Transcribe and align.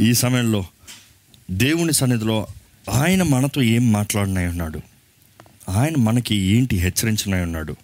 ఈ 0.00 0.14
సమయంలో 0.14 0.64
దేవుని 1.50 1.92
సన్నిధిలో 1.92 2.46
ఆయన 2.90 3.22
మనతో 3.22 3.62
ఏం 3.62 3.92
మాట్లాడినాయి 3.92 4.48
ఉన్నాడు? 4.48 4.80
ఆయన 5.68 5.94
మనకి 5.98 6.36
ఏంటి 6.36 6.76
హెచ్చరించినాయి 6.76 7.42
ఉన్నాడు? 7.42 7.76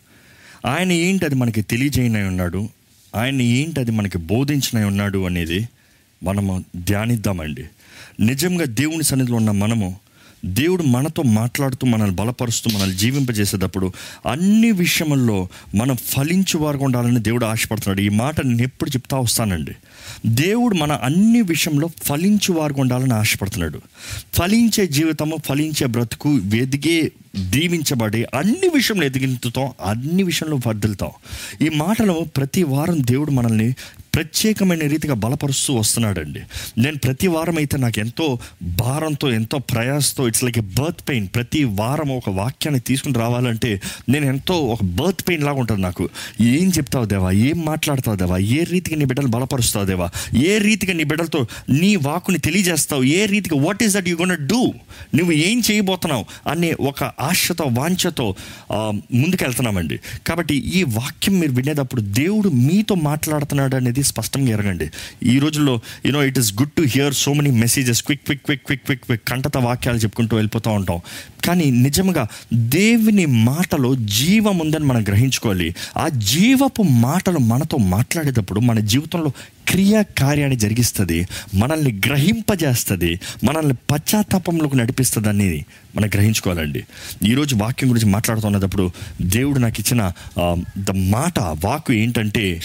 ఆయన 0.66 0.92
ఏంటి 0.92 1.24
అది 1.24 1.34
మనకి 1.34 1.62
తెలియజేయనై 1.62 2.22
ఉన్నాడు? 2.22 2.68
ఆయన 3.14 3.42
ఏంటి 3.42 3.80
అది 3.80 3.90
మనకి 3.90 4.18
బోధించినై 4.18 4.84
ఉన్నాడు 4.84 5.26
అనేది 5.26 5.68
మనము 6.22 6.64
ధ్యానిద్దామండి. 6.76 7.68
నిజంగా 8.20 8.64
దేవుని 8.64 9.02
సన్నిధిలో 9.02 9.36
ఉన్న 9.36 9.50
మనము 9.50 9.98
దేవుడు 10.44 10.82
మనతో 10.82 11.22
మాట్లాడుతూ 11.22 11.86
మనల్ని 11.86 12.16
బలపరుస్తూ 12.16 12.70
మనల్ని 12.74 12.96
జీవింపజేసేటప్పుడు 12.96 13.92
అన్ని 14.30 14.70
విషయముల్లో 14.70 15.48
మనం 15.74 15.96
ఫలించు 15.96 16.58
వారు 16.58 16.78
ఉండాలని 16.78 17.20
దేవుడు 17.20 17.46
ఆశపడుతున్నాడు. 17.46 18.00
ఈ 18.00 18.08
మాట 18.08 18.40
నేను 18.40 18.62
ఎప్పుడు 18.62 18.90
చెప్తా 18.90 19.18
వస్తానండి. 19.18 19.72
దేవుడు 20.26 20.74
మన 20.74 20.92
అన్ని 20.92 21.42
విషయంలో 21.42 21.88
ఫలించు 22.02 22.52
వారు 22.52 22.74
ఉండాలని 22.78 23.14
ఆశపడుతున్నాడు. 23.14 23.80
ఫలించే 24.34 24.86
జీవితము 24.86 25.36
ఫలించే 25.48 25.86
బ్రతుకు 25.86 26.34
వెదిగే 26.34 27.12
దీవించబడి 27.38 28.26
అన్ని 28.34 28.68
విషయంలో 28.74 29.06
ఎదిగించుతాం 29.06 29.70
అన్ని 29.84 30.22
విషయంలో 30.22 30.56
వర్దిల్తాం 30.66 31.10
ఈ 31.62 31.68
మాటలు 31.68 32.26
ప్రతి 32.36 32.62
వారం 32.62 32.96
దేవుడు 33.00 33.30
మనల్ని 33.30 33.74
ప్రత్యేకమైన 34.14 34.80
రీతిగా 34.80 35.14
బలపరుస్తూ 35.14 35.74
వస్తున్నాడండి. 35.74 36.40
నేను 36.78 36.98
ప్రతి 36.98 37.26
వారం 37.26 37.56
అయితే 37.56 37.78
నాకు 37.78 38.00
ఎంతో 38.00 38.38
భారంతో 38.62 39.30
ఎంతో 39.30 39.58
ప్రయాసతో 39.58 40.28
it's 40.28 40.44
like 40.44 40.58
a 40.58 40.60
birth 40.60 41.08
pain 41.08 41.28
ప్రతి 41.34 41.64
వారం 41.64 42.08
ఒక 42.08 42.30
వాక్యాన్ని 42.30 42.80
తీసుకుని 42.80 43.18
రావాలంటే 43.18 43.82
నేను 44.08 44.26
ఎంతో 44.26 44.54
ఒక 44.54 44.82
బర్త్ 44.82 45.28
పెయిన్ 45.28 45.44
లాగా 45.44 45.60
ఉంటుంది 45.60 45.82
నాకు. 45.82 46.08
ఏం 46.40 46.68
చెప్తావు 46.68 47.04
దేవా? 47.04 47.30
ఏం 47.30 47.64
మాట్లాడతావు 47.64 48.16
దేవా? 48.16 48.38
ఏ 48.38 48.64
రీతిగా 48.64 48.96
నీ 48.96 49.04
బిడ్డలు 49.04 49.26
బలపరుస్తావు 49.26 49.86
దేవా? 49.86 50.10
ఏ 50.36 50.58
రీతిగా 50.58 50.92
నీ 50.92 51.04
బిడ్డలతో 51.04 51.46
నీ 51.70 51.96
వాకుని 51.96 52.38
తెలియజేస్తావు? 52.38 53.02
ఏ 53.02 53.26
రీతిగా 53.26 53.62
what 53.62 53.82
is 53.82 53.94
that 53.94 54.08
you 54.08 54.16
gonna 54.16 54.48
do 54.48 54.74
నువ్వు 55.14 55.32
ఏం 55.32 55.62
చేయబోతున్నావు? 55.70 56.24
అనే 56.46 56.76
ఒక 56.80 57.04
ఆశతో 57.26 57.64
వాంఛతో 57.72 58.26
ముందుకెళ్తున్నామండి. 59.14 59.96
కాబట్టి 60.26 60.54
ఈ 60.78 60.82
వాక్యం 60.82 61.34
మీరు 61.38 61.52
వినేటప్పుడు 61.52 62.00
దేవుడు 62.00 62.48
మీతో 62.48 62.94
మాట్లాడుతున్నాడు 62.94 63.76
అనేది 63.76 64.02
స్పష్టంగా 64.02 64.50
ఎరగండి. 64.52 64.88
ఈ 65.22 65.38
రోజుల్లో 65.38 65.80
you know 66.06 66.22
it 66.24 66.38
is 66.38 66.52
good 66.54 66.74
to 66.78 66.82
hear 66.82 67.14
so 67.14 67.32
many 67.32 67.50
messages 67.50 68.02
quick 68.02 68.24
quick 68.26 68.42
quick 68.46 68.64
quick 68.66 68.84
quick 68.86 69.04
quick 69.04 69.24
కంటత 69.28 69.56
వాక్యాలు 69.56 69.98
చెప్పుకుంటూ 69.98 70.36
వెళ్ళిపోతూ 70.36 70.70
ఉంటాం. 70.70 71.00
కానీ 71.44 71.66
నిజంగా 71.70 72.26
దేవుని 72.72 73.26
మాటలో 73.26 73.94
జీవం 74.20 74.58
ఉందని 74.58 74.84
మనం 74.84 75.02
గ్రహించుకోవాలి. 75.02 75.68
ఆ 75.96 76.08
జీవపు 76.08 76.82
మాటలు 76.82 77.38
మనతో 77.38 77.76
మాట్లాడేటప్పుడు 77.76 78.60
మన 78.60 78.78
జీవితంలో 78.92 79.30
క్రియాకార్యాన్ని 79.68 80.56
జరిగిస్తుంది 80.56 81.28
మనల్ని 81.54 81.92
గ్రహింపజేస్తుంది 82.06 83.20
మనల్ని 83.44 83.74
పశ్చాత్తాపంలోకి 83.74 84.76
నడిపిస్తుంది 84.76 85.28
అనేది 85.28 85.64
మనం 85.96 86.08
గ్రహించుకోవాలండి. 86.08 86.84
ఈరోజు 87.22 87.56
వాక్యం 87.56 87.90
గురించి 87.90 88.08
మాట్లాడుతున్నప్పుడు 88.08 88.90
దేవుడు 89.22 89.58
నాకు 89.58 89.80
ఇచ్చిన 89.80 90.12
ద 90.78 90.90
మాట 90.90 91.38
వాక్ 91.38 91.90
ఏంటంటే 91.90 92.60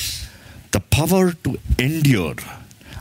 ద 0.75 0.77
పవర్ 0.77 1.35
టు 1.45 1.57
ఎండ్యూర్. 1.81 2.37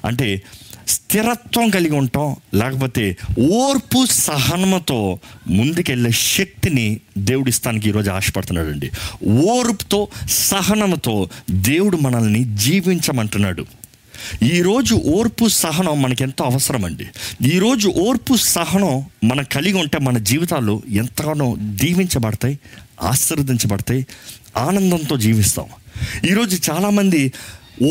అంటే 0.04 0.42
స్థిరత్వం 0.88 1.70
కలిగి 1.70 1.94
ఉంటాం 1.94 2.36
లేకపోతే 2.54 3.16
ఓర్పు 3.52 4.06
సహనమతో 4.06 5.18
ముందుకెళ్ళే 5.48 6.10
శక్తిని 6.10 7.00
దేవుడు 7.18 7.48
ఇస్తానికి 7.48 7.88
ఈరోజు 7.88 8.10
ఆశపడుతున్నాడండి. 8.10 8.90
ఓర్పుతో 9.28 10.08
సహనముతో 10.28 11.28
దేవుడు 11.50 11.96
మనల్ని 11.96 12.44
జీవించమంటున్నాడు. 12.44 13.79
ఈరోజు 14.42 14.94
ఓర్పు 14.94 15.48
సహనం 15.48 16.02
మనకెంతో 16.02 16.44
అవసరం 16.44 16.84
అండి 16.84 17.06
ఈరోజు 17.48 17.88
ఓర్పు 17.88 18.34
సహనం 18.34 19.04
మనం 19.24 19.44
కలిగి 19.44 19.78
ఉంటే 19.78 19.98
మన 19.98 20.18
జీవితాలు 20.18 20.82
ఎంతగానో 20.88 21.56
దీవించబడతాయి 21.58 22.58
ఆశీర్వదించబడతాయి 23.02 24.06
ఆనందంతో 24.56 25.16
జీవిస్తాం. 25.16 25.66
ఈరోజు 26.24 26.60
చాలామంది 26.70 27.32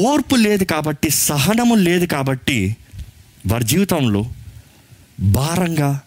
ఓర్పు 0.05 0.35
లేదు 0.35 0.63
కాబట్టి 0.63 1.09
సహనము 1.09 1.75
లేదు 1.75 2.05
కాబట్టి 2.05 2.75
వారి 3.47 3.63
జీవితంలో 3.63 4.25
భారంగా 5.21 5.99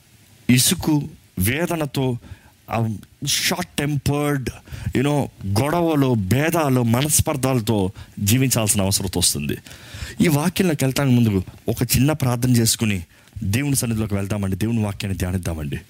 ఇసుకు 0.51 1.09
వేదనతో 1.39 2.19
షార్ట్ 3.27 3.71
టెంపర్డ్ 3.79 4.51
యూనో 4.97 5.29
గొడవలు 5.47 6.15
భేదాలు 6.15 6.83
మనస్పర్ధాలతో 6.83 7.93
జీవించాల్సిన 8.21 8.83
అవసరం 8.83 9.09
వస్తుంది. 9.17 9.59
ఈ 10.21 10.29
వాక్యంలోకి 10.29 10.85
వెళ్తానికి 10.85 11.17
ముందు 11.17 11.45
ఒక 11.69 11.83
చిన్న 11.83 12.13
ప్రార్థన 12.13 12.57
చేసుకుని 12.57 13.05
దేవుని 13.45 13.77
సన్నిధిలోకి 13.77 14.15
వెళ్తామండి 14.15 14.57
దేవుని 14.57 14.85
వాక్యాన్ని 14.85 15.19
ధ్యానిద్దామండి. 15.19 15.81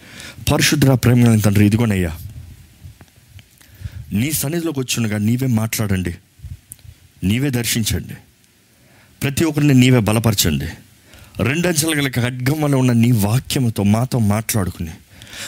పరిశుద్ధ 0.53 0.87
ప్రేమ 0.89 1.39
తండ్రి 1.39 1.67
ఇదిగోనయ్యా. 1.67 2.19
నీ 4.13 4.33
సన్నిధిలోకి 4.33 4.81
వచ్చిండగా 4.81 5.19
నీవే 5.19 5.47
మాట్లాడండి. 5.47 6.17
నీవే 7.25 7.51
దర్శించండి. 7.51 8.15
ప్రతి 9.23 9.45
ఒక్కరిని 9.45 9.75
నీవే 9.75 9.99
బలపరచండి. 9.99 10.67
రెండంచెల 11.43 11.99
గల 11.99 12.09
ఖడ్గంలో 12.09 12.79
ఉన్న 12.79 12.93
నీ 12.93 13.11
వాక్యంతో 13.11 13.83
మాతో 13.83 14.19
మాట్లాడుకుని 14.19 14.91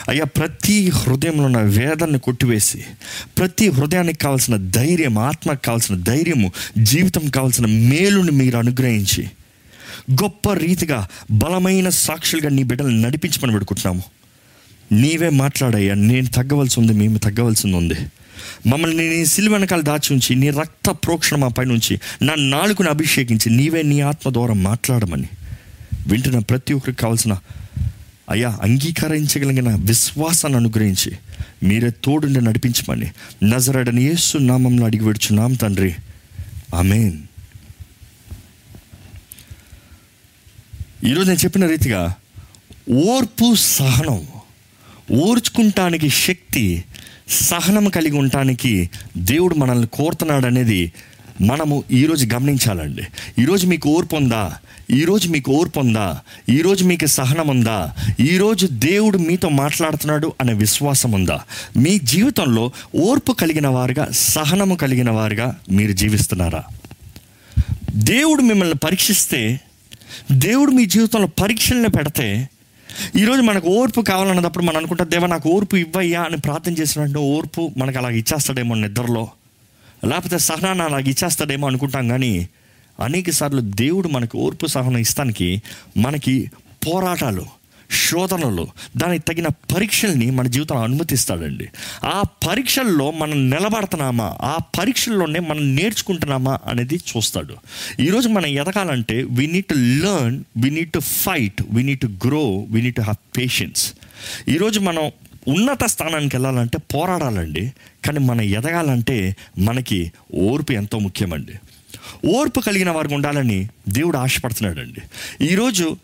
అయ్యా 0.09 0.25
ప్రతి 0.25 0.89
హృదయంలో 0.89 1.43
ఉన్న 1.43 1.57
వేదనని 1.57 2.19
కొట్టివేసి 2.19 2.83
ప్రతి 3.37 3.69
హృదయానికి 3.69 4.17
కావాల్సిన 4.17 4.55
ధైర్యం 4.55 5.19
ఆత్మకు 5.19 5.61
కావాల్సిన 5.65 5.95
ధైర్యము 5.95 6.51
జీవితం 6.77 7.29
కావాల్సిన 7.29 7.65
మేలుని 7.65 8.31
మీరు 8.31 8.57
అనుగ్రహించి 8.57 9.23
గొప్ప 10.11 10.53
రీతిగా 10.53 11.07
బలమైన 11.31 11.89
సాక్షులుగా 11.89 12.49
నీ 12.49 12.63
బిడ్డలు 12.63 12.87
నడిపించమని 12.87 13.53
పెడుకుంటున్నాము 13.53 14.03
నీవే 14.91 15.29
మాట్లాడయ్యా 15.29 15.93
నేను 15.93 16.27
తగ్గవలసి 16.27 16.79
ఉంది 16.79 16.93
మేము 16.93 17.17
తగ్గవలసింది 17.17 17.77
ఉంది. 17.77 17.95
మమ్మల్ని 18.67 19.09
నీ 19.09 19.25
సిలువ 19.25 19.53
వెనకాల 19.53 19.81
దాచి 19.81 20.13
ఉంచి 20.13 20.35
నీ 20.35 20.49
రక్త 20.49 20.89
ప్రోక్షణ 20.89 21.37
మా 21.37 21.47
పైన 21.47 21.71
ఉంచి 21.71 21.99
నా 22.21 22.35
నాలుగుని 22.35 22.89
అభిషేకించి 22.89 23.49
నీవే 23.49 23.81
నీ 23.83 23.99
ఆత్మ 24.01 24.33
ద్వారా 24.33 24.53
మాట్లాడమని 24.53 25.27
వింటున్న 26.07 26.39
ప్రతి 26.39 26.73
ఒక్కరికి 26.73 26.99
కావాల్సిన 26.99 27.33
అయ్యా 28.29 28.59
అంగీకరించగలిగిన 28.61 29.75
విశ్వాసాన్ని 29.75 30.59
అనుగ్రహించి 30.59 31.17
మీరే 31.63 31.89
తోడుండి 32.03 32.41
నడిపించమని 32.41 33.11
నజరడని 33.43 34.01
యేసు 34.01 34.37
నామంలో 34.37 34.85
అడిగి 34.85 35.03
విడుచున్నాం 35.03 35.53
తండ్రి. 35.53 35.95
ఆమెన్. 36.75 37.21
ఈరోజు 41.03 41.29
నేను 41.29 41.45
చెప్పిన 41.45 41.65
రీతిగా 41.65 42.15
ఓర్పు 42.93 43.55
సహనం 43.55 44.27
ఓర్చుకుంటానికి 45.15 46.09
శక్తి 46.09 46.83
సహనం 47.29 47.89
కలిగి 47.89 48.17
ఉండటానికి 48.17 48.89
దేవుడు 49.17 49.55
మనల్ని 49.55 49.87
కోరుతున్నాడు 49.87 50.45
అనేది 50.45 50.93
మనము 51.41 51.83
ఈరోజు 51.91 52.33
గమనించాలండి. 52.33 53.01
ఈరోజు 53.41 53.67
మీకు 53.67 53.89
ఓర్పు 53.89 54.15
ఉందా? 54.15 54.55
ఈరోజు 54.91 55.29
మీకు 55.29 55.51
ఓర్పు 55.51 55.79
ఉందా? 55.79 56.19
ఈరోజు 56.49 56.85
మీకు 56.85 57.05
సహనం 57.05 57.47
ఉందా? 57.47 57.95
ఈరోజు 58.19 58.67
దేవుడు 58.71 59.17
మీతో 59.17 59.49
మాట్లాడుతున్నాడు 59.49 60.33
అనే 60.41 60.53
విశ్వాసం 60.53 61.11
ఉందా? 61.11 61.41
మీ 61.77 61.99
జీవితంలో 61.99 62.71
ఓర్పు 62.95 63.31
కలిగిన 63.31 63.67
వారుగా 63.67 64.07
సహనము 64.11 64.75
కలిగిన 64.75 65.09
వారుగా 65.09 65.55
మీరు 65.71 65.91
జీవిస్తున్నారా? 65.91 66.63
దేవుడు 67.95 68.41
మిమ్మల్ని 68.41 68.75
పరీక్షిస్తే 68.75 69.59
దేవుడు 70.31 70.71
మీ 70.71 70.85
జీవితంలో 70.85 71.27
పరీక్షల్ని 71.27 71.89
పెడితే 71.89 72.49
ఈరోజు 73.15 73.41
మనకు 73.41 73.67
ఓర్పు 73.67 74.01
కావాలన్నప్పుడు 74.01 74.63
మనం 74.63 74.77
అనుకుంటా 74.77 75.03
దేవా 75.03 75.27
నాకు 75.27 75.49
ఓర్పు 75.49 75.75
ఇవ్వయ్యా 75.75 76.21
అని 76.21 76.37
ప్రార్థన 76.37 76.73
చేసినట్టు 76.73 77.19
ఓర్పు 77.19 77.71
మనకు 77.77 77.97
అలా 77.97 78.09
ఇచ్చేస్తాడేమో 78.09 78.75
నిద్రలో. 78.75 79.27
లేకపోతే 80.05 80.37
సహనాన్ని 80.37 80.83
అలాగ 80.83 81.01
ఇచ్చేస్తాడేమో 81.01 81.67
అనుకుంటాం 81.67 82.07
కానీ 82.07 82.49
అనేక 82.99 83.29
సార్లు 83.29 83.61
దేవుడు 83.61 84.07
మనకు 84.07 84.37
ఓర్పు 84.37 84.65
సహనం 84.65 84.97
ఇస్తానికి 84.97 85.61
మనకి 85.97 86.51
పోరాటాలు 86.87 87.45
శోధనలు 87.91 88.67
దానికి 88.97 89.33
తగిన 89.33 89.47
పరీక్షల్ని 89.47 90.31
మన 90.31 90.47
జీవితంలో 90.47 90.81
అనుమతిస్తాడండి. 90.81 91.69
ఆ 92.03 92.23
పరీక్షల్లో 92.47 93.11
మనం 93.11 93.49
నిలబడుతున్నామా? 93.49 94.37
ఆ 94.41 94.57
పరీక్షల్లోనే 94.79 95.39
మనం 95.39 95.75
నేర్చుకుంటున్నామా 95.75 96.59
అనేది 96.67 96.95
చూస్తాడు. 96.95 97.55
ఈరోజు 98.01 98.29
మనం 98.29 98.45
ఎదగాలంటే 98.45 99.23
we 99.29 99.47
need 99.47 99.65
to 99.65 99.73
learn 99.73 100.43
we 100.57 100.69
need 100.69 100.91
to 100.91 100.99
fight 100.99 101.61
we 101.71 101.83
need 101.83 101.99
to 101.99 102.07
grow 102.07 102.59
we 102.69 102.81
need 102.81 102.95
to 102.95 103.01
have 103.01 103.37
patience 103.37 103.93
ఈరోజు 104.47 104.79
మనం 104.79 105.11
ఉన్నత 105.47 105.83
స్థానానికి 105.85 106.35
వెళ్ళాలంటే 106.35 106.77
పోరాడాలండి. 106.77 107.73
కానీ 108.05 108.19
మనం 108.19 108.41
ఎదగాలంటే 108.41 109.35
మనకి 109.59 110.11
ఓర్పు 110.33 110.71
ఎంతో 110.71 110.99
ముఖ్యమండి. 110.99 111.55
ఓర్పు 112.27 112.59
కలిగిన 112.59 112.89
వారికి 112.89 113.13
ఉండాలని 113.13 113.69
దేవుడు 113.89 114.17
ఆశపడుతున్నాడండి. 114.17 115.01
ఈరోజు 115.45 115.97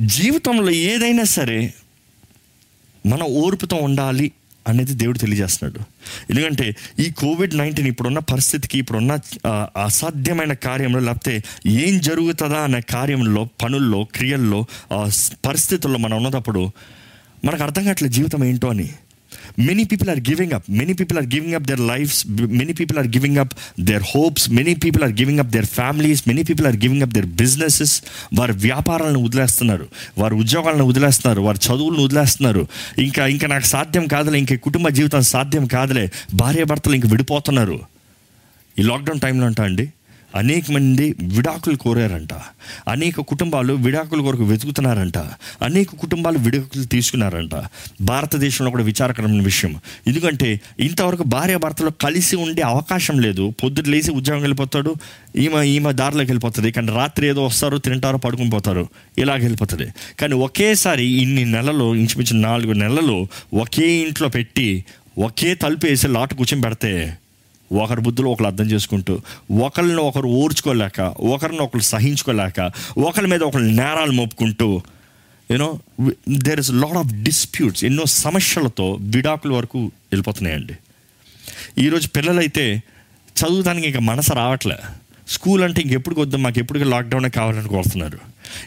జీవితంలో 0.00 0.70
ఏదైనా 0.70 1.24
సరే 1.24 1.74
మన 3.06 3.22
ఓర్పుతో 3.22 3.76
ఉండాలి 3.76 4.32
అనేది 4.68 4.92
దేవుడు 4.92 5.18
తెలియజేస్తున్నాడు. 5.18 5.80
ఎందుకంటే 6.30 6.76
ఈ 6.98 7.10
కోవిడ్ 7.10 7.54
నైన్టీన్ 7.56 7.88
ఇప్పుడున్న 7.88 8.18
పరిస్థితికి 8.18 8.78
ఇప్పుడున్న 8.78 9.18
అసాధ్యమైన 9.82 10.52
కార్యంలో 10.52 11.00
లేకపోతే 11.00 11.42
ఏం 11.66 12.00
జరుగుతుందా 12.00 12.60
అనే 12.60 12.80
కార్యంలో 12.80 13.48
పనుల్లో 13.62 14.04
క్రియల్లో 14.04 14.66
పరిస్థితుల్లో 15.46 15.98
మనం 15.98 16.16
ఉన్నప్పుడు 16.16 16.72
మనకు 17.44 17.62
అర్థం 17.62 17.84
కావట్లేదు 17.84 18.14
జీవితం 18.14 18.44
ఏంటో 18.44 18.68
అని. 18.68 18.90
Many 19.58 19.84
people 19.84 20.10
are 20.10 20.18
giving 20.18 20.52
up 20.52 20.64
many 20.70 20.92
people 20.92 21.18
are 21.18 21.26
giving 21.26 21.54
up 21.54 21.62
their 21.62 21.80
lifes 21.80 22.26
many 22.28 22.72
people 22.72 22.98
are 22.98 23.06
giving 23.06 23.38
up 23.38 23.52
their 23.80 24.02
hopes 24.16 24.50
many 24.50 24.74
people 24.74 25.02
are 25.02 25.12
giving 25.12 25.38
up 25.38 25.48
their 25.48 25.66
families 25.66 26.22
many 26.28 26.42
people 26.42 26.66
are 26.66 26.76
giving 26.76 27.02
up 27.02 27.10
their 27.10 27.26
businesses 27.26 28.02
వారి 28.34 28.52
వ్యాపారాలను 28.52 29.24
వదిలేస్తున్నారు. 29.24 29.88
వారి 30.18 30.34
ఉద్యోగాలను 30.34 30.84
వదిలేస్తున్నారు. 30.84 31.42
వారి 31.42 31.58
చదువులను 31.66 32.04
వదిలేస్తున్నారు. 32.04 32.66
ఇంకా 32.98 33.26
ఇంకా 33.26 33.48
నాకు 33.48 33.66
సాధ్యం 33.66 34.06
కాదులే. 34.06 34.38
ఇంక 34.38 34.54
కుటుంబ 34.54 34.88
జీవితం 34.88 35.22
సాధ్యం 35.22 35.66
కాదులే. 35.66 36.12
భార్యాభర్తలు 36.34 36.94
ఇంక 36.94 37.06
విడిపోతున్నారు. 37.06 37.80
ఈ 38.78 38.82
లాక్డౌన్ 38.82 39.20
టైంలో 39.20 39.46
అంట 39.46 39.60
అండి 39.60 39.92
అనేక 40.34 40.70
మంది 40.70 41.14
విడాకులు 41.22 41.76
కోరారంట. 41.76 42.34
అనేక 42.88 43.20
కుటుంబాలు 43.20 43.74
విడాకుల 43.74 44.20
కొరకు 44.20 44.44
వెతుకుతున్నారంట. 44.44 45.18
అనేక 45.62 45.90
కుటుంబాలు 45.90 46.38
విడాకులు 46.38 46.84
తీసుకున్నారంట. 46.84 47.50
భారతదేశంలో 48.00 48.70
కూడా 48.70 48.82
విచారకరమైన 48.82 49.42
విషయం. 49.42 49.76
ఎందుకంటే 50.06 50.60
ఇంతవరకు 50.80 51.22
భార్య 51.22 51.56
భర్తలో 51.56 51.90
కలిసి 51.90 52.36
ఉండే 52.36 52.62
అవకాశం 52.62 53.20
లేదు. 53.20 53.54
పొద్దుట 53.62 53.88
లేచి 53.88 54.10
ఉద్యోగం 54.10 54.40
వెళ్ళిపోతాడు. 54.40 54.94
ఈమె 55.36 55.66
ఈమె 55.66 55.92
దారిలోకి 55.92 56.30
వెళ్ళిపోతుంది. 56.30 56.72
కానీ 56.72 56.92
రాత్రి 56.92 57.28
ఏదో 57.28 57.44
వస్తారు 57.44 57.78
తింటారో 57.78 58.18
పడుకుని 58.18 58.50
పోతారు. 58.50 58.88
ఇలాగ 59.18 59.38
వెళ్ళిపోతుంది. 59.38 59.92
కానీ 60.20 60.34
ఒకేసారి 60.34 61.04
ఇన్ని 61.04 61.44
నెలలు 61.44 61.94
ఇంచుమించు 61.94 62.36
నాలుగు 62.36 62.72
నెలలు 62.72 63.26
ఒకే 63.54 63.90
ఇంట్లో 63.90 64.28
పెట్టి 64.28 64.84
ఒకే 65.18 65.54
తలుపు 65.54 65.86
వేసి 65.86 66.08
లాటు 66.08 66.34
కూర్చొని 66.34 66.62
పెడితే 66.62 67.18
ఒకరి 67.72 68.00
బుద్ధులు 68.00 68.28
ఒకరు 68.28 68.46
అర్థం 68.46 68.64
చేసుకుంటూ 68.64 69.20
ఒకరిని 69.60 69.94
ఒకరు 69.94 70.28
ఓర్చుకోలేక 70.28 71.00
ఒకరిని 71.00 71.58
ఒకరు 71.58 71.80
సహించుకోలేక 71.80 72.72
ఒకరి 72.98 73.26
మీద 73.26 73.42
ఒకరు 73.42 73.62
నేరాలు 73.62 74.12
మోపుకుంటూ 74.12 74.82
you know 75.50 75.80
there 76.28 76.60
is 76.60 76.72
lot 76.72 76.96
of 76.96 77.22
disputes 77.22 77.84
ఎన్నో 77.84 78.04
సమస్యలతో 78.04 78.98
విడాకుల 79.00 79.52
వరకు 79.52 79.78
వెళ్ళిపోతున్నాయండి. 79.78 80.74
ఈరోజు 81.78 82.08
పిల్లలైతే 82.08 82.82
చదువుతానికి 83.36 83.86
ఇంకా 83.86 84.00
మనసు 84.00 84.32
రావట్లే. 84.32 84.76
స్కూల్ 85.28 85.62
అంటే 85.62 85.82
ఇంకెప్పుడు 85.82 86.14
వద్దు 86.20 86.36
మాకు 86.36 86.58
ఎప్పుడు 86.58 86.78
లాక్డౌనే 86.78 87.28
కావాలని 87.28 87.68
కోరుతున్నారు. 87.68 88.18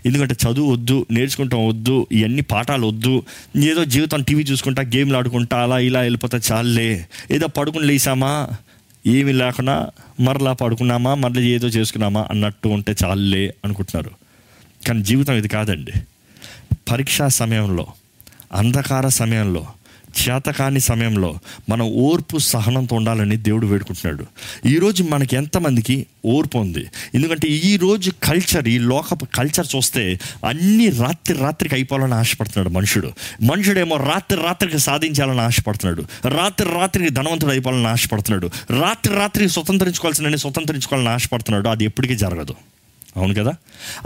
ఎందుకంటే 0.06 0.36
చదువు 0.44 0.74
వద్దు 0.74 1.06
నేర్చుకుంటాం 1.12 1.68
వద్దు 1.68 2.08
ఇవన్నీ 2.12 2.42
పాఠాలు 2.42 2.88
వద్దు 2.88 3.24
ఏదో 3.58 3.86
జీవితం 3.86 4.22
టీవీ 4.22 4.44
చూసుకుంటా 4.44 4.82
గేమ్లు 4.82 5.18
ఆడుకుంటా 5.18 5.64
అలా 5.64 5.80
ఇలా 5.80 6.00
వెళ్ళిపోతే 6.00 6.38
చాలే 6.52 7.06
ఏదో 7.32 7.48
పడుకుని 7.48 7.86
లేసామా? 7.86 8.50
ఏమి 9.08 9.34
లేకుండా 9.34 9.90
మరలా 10.20 10.54
పడుకున్నామా 10.54 11.16
మరలా 11.16 11.42
ఏదో 11.42 11.68
చేసుకున్నామా 11.68 12.28
అన్నట్టు 12.32 12.68
ఉంటే 12.68 12.96
చాలే 13.04 13.54
అనుకుంటున్నారు. 13.64 14.16
కానీ 14.88 15.04
జీవితం 15.04 15.34
ఇది 15.34 15.48
కాదండి. 15.48 15.92
పరీక్షా 16.92 17.28
సమయంలో 17.28 17.88
అంధకార 18.54 19.08
సమయంలో 19.08 19.68
చేతకాని 20.30 20.80
సమయంలో 20.80 21.40
మనం 21.70 21.86
ఓర్పు 21.86 22.38
సహనంతో 22.38 22.96
ఉండాలని 22.96 23.38
దేవుడు 23.38 23.68
వేడుకుంటున్నాడు. 23.68 24.26
ఈరోజు 24.68 25.04
మనకి 25.04 25.36
ఎంతమందికి 25.36 26.06
ఓర్పు 26.26 26.58
ఉంది? 26.58 26.86
ఎందుకంటే 27.16 27.48
ఈ 27.48 27.78
రోజు 27.78 28.12
కల్చర్ 28.24 28.68
ఈ 28.68 28.78
లోకపు 28.78 29.26
కల్చర్ 29.26 29.68
చూస్తే 29.76 30.20
అన్ని 30.48 30.90
రాత్రి 30.90 31.38
రాత్రికి 31.38 31.76
అయిపోవాలని 31.76 32.14
ఆశపడుతున్నాడు 32.14 32.70
మనుషుడు. 32.70 33.12
మనుషుడేమో 33.42 33.98
రాత్రి 33.98 34.44
రాత్రికి 34.44 34.80
సాధించాలని 34.80 35.42
ఆశపడుతున్నాడు. 35.42 36.30
రాత్రి 36.38 36.74
రాత్రికి 36.74 37.10
ధనవంతుడు 37.10 37.52
అయిపోవాలని 37.52 37.88
ఆశపడుతున్నాడు. 37.88 38.50
రాత్రి 38.82 39.16
రాత్రికి 39.16 39.50
స్వతంత్రించుకోవాల్సిన 39.50 40.36
స్వతంత్రించుకోవాలని 40.36 41.10
ఆశపడుతున్నాడు. 41.10 41.70
అది 41.70 41.84
ఎప్పటికీ 41.84 42.16
జరగదు. 42.16 42.56
అవును 43.18 43.34
కదా? 43.34 43.54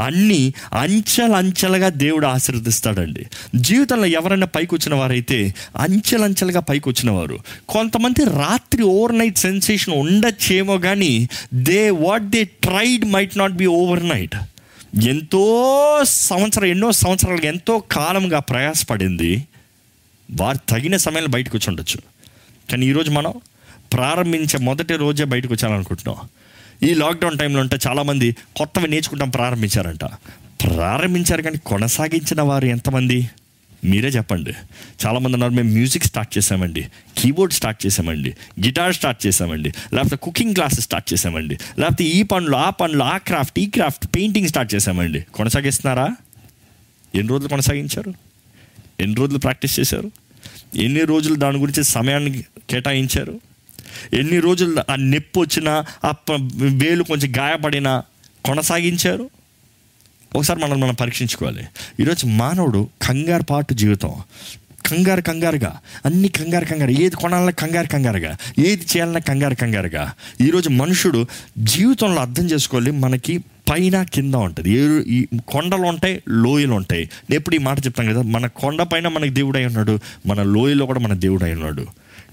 అన్నీ 0.04 0.54
అంచెలంచెలుగా 0.74 1.90
దేవుడు 1.90 2.28
ఆశీర్వదిస్తాడండి. 2.28 3.26
జీవితంలో 3.56 4.06
ఎవరైనా 4.06 4.46
పైకి 4.46 4.76
వచ్చిన 4.76 4.96
వారైతే 4.96 5.56
అంచెలంచెలుగా 5.78 6.60
పైకి 6.60 6.90
వచ్చిన 6.90 7.12
వారు 7.12 7.40
కొంతమంది 7.70 8.24
రాత్రి 8.24 8.84
ఓవర్ 8.84 9.18
నైట్ 9.18 9.38
సెన్సేషన్ 9.38 9.94
ఉండొచ్చేమో 9.94 10.78
కానీ 10.78 11.30
they 11.54 11.90
what 11.90 12.24
they 12.24 12.44
tried 12.44 13.06
might 13.06 13.38
not 13.38 13.54
be 13.54 13.66
overnight 14.08 14.36
ఎంతో 15.06 16.02
సంవత్సరం 16.04 16.66
ఎన్నో 16.66 16.92
సంవత్సరాలుగా 16.92 17.48
ఎంతో 17.48 17.80
కాలంగా 17.80 18.40
ప్రయాసపడింది. 18.40 19.44
వారు 20.32 20.58
తగిన 20.70 20.98
సమయంలో 20.98 21.30
బయటకు 21.30 21.58
వచ్చి 21.58 21.70
ఉండొచ్చు. 21.70 22.02
కానీ 22.72 22.86
ఈరోజు 22.86 23.12
మనం 23.12 23.34
ప్రారంభించే 23.94 24.60
మొదటి 24.60 24.96
రోజే 24.96 25.24
బయటకు 25.24 25.54
వచ్చాలనుకుంటున్నాం 25.54 26.28
ఈ 26.84 26.94
లాక్డౌన్ 26.94 27.38
టైంలో 27.38 27.62
ఉంటే 27.62 27.78
చాలామంది 27.88 28.36
కొత్తవి 28.56 28.88
నేర్చుకుంటాం 28.88 29.30
ప్రారంభించారంట. 29.30 30.06
ప్రారంభించారు 30.66 31.42
కానీ 31.42 31.58
కొనసాగించిన 31.58 32.42
వారు 32.42 32.66
ఎంతమంది? 32.66 33.30
మీరే 33.86 34.10
చెప్పండి. 34.10 34.54
చాలామంది 35.06 35.34
ఉన్నారు 35.34 35.52
మేము 35.52 35.70
మ్యూజిక్ 35.70 36.04
స్టార్ట్ 36.04 36.38
చేసామండి 36.38 36.88
కీబోర్డ్ 37.18 37.54
స్టార్ట్ 37.54 37.86
చేసామండి 37.86 38.30
గిటార్ 38.66 38.94
స్టార్ట్ 38.94 39.28
చేసామండి 39.28 39.74
లేకపోతే 39.94 40.16
కుకింగ్ 40.16 40.54
క్లాసెస్ 40.54 40.82
స్టార్ట్ 40.82 41.14
చేసామండి 41.14 41.58
లేకపోతే 41.80 42.04
ఈ 42.04 42.24
పనులు 42.24 42.56
ఆ 42.56 42.70
పనులు 42.70 43.04
ఆ 43.04 43.18
క్రాఫ్ట్ 43.18 43.60
ఈ 43.60 43.66
క్రాఫ్ట్ 43.66 44.08
పెయింటింగ్ 44.16 44.48
స్టార్ట్ 44.48 44.76
చేసామండి 44.76 45.22
కొనసాగిస్తున్నారా? 45.22 46.16
ఎన్ని 47.16 47.28
రోజులు 47.28 47.50
కొనసాగించారు? 47.50 48.14
ఎన్ని 49.00 49.16
రోజులు 49.16 49.38
ప్రాక్టీస్ 49.38 49.80
చేశారు? 49.80 50.12
ఎన్ని 50.76 51.02
రోజులు 51.02 51.36
దాని 51.36 51.58
గురించి 51.58 51.84
సమయాన్ని 51.84 52.44
కేటాయించారు? 52.70 53.42
ఎన్ని 54.14 54.40
రోజులు 54.40 54.92
ఆ 54.92 54.96
నొప్పి 54.96 55.40
వచ్చినా 55.40 55.86
ఆ 56.06 56.12
ప- 56.12 56.50
వేలు 56.56 57.04
కొంచెం 57.04 57.34
గాయపడినా 57.38 58.04
కొనసాగించారు? 58.46 59.30
ఒకసారి 60.36 60.60
మనం 60.60 60.80
మనం 60.80 60.94
పరీక్షించుకోవాలి. 60.94 61.68
ఈరోజు 62.00 62.26
మానవుడు 62.26 62.90
కంగారు 63.02 63.44
పాటు 63.44 63.74
జీవితం. 63.74 64.12
కంగారు 64.88 65.22
కంగారుగా. 65.22 65.78
అన్ని 66.06 66.28
కంగారు 66.28 66.66
కంగారు. 66.66 66.92
ఏది 66.92 67.16
కొనాలన్నా 67.16 67.52
కంగారు 67.52 67.88
కంగారుగా. 67.88 68.38
ఏది 68.60 68.82
చేయాలన్నా 68.82 69.20
కంగారు 69.20 69.56
కంగారుగా. 69.56 70.14
ఈరోజు 70.42 70.70
మనుషుడు 70.70 71.28
జీవితంలో 71.58 72.22
అర్థం 72.22 72.46
చేసుకోవాలి 72.46 72.92
మనకి 72.92 73.38
పైన 73.38 74.04
కింద 74.04 74.36
ఉంటుంది. 74.36 74.70
ఏ 74.72 75.02
ఈ 75.02 75.28
కొండలు 75.48 75.82
ఉంటాయి 75.82 76.24
లోయలు 76.30 76.74
ఉంటాయి. 76.74 77.02
నేను 77.30 77.40
ఎప్పుడు 77.40 77.56
ఈ 77.56 77.58
మాట 77.58 77.86
చెప్తాను 77.86 78.14
కదా 78.14 78.22
మన 78.22 78.48
కొండ 78.48 78.84
పైన 78.84 79.08
మనకి 79.08 79.30
దేవుడై 79.30 79.66
ఉన్నాడు 79.66 80.00
మన 80.26 80.44
లోయలో 80.44 80.86
కూడా 80.86 81.00
మన 81.00 81.14
దేవుడై 81.14 81.54
ఉన్నాడు. 81.54 81.86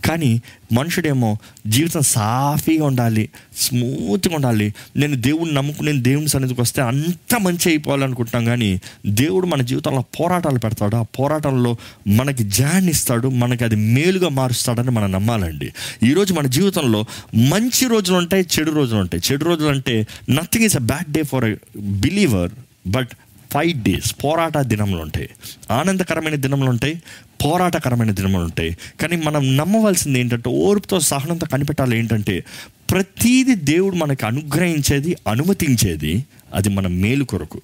కానీ 0.05 0.43
మనుషుడేమో 0.73 1.39
జీవితం 1.67 2.01
సాఫీగా 2.01 2.87
ఉండాలి 2.87 3.29
స్మూత్గా 3.57 4.35
ఉండాలి. 4.35 4.75
నేను 4.97 5.17
దేవుడిని 5.17 5.55
నమ్ముకుని 5.55 5.93
నేను 5.93 6.03
దేవుని 6.03 6.29
సన్నిధికి 6.29 6.61
వస్తే 6.61 6.83
అంత 6.83 7.39
మంచి 7.39 7.69
అయిపోవాలనుకుంటున్నాం 7.69 8.45
కానీ 8.45 8.81
దేవుడు 9.07 9.47
మన 9.47 9.63
జీవితంలో 9.63 10.05
పోరాటాలు 10.21 10.59
పెడతాడు. 10.59 10.97
ఆ 10.97 11.03
పోరాటంలో 11.03 11.77
మనకి 12.07 12.45
జాన్ 12.45 12.89
ఇస్తాడు 12.89 13.29
మనకి 13.29 13.65
అది 13.65 13.77
మేలుగా 13.77 14.29
మారుస్తాడని 14.29 14.91
మనం 14.91 15.13
నమ్మాలండి. 15.13 15.73
ఈరోజు 16.03 16.35
మన 16.35 16.47
జీవితంలో 16.47 17.05
మంచి 17.35 17.89
రోజులు 17.89 18.17
ఉంటాయి 18.17 18.47
చెడు 18.59 18.71
రోజులు 18.71 19.01
ఉంటాయి 19.01 19.33
చెడు 19.33 19.45
రోజులు 19.45 19.69
అంటే 19.69 20.07
nothing 20.31 20.65
is 20.65 20.77
a 20.77 20.81
bad 20.81 21.13
day 21.13 21.23
for 21.23 21.45
a 21.45 21.57
believer 21.77 22.51
but 22.87 23.09
five 23.57 23.83
days 23.83 24.15
పోరాట 24.25 24.59
దినములు 24.59 25.03
ఉంటాయి. 25.03 25.31
ఆనందకరమైన 25.71 26.35
దినములు 26.35 26.71
ఉంటాయి 26.71 27.03
పోరాటకరమైన 27.45 28.11
దినములు 28.11 28.45
ఉంటాయి. 28.45 28.77
కానీ 29.01 29.17
మనం 29.17 29.57
నమ్మవలసింది 29.57 30.21
ఏంటంటే 30.21 30.51
ఓర్పుతో 30.51 31.01
సహనంతో 31.01 31.47
కనిపెట్టాలి 31.47 31.99
ఏంటంటే 31.99 32.45
ప్రతీది 32.91 33.55
దేవుడు 33.55 33.97
మనకి 33.97 34.27
అనుగ్రహించేది 34.27 35.17
అనుమతించేది 35.29 36.25
అది 36.55 36.69
మన 36.69 36.87
మేలు 36.87 37.25
కొరకు. 37.25 37.61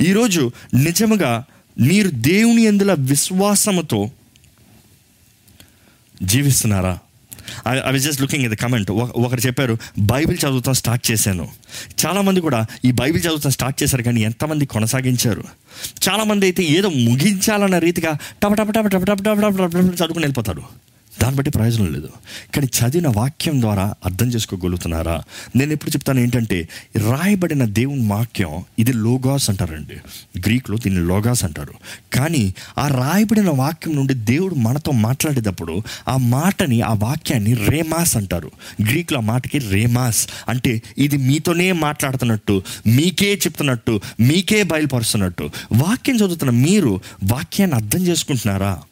ఈరోజు 0.00 0.52
నిజముగా 0.74 1.44
మీరు 1.80 2.08
దేవుని 2.08 2.62
ఎందుల 2.62 2.92
విశ్వాసముతో 2.92 4.10
జీవిస్తున్నారా? 6.22 6.98
I 7.68 7.92
was 7.92 8.06
just 8.06 8.22
looking 8.22 8.44
in 8.44 8.52
the 8.52 8.58
comment 8.62 8.90
ఒకరు 9.24 9.42
చెప్పారు 9.46 9.74
బైబిల్ 10.12 10.38
చదువుతాం 10.38 10.74
స్టార్ట్ 10.74 11.04
చేశాను 11.10 11.46
చాలామంది 12.04 12.40
కూడా 12.40 12.60
ఈ 12.84 12.92
బైబిల్ 12.92 13.22
చదువుతాం 13.22 13.52
స్టార్ట్ 13.52 13.78
చేశారు 13.82 14.02
కానీ 14.02 14.22
ఎంతమంది 14.22 14.66
కొనసాగించారు 14.66 15.44
చాలామంది 16.02 16.46
అయితే 16.46 16.64
ఏదో 16.76 16.88
ముగించాలన్న 17.08 17.78
రీతిగా 17.78 18.12
టప 18.42 18.52
టప 18.52 18.70
టప 18.70 18.86
టప 18.88 19.04
టప 19.04 19.20
టప 19.22 19.38
టప 19.58 19.76
చదువుకుని 19.94 20.24
వెళ్ళిపోతారు 20.24 20.64
దాన్ని 21.20 21.36
బట్టి 21.36 21.50
ప్రయోజనం 21.50 21.92
లేదు. 21.92 22.08
కానీ 22.54 22.66
చదివిన 22.66 23.08
వాక్యం 23.08 23.60
ద్వారా 23.60 23.94
అర్థం 24.04 24.26
చేసుకోగలుగుతున్నారా? 24.26 25.22
నేను 25.56 25.72
ఎప్పుడు 25.72 25.90
చెప్తాను 25.90 26.20
ఏంటంటే 26.20 26.68
రాయబడిన 26.96 27.64
దేవుని 27.64 28.08
వాక్యం 28.08 28.64
ఇది 28.78 28.92
లోగాస్ 28.92 29.50
అంటారండి. 29.50 29.94
గ్రీక్లో 30.40 30.78
దీన్ని 30.78 31.06
లోగాస్ 31.06 31.44
అంటారు. 31.44 31.72
కానీ 32.12 32.54
ఆ 32.78 32.88
రాయబడిన 32.88 33.50
వాక్యం 33.50 33.96
నుండి 33.96 34.14
దేవుడు 34.14 34.54
మనతో 34.54 34.92
మాట్లాడేటప్పుడు 34.92 35.82
ఆ 36.08 36.16
మాటని 36.16 36.80
ఆ 36.80 36.94
వాక్యాన్ని 36.94 37.54
రేమాస్ 37.54 38.16
అంటారు. 38.16 38.50
గ్రీక్లో 38.82 39.18
ఆ 39.18 39.22
మాటకి 39.22 39.58
రేమాస్ 39.58 40.28
అంటే 40.48 40.82
ఇది 40.98 41.16
మీతోనే 41.16 41.72
మాట్లాడుతున్నట్టు 41.72 42.62
మీకే 42.86 43.34
చెప్తున్నట్టు 43.34 44.00
మీకే 44.20 44.62
బయలుపరుస్తున్నట్టు. 44.62 45.50
వాక్యం 45.72 46.16
చదువుతున్న 46.16 46.50
మీరు 46.50 47.00
వాక్యాన్ని 47.24 47.76
అర్థం 47.76 48.06
చేసుకుంటున్నారా? 48.06 48.82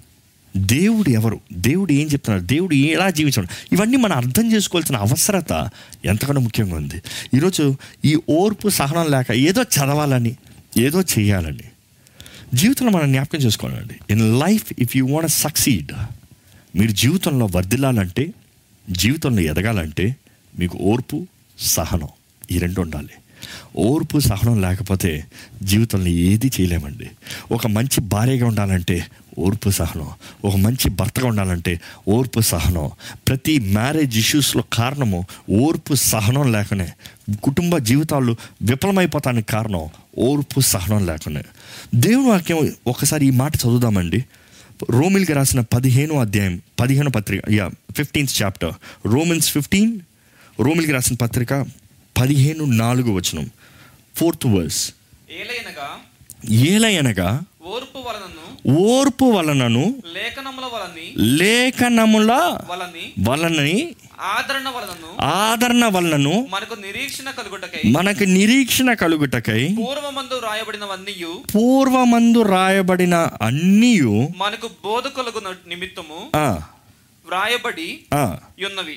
దేవుడు 0.57 1.11
ఎవరు? 1.11 1.41
దేవుడు 1.53 1.93
ఏం 1.93 2.07
చెప్తున్నారు 2.07 2.47
దేవుడు 2.47 2.75
ఎలా 2.75 3.11
జీవించాడు? 3.11 3.75
ఇవన్నీ 3.75 3.97
మనం 3.97 4.17
అర్థం 4.17 4.53
చేసుకోవాల్సిన 4.53 4.97
అవసరత 4.97 5.71
ఎంతగానో 6.05 6.41
ముఖ్యంగా 6.41 6.77
ఉంది. 6.77 7.03
ఈరోజు 7.35 7.77
ఈ 8.05 8.19
ఓర్పు 8.31 8.69
సహనం 8.69 9.11
లేక 9.11 9.33
ఏదో 9.33 9.63
చదవాలని 9.63 10.37
ఏదో 10.79 11.01
చేయాలని 11.01 11.63
జీవితంలో 12.55 12.93
మనం 12.93 13.13
జ్ఞాపకం 13.13 13.39
చేసుకోవాలండి. 13.39 13.95
In 14.11 14.41
life 14.41 14.73
if 14.79 14.97
you 14.97 15.07
want 15.07 15.31
succeed 15.31 15.93
మీరు 16.77 16.91
జీవితంలో 16.91 17.49
వర్ధిల్లాలంటే 17.57 18.33
జీవితంలో 18.91 19.43
ఎదగాలంటే 19.43 20.17
మీకు 20.59 20.79
ఓర్పు 20.79 21.27
సహనం 21.59 22.09
ఈ 22.51 22.59
రెండు 22.59 22.81
ఉండాలి. 22.81 23.09
ఓర్పు 23.77 24.19
సహనం 24.19 24.61
లేకపోతే 24.61 25.25
జీవితంలో 25.63 26.07
ఏది 26.07 26.47
చేయలేమండి. 26.47 27.11
ఒక 27.53 27.67
మంచి 27.67 28.01
భార్యగా 28.01 28.47
ఉండాలంటే 28.47 29.07
ఓర్పు 29.39 29.71
సహనం. 29.71 30.11
ఒక 30.45 30.57
మంచి 30.57 30.91
భర్తగా 30.91 31.27
ఉండాలంటే 31.27 31.81
ఓర్పు 32.09 32.41
సహనం. 32.41 32.91
ప్రతి 33.29 33.59
మ్యారేజ్ 33.59 34.19
ఇష్యూస్లో 34.19 34.65
కారణము 34.73 35.27
ఓర్పు 35.51 35.95
సహనం 35.95 36.53
లేకనే. 36.53 36.93
కుటుంబ 37.43 37.79
జీవితాలు 37.79 38.37
విఫలమైపోతానికి 38.63 39.53
కారణం 39.53 39.89
ఓర్పు 40.19 40.61
సహనం 40.61 41.07
లేకనే. 41.07 41.43
దేవుని 41.95 42.29
వాక్యం 42.29 42.73
ఒకసారి 42.87 43.27
ఈ 43.27 43.31
మాట 43.31 43.57
చదువుదామండి. 43.57 44.25
రోమిల్కి 44.91 45.33
రాసిన 45.33 45.61
పదిహేను 45.61 46.21
అధ్యాయం 46.21 46.63
పదిహేను 46.81 47.11
పత్రిక 47.11 47.43
yeah 47.51 47.71
fifteenth 47.97 48.43
chapter. 48.43 48.73
Romans 49.07 49.53
fifteen 49.53 50.01
రోమిల్కి 50.61 50.93
రాసిన 50.93 51.17
పత్రిక 51.17 51.67
పదిహేను 52.19 52.65
నాలుగు 52.65 53.13
వచనం. 53.13 53.51
Fourth 54.15 54.47
verse. 54.47 54.93
ఏలైనగా 55.31 55.97
ఏలయనగా 56.51 57.43
ఓర్పు 57.61 57.99
వలనను 57.99 58.45
ఓర్పు 58.83 59.25
వలనను 59.25 59.95
లేఖనముల 60.15 60.65
వలని 60.65 61.07
లేఖనముల 61.39 62.31
వలని 62.71 63.05
వలని 63.29 63.97
ఆదరణ 64.21 64.69
వలనను 64.69 65.11
ఆదరణ 65.23 65.85
వలనను 65.87 66.47
మనకు 66.51 66.75
నిరీక్షణ 66.75 67.31
కలుగుటకై 67.31 67.83
మనకు 67.91 68.25
నిరీక్షణ 68.25 68.93
కలుగుటకై 68.93 69.63
పూర్వమందు 69.79 70.39
రాయబడినవన్నీ 70.39 71.15
పూర్వమందు 71.55 72.43
రాయబడిన 72.43 73.15
అన్నీయు 73.43 74.29
మనకు 74.37 74.71
బోధ 74.85 75.07
కలుగు 75.09 75.41
నిమిత్తము 75.67 76.21
వ్రాయబడి 77.27 77.89
ఉన్నవి. 78.67 78.97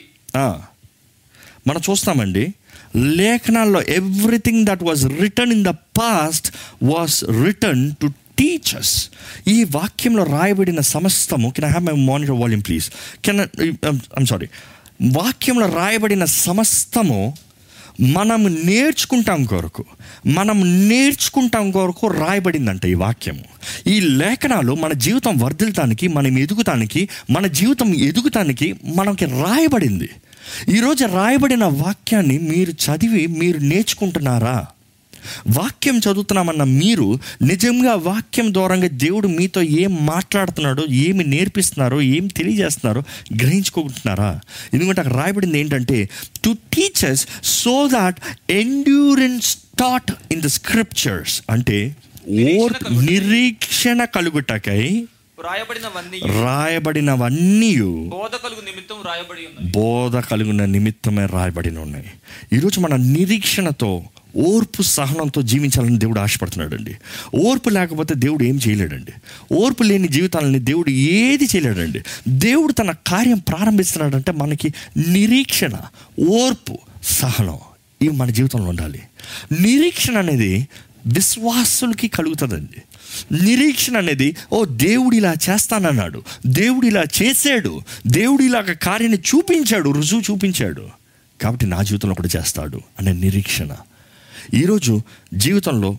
మనం 1.68 1.82
చూస్తామండి. 1.90 2.54
లేఖనాల్లో 2.96 3.82
everything 3.82 4.66
that 4.66 4.84
was 4.84 5.22
written 5.22 5.54
in 5.54 5.64
the 5.64 5.68
past 6.00 6.48
was 6.84 7.24
written 7.46 7.96
to 8.02 8.08
teach us 8.40 9.10
ఈ 9.48 9.64
వాక్యంలో 9.64 10.24
రాయబడిన 10.24 10.80
సమస్తము 10.80 11.50
can 11.50 11.70
have 11.70 11.86
my 11.86 11.94
monitor 11.94 12.36
volume 12.36 12.64
please 12.68 12.90
can 13.26 13.40
I'm 13.96 14.26
sorry 14.26 14.48
వాక్యంలో 15.02 15.68
రాయబడిన 15.68 16.26
సమస్తము 16.26 17.36
మనం 18.02 18.66
నేర్చుకుంటాం 18.66 19.46
కొరకు 19.46 19.86
మనం 20.26 20.88
నేర్చుకుంటాం 20.90 21.72
కొరకు 21.72 22.08
రాయబడిందంట 22.08 22.86
ఈ 22.86 22.94
వాక్యము. 22.94 23.44
ఈ 23.88 24.00
లేఖనాలు 24.00 24.76
మన 24.76 24.94
జీవితం 24.94 25.38
వర్ధిల్తానికి 25.38 26.08
మనం 26.08 26.40
ఎదుగుతానికి 26.40 27.10
మన 27.30 27.48
జీవితం 27.48 27.96
ఎదుగుతానికి 27.96 28.76
మనకి 28.96 29.26
రాయబడింది. 29.26 30.10
ఈరోజు 30.70 31.06
రాయబడిన 31.06 31.66
వాక్యాన్ని 31.66 32.38
మీరు 32.38 32.72
చదివి 32.72 33.28
మీరు 33.28 33.58
నేర్చుకుంటున్నారా? 33.58 34.68
వాక్యం 35.48 35.98
చదువుతున్నామన్న 35.98 36.64
మీరు 36.64 37.20
నిజంగా 37.42 37.94
వాక్యం 37.96 38.54
ద్వారంగా 38.54 38.88
దేవుడు 38.88 39.28
మీతో 39.28 39.62
ఏం 39.62 40.06
మాట్లాడుతున్నాడో 40.06 40.84
ఏమి 40.90 41.24
నేర్పిస్తున్నారో 41.24 42.02
ఏం 42.02 42.28
తెలియజేస్తున్నారో 42.28 43.04
గ్రహించుకుంటున్నారా? 43.44 44.40
ఎందుకంటే 44.74 45.02
అక్కడ 45.02 45.14
రాయబడింది 45.14 45.60
ఏంటంటే 45.60 46.10
to 46.46 46.56
teach us 46.74 47.28
so 47.44 47.90
that 47.94 48.18
endurance 48.50 49.58
thought 49.80 50.12
in 50.32 50.42
the 50.42 50.48
scriptures 50.48 51.42
అంటే 51.50 51.96
ఓర్ 52.58 52.74
నిరీక్షణ 53.06 54.06
కలుగుటకై. 54.06 55.08
రాయబడినవన్నీ 56.46 57.78
బోధ 59.72 60.20
కలిగిన 60.20 60.66
నిమిత్తమే 60.66 61.26
రాయబడిన 61.26 61.80
ఉన్నాయి 61.80 62.06
ఈరోజు 62.54 62.80
మన 62.80 62.96
నిరీక్షణతో 62.96 64.04
ఓర్పు 64.36 64.82
సహనంతో 64.82 65.42
జీవించాలని 65.42 66.00
దేవుడు 66.00 66.20
ఆశపడుతున్నాడు 66.20 66.76
అండి 66.76 66.96
ఓర్పు 67.36 67.70
లేకపోతే 67.70 68.14
దేవుడు 68.16 68.44
ఏం 68.44 68.60
చేయలేడండి. 68.68 69.12
ఓర్పు 69.54 69.84
లేని 69.84 70.08
జీవితాలని 70.08 70.60
దేవుడు 70.60 70.90
ఏది 70.90 71.44
చేయలేడండి. 71.44 72.04
దేవుడు 72.28 72.74
తన 72.74 72.92
కార్యం 73.08 73.38
ప్రారంభిస్తున్నాడంటే 73.38 74.32
మనకి 74.32 74.74
నిరీక్షణ 75.08 75.72
ఓర్పు 76.30 76.78
సహనం 77.04 77.58
ఇవి 78.02 78.16
మన 78.16 78.30
జీవితంలో 78.30 78.66
ఉండాలి. 78.66 79.02
నిరీక్షణ 79.62 80.18
అనేది 80.18 80.68
విశ్వాసులకి 81.08 82.08
కలుగుతుందండి. 82.08 82.82
నిరీక్షణ 83.44 83.98
అనేది 83.98 84.36
ఓ 84.54 84.66
దేవుడు 84.66 85.16
ఇలా 85.16 85.34
చేస్తానన్నాడు 85.50 86.24
దేవుడు 86.48 86.86
ఇలా 86.86 87.04
చేశాడు 87.24 87.82
దేవుడు 88.08 88.44
ఇలాగ 88.44 88.74
కార్యాన్ని 88.74 89.18
చూపించాడు 89.18 89.90
రుజువు 89.90 90.22
చూపించాడు. 90.22 90.88
కాబట్టి 91.42 91.66
నా 91.66 91.82
జీవితంలో 91.82 92.16
కూడా 92.16 92.40
చేస్తాడు 92.40 92.82
అనే 93.00 93.14
నిరీక్షణ. 93.14 93.70
ఈరోజు 94.54 95.02
జీవితంలో 95.34 95.98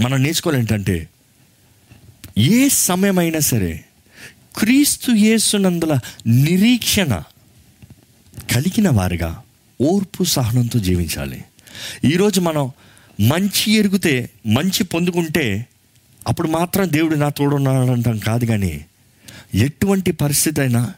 మనం 0.00 0.22
నేర్చుకోవాలి 0.22 0.60
ఏంటంటే 0.60 1.08
ఏ 2.38 2.68
సమయమైనా 2.68 3.38
సరే 3.38 3.84
క్రీస్తు 4.58 5.10
యేసునందుల 5.10 5.98
నిరీక్షణ 6.26 7.22
కలిగిన 8.52 8.88
వారిగా 8.88 9.42
ఓర్పు 9.80 10.24
సహనంతో 10.24 10.78
జీవించాలి. 10.78 11.44
ఈరోజు 12.04 12.40
మనం 12.40 12.72
మంచి 13.20 13.72
ఎరిగితే 13.72 14.30
మంచి 14.46 14.84
పొందుకుంటే 14.84 15.66
అప్పుడు 16.28 16.48
మాత్రం 16.48 16.92
దేవుడు 16.92 17.14
నా 17.14 17.28
తోడున్నాడంటాం 17.28 18.18
కాదు 18.18 18.44
కానీ 18.44 18.84
ఎటువంటి 19.54 20.12
పరిస్థితి 20.12 20.60
అయినా 20.60 20.94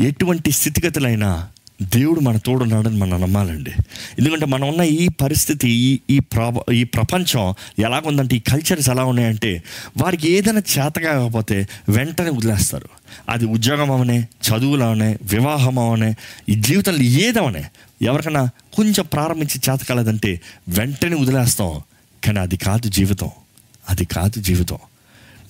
ఎటువంటి 0.00 0.50
స్థితిగతులైనా 0.50 1.48
దేవుడు 1.82 2.20
మన 2.20 2.36
తోడున్నాడని 2.36 2.96
మనం 2.96 3.20
నమ్మాలండి. 3.20 3.70
ఎందుకంటే 4.18 4.46
మనం 4.46 4.68
ఉన్న 4.68 4.80
ఈ 4.80 5.08
పరిస్థితి 5.08 5.70
ఈ 5.70 5.98
ఈ 6.10 6.18
ప్రాబ 6.18 6.72
ఈ 6.72 6.84
ప్రపంచం 6.84 7.54
ఎలాగుందంటే 7.78 8.36
ఈ 8.36 8.40
కల్చర్స్ 8.40 8.90
ఎలా 8.90 9.04
ఉన్నాయంటే 9.04 9.62
వారికి 9.96 10.32
ఏదైనా 10.32 10.58
చేత 10.58 10.92
కాకపోతే 10.98 11.68
వెంటనే 11.88 12.30
వదిలేస్తారు. 12.30 12.88
అది 13.28 13.46
ఉద్యోగం 13.46 13.90
అవనే 13.90 14.20
చదువులు 14.20 14.84
అవనే 14.84 15.18
వివాహం 15.22 15.78
అవనే 15.78 16.14
ఈ 16.48 16.54
జీవితంలో 16.54 17.02
ఏదవనే 17.02 17.64
ఎవరికైనా 18.02 18.50
కొంచెం 18.74 19.06
ప్రారంభించి 19.12 19.60
చేత 19.70 19.80
కాలేదంటే 19.88 20.40
వెంటనే 20.68 21.16
వదిలేస్తాం. 21.16 21.80
కానీ 22.24 22.38
అది 22.38 22.56
కాదు 22.56 22.88
జీవితం. 22.88 23.28
అది 23.90 24.04
కాదు 24.04 24.40
జీవితం. 24.40 24.78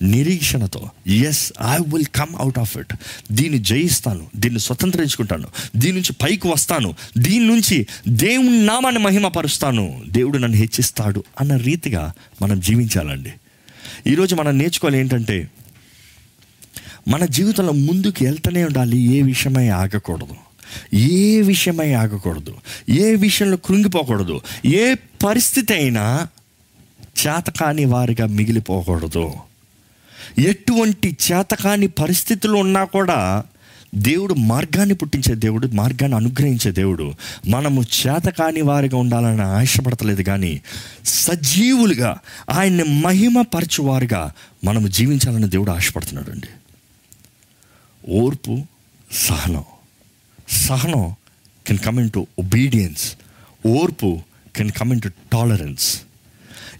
నిరీక్షణతో 0.01 0.89
yes 1.07 1.53
I 1.69 1.77
will 1.87 2.05
come 2.05 2.35
out 2.37 2.59
of 2.59 2.77
it 2.77 2.93
దీన్ని 3.31 3.59
జయిస్తాను 3.59 4.27
దీన్ని 4.35 4.59
స్వతంత్రించుకుంటాను 4.59 5.47
దీని 5.75 5.93
నుంచి 5.93 6.13
పైకి 6.13 6.47
వస్తాను 6.47 6.95
దీని 7.17 7.47
నుంచి 7.47 7.87
దేవుని 8.07 8.65
నామాన్ని 8.65 9.01
మహిమపరుస్తాను. 9.01 10.03
దేవుడు 10.09 10.37
నన్ను 10.37 10.57
హెచ్చిస్తాడు 10.57 11.23
అన్న 11.41 11.55
రీతిగా 11.55 12.13
మనం 12.41 12.59
జీవించాలండి. 12.59 13.33
ఈరోజు 14.07 14.35
మనం 14.35 14.57
నేర్చుకోవాలి 14.57 14.99
ఏంటంటే 14.99 15.49
మన 17.07 17.25
జీవితంలో 17.25 17.71
ముందుకు 17.71 18.23
వెళ్తూనే 18.23 18.63
ఉండాలి 18.63 18.97
ఏ 18.97 19.21
విషయమై 19.21 19.67
ఆగకూడదు. 19.67 20.35
ఏ 20.95 21.41
విషయమై 21.41 21.93
ఆగకూడదు. 21.93 22.55
ఏ 22.89 23.15
విషయంలో 23.15 23.57
కృంగిపోకూడదు. 23.57 24.41
ఏ 24.65 24.93
పరిస్థితి 25.25 25.73
అయినా 25.73 26.27
చేతకాని 27.27 27.85
వారిగా 27.85 28.27
మిగిలిపోకూడదు. 28.27 29.33
ఎటువంటి 30.39 31.17
చేతకాని 31.31 31.87
పరిస్థితులు 31.87 32.57
ఉన్నా 32.57 32.83
కూడా 32.83 33.43
దేవుడు 33.95 34.33
మార్గాన్ని 34.33 34.95
పుట్టించే 34.95 35.35
దేవుడు 35.35 35.67
మార్గాన్ని 35.67 36.17
అనుగ్రహించే 36.17 36.71
దేవుడు. 36.71 37.13
మనము 37.47 37.81
చేతకాని 37.81 38.61
వారిగా 38.61 38.97
ఉండాలని 38.97 39.41
ఆశపడతలేదు 39.41 40.21
కానీ 40.21 40.61
సజీవులుగా 41.05 42.19
ఆయన్ని 42.49 42.83
మహిమపరచువారుగా 42.83 44.31
మనము 44.63 44.87
జీవించాలని 44.87 45.49
దేవుడు 45.49 45.71
ఆశపడుతున్నాడు 45.71 46.31
అండి. 46.31 46.47
ఓర్పు 48.11 48.63
సహనం. 49.11 49.63
సహనం 50.49 51.15
can 51.67 51.79
come 51.79 51.99
in 51.99 52.11
to 52.11 52.27
obedience 52.39 53.13
ఓర్పు 53.67 54.19
can 54.55 54.71
come 54.71 54.93
in 54.93 55.01
to 55.01 55.09
tolerance 55.33 56.01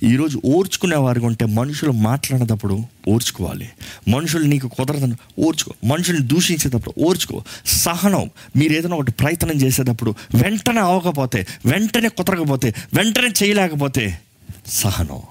ఈరోజు 0.03 0.41
ఓర్చుకునే 0.45 0.95
వారికి 0.95 1.25
ఉంటే 1.25 1.45
మనుషులు 1.45 1.91
మాట్లాడేటప్పుడు 1.91 2.83
ఓర్చుకోవాలి. 3.07 3.69
మనుషులు 4.07 4.43
నీకు 4.43 4.67
కుదరదని 4.67 5.13
ఓర్చుకో. 5.39 5.73
మనుషుల్ని 5.85 6.27
దూషించేటప్పుడు 6.27 7.03
ఓర్చుకో. 7.03 7.43
సహనం. 7.65 8.29
మీరు 8.55 8.73
ఏదైనా 8.73 8.95
ఒకటి 8.95 9.11
ప్రయత్నం 9.11 9.51
చేసేటప్పుడు 9.51 10.15
వెంటనే 10.35 10.79
అవ్వకపోతే 10.79 11.47
వెంటనే 11.65 12.09
కుదరకపోతే 12.09 12.73
వెంటనే 12.93 13.27
చేయలేకపోతే 13.43 14.19
సహనం. 14.67 15.21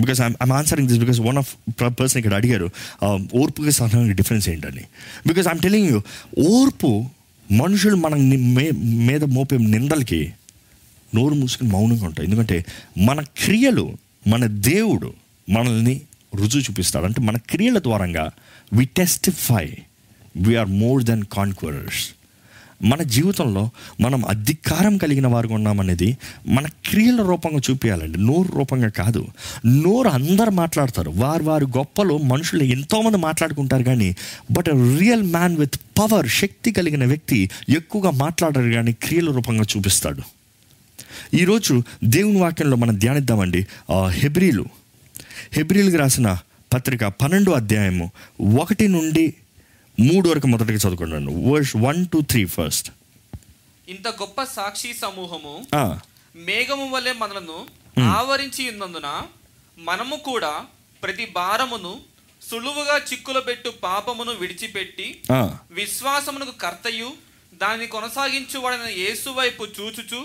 Because 0.00 0.20
I'm 0.20 0.52
answering 0.52 0.88
this 0.88 0.98
because 1.00 1.20
one 1.20 1.38
of 1.38 1.56
person 1.82 2.18
ఇక్కడ 2.18 2.34
అడిగారు 2.34 2.70
ఆ, 3.04 3.18
ఓర్పుకి 3.34 3.72
సహనానికి 3.72 4.12
డిఫరెన్స్ 4.12 4.48
ఏంటని. 4.48 4.80
బికాస్ 5.26 5.48
ఐమ్ 5.48 5.60
టెలింగ్ 5.60 5.88
యూ 5.88 6.02
ఓర్పు 6.48 7.06
మనుషులు 7.52 7.96
మన 7.96 8.14
మే- 8.14 8.76
మీద 8.82 9.24
మోపే 9.24 9.58
నిందలకి 9.58 10.32
నోరు 11.14 11.34
మూసుకుని 11.34 11.70
మౌనంగా 11.70 12.04
ఉంటాయి. 12.04 12.28
ఎందుకంటే 12.28 12.64
మన 12.98 13.20
క్రియలు 13.20 13.92
మన 14.26 14.46
దేవుడు 14.46 15.12
మనల్ని 15.50 16.00
రుజువు 16.34 16.62
చూపిస్తాడు. 16.62 17.04
అంటే 17.04 17.20
మన 17.20 17.36
క్రియల 17.36 17.78
ద్వారంగా 17.78 18.30
we 18.72 18.84
testify 18.84 19.68
we are 20.36 20.68
more 20.68 21.04
than 21.04 21.24
conquerors 21.24 22.08
మన 22.82 23.02
జీవితంలో 23.02 23.70
మనం 24.00 24.24
అధికారం 24.24 24.96
కలిగిన 24.96 25.26
వారుగా 25.26 25.54
ఉన్నామనేది 25.54 26.18
మన 26.46 26.66
క్రియల 26.66 27.22
రూపంగా 27.22 27.60
చూపించాలండి 27.70 28.20
నోరు 28.20 28.52
రూపంగా 28.52 28.88
కాదు. 28.88 29.26
నోరు 29.66 30.08
అందరు 30.08 30.50
మాట్లాడతారు. 30.50 31.10
వారు 31.10 31.44
వారి 31.44 31.64
గొప్పలు 31.64 32.18
మనుషులు 32.18 32.62
ఎంతోమంది 32.62 33.16
మాట్లాడుకుంటారు 33.16 33.82
కానీ 33.82 34.16
but 34.50 34.68
real 34.98 35.22
man 35.22 35.56
with 35.56 35.76
power 35.98 36.28
శక్తి 36.28 36.72
కలిగిన 36.72 37.04
వ్యక్తి 37.04 37.50
ఎక్కువగా 37.68 38.10
మాట్లాడరు 38.10 38.70
కానీ 38.70 38.92
క్రియల 38.92 39.30
రూపంగా 39.30 39.64
చూపిస్తాడు. 39.76 40.22
ఈరోజు 41.34 41.74
దేవుని 42.04 42.40
వాక్యంలో 42.40 42.76
మనం 42.76 42.98
ధ్యానిద్దామండి. 42.98 43.60
హెబ్రీలు. 44.12 44.64
హెబ్రీలకు 45.52 45.96
రాసిన 45.96 46.28
పత్రిక 46.72 47.04
పన్నెండు 47.22 47.50
అధ్యాయము 47.50 48.06
ఒకటి 48.62 48.88
నుండి 48.88 49.24
మూడు 49.98 50.28
వరకు 50.28 50.46
మొదటిగా 50.46 50.76
చదువుకున్నాను 50.76 51.32
verse 51.50 51.76
one 51.76 52.06
two 52.06 52.18
three 52.30 52.44
first 52.46 52.88
ఇంత 53.88 54.08
గొప్ప 54.20 54.44
సాక్షి 54.44 54.94
సమూహము 54.94 55.54
మేఘము 56.36 56.86
వలె 56.90 57.12
మనలను 57.12 57.58
ఆవరించి 58.14 58.70
ఉన్నందున 58.70 59.08
మనము 59.78 60.16
కూడా 60.16 60.52
ప్రతి 61.02 61.26
భారమును 61.34 61.92
సులువుగా 62.42 62.96
చిక్కుల 63.08 63.38
పెట్టు 63.38 63.70
పాపమును 63.82 64.32
విడిచిపెట్టి 64.32 65.06
విశ్వాసమునకు 65.72 66.54
కర్తయు 66.58 67.10
దాన్ని 67.60 67.86
కొనసాగించువాడైన 67.86 68.88
యేసు 68.98 69.30
వైపు 69.30 69.64
చూచుచు 69.76 70.20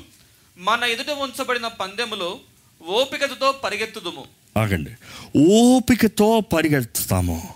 మన 0.59 0.83
ఎదుట 0.83 1.09
ఉంచబడిన 1.09 1.67
పందెములో 1.67 2.39
ఓపికతో 2.87 3.51
పరిగెత్తుదుము. 3.51 4.25
ఆగండి. 4.57 4.91
ఓపికతో 5.39 6.41
పరిగెత్తుతాము. 6.41 7.53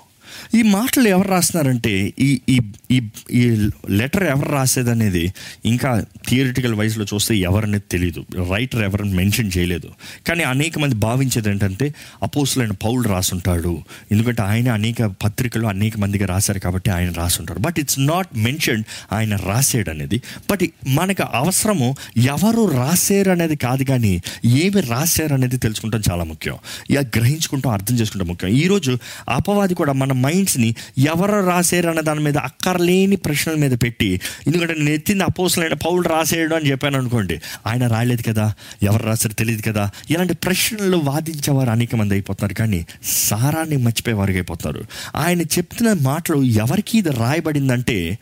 ఈ 0.55 0.61
మాటలు 0.61 1.07
ఎవరు 1.07 1.27
రాస్తున్నారంటే 1.27 2.13
ఈ 2.19 2.41
ఈ 2.49 2.59
ఈ 2.91 3.01
ఈ 3.31 3.69
లెటర్ 3.89 4.23
ఎవరు 4.23 4.49
రాసేదనేది 4.49 5.33
ఇంకా 5.65 6.05
థియరిటికల్ 6.29 6.73
వైజ్లో 6.73 7.05
చూస్తే 7.13 7.35
ఎవరనేది 7.35 7.83
తెలియదు 7.91 8.25
రైటర్ 8.53 8.81
ఎవరిని 8.81 9.13
మెన్షన్ 9.13 9.51
చేయలేదు. 9.57 9.89
కానీ 10.27 10.43
అనేక 10.43 10.79
మంది 10.79 10.95
భావించేది 10.95 11.49
ఏంటంటే 11.49 11.93
అపోసులైన 12.23 12.71
పౌలు 12.71 13.07
రాసుంటాడు. 13.07 13.83
ఎందుకంటే 14.11 14.41
ఆయన 14.41 14.71
అనేక 14.71 15.03
పత్రికలు 15.03 15.67
అనేక 15.67 15.97
మందిగా 15.97 16.25
రాశారు 16.25 16.59
కాబట్టి 16.59 16.91
ఆయన 16.91 17.11
రాసుంటాడు. 17.11 17.59
బట్ 17.59 17.79
ఇట్స్ 17.79 17.99
నాట్ 17.99 18.27
మెన్షన్ 18.37 18.83
ఆయన 19.11 19.35
రాసాడు 19.35 19.89
అనేది 19.89 20.21
బట్ 20.51 20.63
మనకు 20.87 21.23
అవసరము 21.33 21.95
ఎవరు 22.17 22.71
రాశారు 22.71 23.31
అనేది 23.31 23.55
కాదు 23.55 23.83
కానీ 23.83 24.21
ఏమి 24.45 24.81
రాశారు 24.81 25.33
అనేది 25.33 25.57
తెలుసుకుంటాం 25.57 26.01
చాలా 26.11 26.23
ముఖ్యం. 26.23 26.57
ఇక 26.89 26.99
గ్రహించుకుంటాం 27.17 27.73
అర్థం 27.73 27.95
చేసుకుంటాం 27.95 28.27
ముఖ్యం. 28.27 28.49
ఈరోజు 28.49 28.97
అపవాది 29.29 29.73
కూడా 29.73 29.93
మన 29.93 30.11
మైండ్స్ని 30.33 30.75
ఎవరు 30.97 31.45
రాశారు 31.45 31.89
అన్న 31.89 32.01
దాని 32.01 32.19
మీద 32.19 32.37
అక్కర్లేని 32.37 33.15
ప్రశ్నల 33.15 33.55
మీద 33.55 33.71
పెట్టి 33.71 34.21
ఎందుకంటే 34.47 34.73
నేను 34.73 34.89
ఎత్తింది 34.89 35.23
అపోసలైన 35.23 35.73
పౌరులు 35.73 36.09
రాసేయడం 36.09 36.55
అని 36.55 36.69
చెప్పాను 36.71 36.97
అనుకోండి 36.97 37.41
ఆయన 37.67 37.87
రాయలేదు 37.87 38.21
కదా 38.21 38.53
ఎవరు 38.83 39.03
రాశారు 39.03 39.33
తెలియదు 39.33 39.61
కదా 39.61 39.89
ఇలాంటి 40.09 40.33
ప్రశ్నలు 40.33 40.97
వాదించేవారు 40.97 41.69
అనేక 41.69 41.95
మంది 41.95 42.13
అయిపోతున్నారు 42.13 42.53
కానీ 42.53 42.85
సారాన్ని 43.05 43.77
మర్చిపోయేవారు 43.77 44.31
అయిపోతున్నారు. 44.31 44.85
ఆయన 45.15 45.41
చెప్తున్న 45.41 45.93
మాటలు 46.01 46.43
ఎవరికి 46.43 46.97
ఇది 46.97 47.09
రాయబడిందంటే 47.09 48.17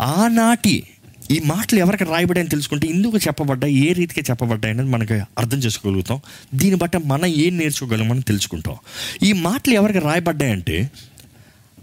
ఆనాటి 0.00 0.82
ఈ 1.30 1.40
మాటలు 1.46 1.78
ఎవరికి 1.78 2.04
రాయబడి 2.04 2.40
అని 2.40 2.48
తెలుసుకుంటే 2.48 2.86
ఎందుకు 2.86 3.16
చెప్పబడ్డాయి 3.16 3.90
ఏ 3.90 3.92
రీతిగా 3.92 4.24
చెప్పబడ్డాయి 4.30 4.74
అనేది 4.74 4.88
మనకి 4.88 5.14
అర్థం 5.14 5.58
చేసుకోగలుగుతాం. 5.58 6.20
దీన్ని 6.54 6.76
బట్టి 6.76 6.98
మనం 6.98 7.26
ఏం 7.26 7.58
నేర్చుకోగలమని 7.58 8.22
తెలుసుకుంటాం. 8.22 8.76
ఈ 9.22 9.32
మాటలు 9.32 9.74
ఎవరికి 9.74 9.98
రాయబడ్డాయంటే 9.98 10.90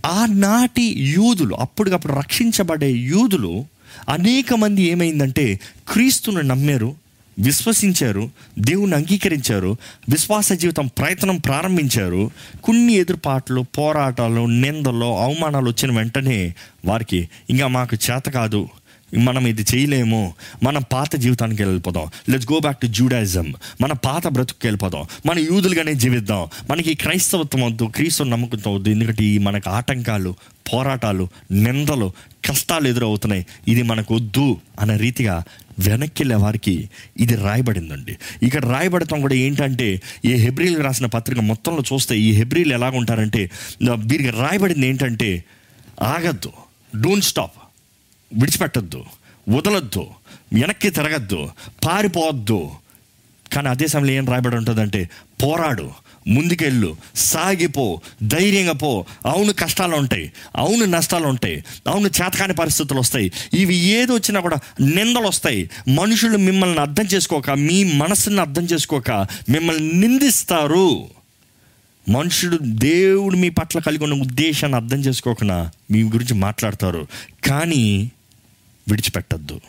ఆనాటి 0.08 0.84
యూదులు 0.98 1.56
అప్పటికప్పుడు 1.56 2.14
రక్షించబడే 2.14 2.92
యూదులు 2.92 3.66
అనేక 4.10 4.54
మంది 4.54 4.82
ఏమైందంటే 4.82 5.60
క్రీస్తును 5.90 6.42
నమ్మారు 6.42 6.96
విశ్వసించారు 7.40 8.30
దేవుని 8.60 8.96
అంగీకరించారు 8.96 9.78
విశ్వాస 10.10 10.54
జీవితం 10.54 10.88
ప్రయత్నం 10.88 11.38
ప్రారంభించారు. 11.38 12.32
కొన్ని 12.64 12.94
ఎదురుపాట్లు 12.94 13.66
పోరాటాలు 13.78 14.46
నిందలు 14.46 15.18
అవమానాలు 15.20 15.70
వచ్చిన 15.70 15.98
వెంటనే 15.98 16.54
వారికి 16.86 17.30
ఇంకా 17.50 17.68
మాకు 17.68 17.98
చేత 18.12 18.30
కాదు. 18.30 18.70
మనం 19.16 19.48
ఇది 19.48 19.66
చేయలేము. 19.76 20.34
మనం 20.64 20.84
పాత 20.94 21.16
జీవితానికి 21.16 21.64
వెళ్ళిపోదాం. 21.64 22.08
Let's 22.30 22.52
go 22.52 22.60
back 22.60 22.78
to 22.78 22.88
Judaism 22.88 23.54
మన 23.82 23.92
పాత 23.92 24.28
బ్రతుకు 24.28 24.60
వెళ్ళిపోదాం. 24.64 25.06
మన 25.26 25.40
యూదులుగానే 25.40 25.94
జీవిద్దాం. 25.94 26.48
మనకి 26.72 26.92
ఈ 26.92 26.94
క్రైస్తవత్వం 26.94 27.62
వద్దు 27.62 27.84
క్రీస్తు 27.84 28.24
నమ్మకంతో 28.24 28.72
వద్దు. 28.72 28.90
ఎందుకంటే 28.90 29.24
ఈ 29.24 29.38
మనకు 29.38 29.70
ఆటంకాలు 29.70 30.36
పోరాటాలు 30.74 31.28
నిందలు 31.52 32.12
కష్టాలు 32.46 32.88
ఎదురవుతున్నాయి. 32.88 33.46
ఇది 33.68 33.82
మనకు 33.82 34.16
వద్దు 34.16 34.58
అనే 34.80 34.98
రీతిగా 34.98 35.44
వెనక్కి 35.80 36.24
వెళ్ళే 36.24 36.36
వారికి 36.36 36.90
ఇది 37.18 37.36
రాయబడిందండి. 37.36 38.18
ఇక్కడ 38.44 38.66
రాయబడతాం 38.66 39.22
కూడా 39.22 39.36
ఏంటంటే 39.36 40.02
ఈ 40.26 40.34
హెబ్రిల్ 40.34 40.84
రాసిన 40.84 41.06
పత్రిక 41.06 41.40
మొత్తంలో 41.40 41.84
చూస్తే 41.94 42.20
ఈ 42.20 42.32
హెబ్రిల్ 42.32 42.74
ఎలాగుంటారంటే 42.74 43.52
వీరికి 43.96 44.30
రాయబడింది 44.30 44.88
ఏంటంటే 44.88 45.44
ఆగద్దు. 46.02 46.52
డోంట్ 47.02 47.26
స్టాప్ 47.26 47.52
విడిచిపెట్టద్దు 48.34 49.04
వదలొద్దు 49.50 50.06
వెనక్కి 50.54 50.90
తిరగద్దు 50.90 51.50
పారిపోవద్దు. 51.86 52.72
కానీ 53.54 53.68
అదే 53.68 53.88
సమయంలో 53.88 54.12
ఏం 54.12 54.26
రాయబడి 54.26 54.56
ఉంటుందంటే 54.56 55.10
పోరాడు 55.44 55.92
ముందుకెళ్ళు 56.28 56.98
సాగిపో 57.16 58.02
ధైర్యంగా 58.24 58.72
పో. 58.72 59.06
అవును 59.26 59.54
కష్టాలు 59.54 59.96
ఉంటాయి 59.96 60.32
అవును 60.56 60.86
నష్టాలు 60.86 61.28
ఉంటాయి 61.28 61.64
అవును 61.88 62.08
చేతకాని 62.08 62.54
పరిస్థితులు 62.54 63.00
వస్తాయి. 63.00 63.32
ఇవి 63.54 63.76
ఏది 63.76 64.12
వచ్చినా 64.12 64.40
కూడా 64.40 64.60
నిందలు 64.82 65.28
వస్తాయి. 65.28 65.70
మనుషులు 65.88 66.38
మిమ్మల్ని 66.38 66.80
అర్థం 66.80 67.06
చేసుకోక 67.06 67.50
మీ 67.50 67.84
మనసుని 67.84 68.42
అర్థం 68.42 68.64
చేసుకోక 68.64 69.12
మిమ్మల్ని 69.50 69.94
నిందిస్తారు. 69.94 71.08
మనుషుడు 72.10 72.58
దేవుడు 72.62 73.36
మీ 73.36 73.50
పట్ల 73.50 73.80
కలిగి 73.80 74.04
ఉన్న 74.04 74.22
ఉద్దేశాన్ని 74.22 74.76
అర్థం 74.76 74.98
చేసుకోకుండా 74.98 75.72
మీ 75.92 76.04
గురించి 76.04 76.34
మాట్లాడతారు. 76.34 77.08
కానీ 77.50 78.12
విడిచిపెట్టద్దు. 78.90 79.62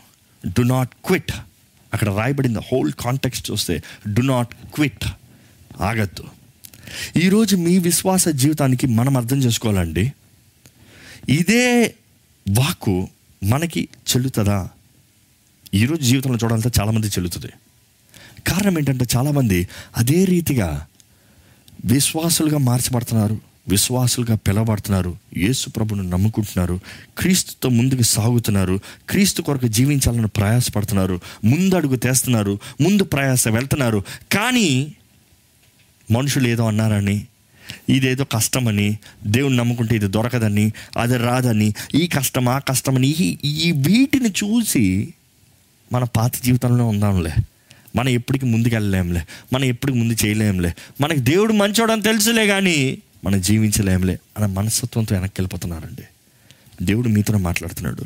డు 0.46 0.62
నాట్ 0.62 0.90
క్విట్ 1.04 1.33
అక్కడ 1.94 2.09
రాయబడింది 2.09 2.59
హోల్ 2.59 2.92
కాంటెక్స్ట్ 2.92 3.50
చూస్తే 3.50 3.83
డు 4.12 4.20
నాట్ 4.20 4.54
క్విట్ 4.74 5.04
ఆగద్దు. 5.81 6.24
ఈరోజు 7.16 7.57
మీ 7.57 7.78
విశ్వాస 7.78 8.28
జీవితానికి 8.28 8.87
మనం 8.87 9.16
అర్థం 9.16 9.38
చేసుకోవాలండి. 9.42 10.12
ఇదే 11.28 11.94
వాక్కు 12.50 13.09
మనకి 13.44 13.88
చెల్లుతుందా? 14.11 14.68
ఈరోజు 15.74 16.02
జీవితంలో 16.02 16.38
చూడాలంటే 16.44 16.70
చాలామంది 16.81 17.07
చెల్లుతుంది. 17.07 17.52
కారణం 18.46 18.78
ఏంటంటే 18.78 19.07
చాలామంది 19.16 19.68
అదే 19.96 20.24
రీతిగా 20.24 20.87
విశ్వాసులుగా 21.85 22.59
మార్చబడుతున్నారు. 22.59 23.40
విశ్వాసులుగా 23.68 24.37
పిలవబడుతున్నారు. 24.37 25.16
యేసు 25.37 25.70
ప్రభును 25.70 26.02
నమ్ముకుంటున్నారు. 26.02 26.81
క్రీస్తుతో 27.18 27.68
ముందుకు 27.68 28.02
సాగుతున్నారు. 28.02 28.81
క్రీస్తు 29.11 29.42
కొరకు 29.42 29.66
జీవించాలని 29.66 30.26
ప్రయాసపడుతున్నారు. 30.26 31.20
ముందడుగు 31.44 31.96
తెస్తున్నారు. 31.96 32.59
ముందు 32.81 33.04
ప్రయాస 33.04 33.48
వెళ్తున్నారు. 33.48 34.04
కానీ 34.33 34.92
మనుషులు 36.11 36.48
ఏదో 36.48 36.66
అన్నారని 36.66 37.26
ఇదేదో 37.88 38.24
కష్టమని 38.24 38.98
దేవుని 39.26 39.57
నమ్ముకుంటే 39.57 39.96
ఇది 39.96 40.07
దొరకదని 40.07 40.72
అది 40.98 41.16
రాదని 41.16 41.74
ఈ 41.94 42.07
కష్టం 42.07 42.48
ఆ 42.48 42.59
కష్టమని 42.59 43.09
ఈ 43.09 43.38
ఈ 43.44 43.72
వీటిని 43.72 44.28
చూసి 44.28 45.14
మన 45.92 46.04
పాత 46.04 46.33
జీవితంలో 46.44 46.88
ఉందాంలే. 46.88 47.33
మనం 47.96 48.09
ఎప్పటికి 48.09 48.46
ముందుకు 48.46 48.74
వెళ్ళలేంలే 48.74 49.24
మనం 49.52 49.64
ఎప్పటికి 49.64 49.98
ముందు 49.98 50.16
చేయలేంలే. 50.24 50.74
మనకి 51.00 51.20
దేవుడు 51.20 51.52
మంచోడని 51.52 52.02
తెలుసులే 52.02 52.46
కానీ 52.46 52.98
మనం 53.24 53.40
జీవించలేములే 53.40 54.18
అనే 54.38 54.46
మనస్తత్వంతో 54.46 55.16
వెనక్కి 55.16 55.40
వెళ్ళిపోతున్నారండి. 55.40 56.02
దేవుడు 56.85 57.09
మీతో 57.09 57.38
మాట్లాడుతున్నాడు. 57.38 58.04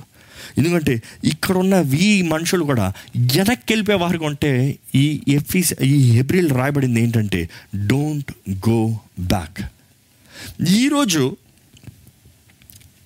ఎందుకంటే 0.59 1.03
ఇక్కడున్న 1.25 1.75
ఈ 2.01 2.23
మనుషులు 2.23 2.65
కూడా 2.65 2.93
వెనక్కి 3.17 3.73
వెళ్ళిపోయే 3.73 3.99
వారికి 3.99 4.25
ఉంటే 4.25 4.79
ఈ 4.95 5.23
ఎఫీస్ 5.29 5.83
ఈ 5.83 6.11
హెబ్రిల్ 6.11 6.51
రాయబడింది 6.51 7.01
ఏంటంటే 7.01 7.51
డోంట్ 7.87 8.33
గో 8.69 8.99
బ్యాక్ 9.21 9.61
ఈరోజు 10.69 11.37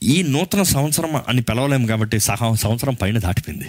ఈ 0.03 0.23
నూతన 0.23 0.63
సంవత్సరం 0.63 1.23
అని 1.29 1.43
పిలవలేము 1.43 1.87
కాబట్టి 1.87 2.21
సహా 2.21 2.55
సంవత్సరం 2.55 2.95
పైన 2.95 3.19
దాటిపోయింది. 3.19 3.69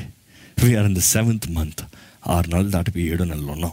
We are 0.63 0.85
in 0.85 0.95
the 0.95 0.99
seventh 0.99 1.49
month 1.49 1.81
ఆరు 2.27 2.49
నెలలు 2.49 2.69
దాటిపోయి 2.69 3.07
ఏడు 3.07 3.23
నెలలు 3.23 3.51
ఉన్నాం. 3.51 3.71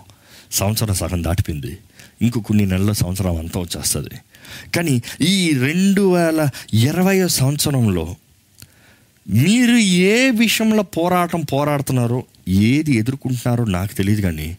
సంవత్సరం 0.52 0.94
సగం 0.94 1.24
దాటిపోయింది. 1.24 1.78
ఇంకో 2.22 2.40
కొన్ని 2.40 2.66
నెలల 2.66 2.92
సంవత్సరం 2.92 3.36
అంతా 3.36 3.60
వచ్చేస్తుంది. 3.60 4.14
కానీ 4.74 5.02
ఈ 5.20 5.52
రెండు 5.58 6.14
వేల 6.14 6.48
ఇరవయో 6.74 7.28
సంవత్సరంలో 7.28 8.16
మీరు 9.30 9.76
ఏ 9.76 10.30
విషయంలో 10.30 10.82
పోరాటం 10.82 11.40
పోరాడుతున్నారో 11.40 12.24
ఏది 12.48 12.92
ఎదుర్కొంటున్నారో 12.94 13.64
నాకు 13.64 13.94
తెలియదు 13.94 14.20
కానీ 14.20 14.56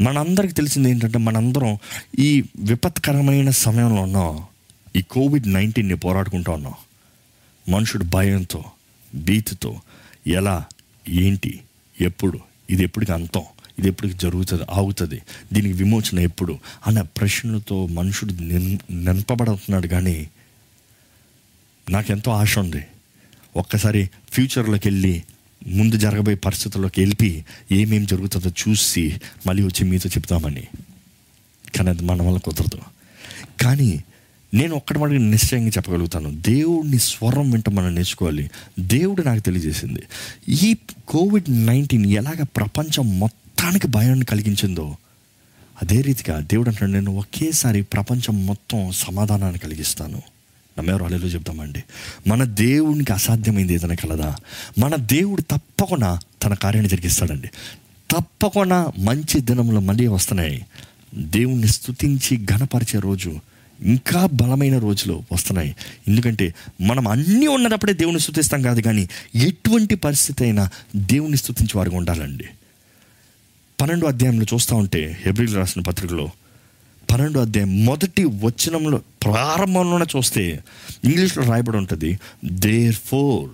మనందరికి 0.00 0.54
తెలిసింది 0.54 0.90
ఏంటంటే 0.90 1.18
మనందరం 1.18 1.78
ఈ 2.18 2.44
విపత్కరమైన 2.58 3.50
సమయంలో 3.50 4.02
ఉన్నాం. 4.02 4.42
ఈ 4.96 5.02
కోవిడ్ 5.02 5.52
నైన్టీన్ని 5.52 5.94
పోరాడుకుంటూ 5.94 6.52
ఉన్నాం. 6.52 6.74
మనుషుడు 7.68 8.04
భయంతో 8.04 8.64
భీతితో 9.14 9.80
ఎలా 10.26 10.64
ఏంటి 11.08 11.60
ఎప్పుడు 12.00 12.40
ఇది 12.70 12.82
ఎప్పటికి 12.82 13.12
అంతం. 13.12 13.42
ఇది 13.80 13.88
ఎప్పటికి 13.88 14.14
జరుగుతుంది 14.14 14.62
ఆగుతుంది. 14.70 15.22
దీనికి 15.52 15.74
విమోచన 15.74 16.18
ఎప్పుడు? 16.18 16.58
అన్న 16.86 17.00
ప్రశ్నలతో 17.00 17.86
మనుషుడు 17.86 18.32
నిన్ 18.32 18.78
నింపబడుతున్నాడు 18.90 19.86
కానీ 19.86 20.30
నాకెంతో 21.90 22.30
ఆశ 22.30 22.58
ఉంది. 22.58 22.86
ఒక్కసారి 23.56 24.10
ఫ్యూచర్లోకి 24.30 24.88
వెళ్ళి 24.88 25.22
ముందు 25.66 25.96
జరగబోయే 25.96 26.36
పరిస్థితుల్లోకి 26.36 27.00
వెళ్ళి 27.00 27.44
ఏమేమి 27.72 28.06
జరుగుతుందో 28.06 28.50
చూసి 28.50 29.20
మళ్ళీ 29.46 29.62
వచ్చి 29.62 29.84
మీతో 29.84 30.10
చెప్తామని 30.10 30.66
కానీ 31.74 31.90
అది 31.90 32.02
మన 32.02 32.22
వల్ల 32.22 32.38
కుదరదు. 32.38 32.78
కానీ 33.62 34.04
నేను 34.54 34.76
ఒక్కటి 34.76 34.98
మనకి 34.98 35.18
నిశ్చయంగా 35.18 35.68
చెప్పగలుగుతాను. 35.68 36.40
దేవుడిని 36.40 36.98
స్వరం 36.98 37.50
వింట 37.50 37.68
మనం 37.68 37.94
నేర్చుకోవాలి. 37.94 38.50
దేవుడు 38.80 39.22
నాకు 39.22 39.40
తెలియజేసింది. 39.40 40.02
ఈ 40.48 40.76
కోవిడ్ 41.08 41.66
నైన్టీన్ 41.66 42.06
ఎలాగ 42.06 42.42
ప్రపంచం 42.42 43.18
మొత్తం 43.18 43.49
మొత్తానికి 43.60 43.88
భయాన్ని 43.88 44.24
కలిగించిందో 44.24 44.96
అదే 45.82 46.00
రీతిగా 46.00 46.40
దేవుడు 46.40 46.68
అంటాడు 46.68 46.90
నేను 46.90 47.16
ఒకేసారి 47.16 47.82
ప్రపంచం 47.82 48.46
మొత్తం 48.46 48.92
సమాధానాన్ని 48.92 49.58
కలిగిస్తాను. 49.58 50.22
నమ్మేవారు 50.78 51.04
అల్లెలు 51.04 51.26
చెప్తామండి 51.26 51.84
మన 52.26 52.44
దేవునికి 52.44 53.12
అసాధ్యమైంది 53.12 53.74
ఏదైనా 53.74 53.94
కలదా? 53.94 54.36
మన 54.78 54.96
దేవుడు 54.96 55.42
తప్పకుండా 55.42 56.20
తన 56.42 56.54
కార్యాన్ని 56.54 56.90
జరిగిస్తాడండి. 56.90 57.48
తప్పకుండా 58.10 58.92
మంచి 58.98 59.40
దినములు 59.40 59.80
మళ్ళీ 59.80 60.06
వస్తున్నాయి. 60.06 60.66
దేవుణ్ణి 61.14 61.68
స్తుతించి 61.68 62.44
ఘనపరిచే 62.44 63.00
రోజు 63.00 63.40
ఇంకా 63.82 64.28
బలమైన 64.32 64.78
రోజులు 64.78 65.22
వస్తున్నాయి. 65.32 65.76
ఎందుకంటే 66.08 66.54
మనం 66.80 67.08
అన్నీ 67.08 67.46
ఉన్నదప్పుడే 67.46 67.92
దేవుని 67.92 68.20
స్థుతిస్తాం 68.20 68.62
కాదు 68.62 68.80
కానీ 68.80 69.08
ఎటువంటి 69.34 69.94
పరిస్థితి 69.94 70.44
అయినా 70.44 70.70
దేవుని 70.96 71.36
స్థుతించే 71.36 71.78
వారికి 71.78 71.96
ఉండాలండి. 71.96 72.44
పన్నెండు 73.80 74.06
అధ్యాయంలో 74.06 74.46
చూస్తూ 74.54 74.76
ఉంటే 74.76 75.18
హెబ్రిల్ 75.24 75.56
రాసిన 75.56 75.82
పత్రికలో 75.82 76.30
పన్నెండు 77.10 77.38
అధ్యాయం 77.38 77.84
మొదటి 77.84 78.24
వచనంలో 78.24 79.00
ప్రారంభంలోనే 79.22 80.06
చూస్తే 80.16 80.64
ఇంగ్లీష్లో 81.04 81.44
రాయబడి 81.44 81.76
ఉంటుంది 81.76 82.18
దేర్ 82.44 82.94
ఫోర్ 82.94 83.50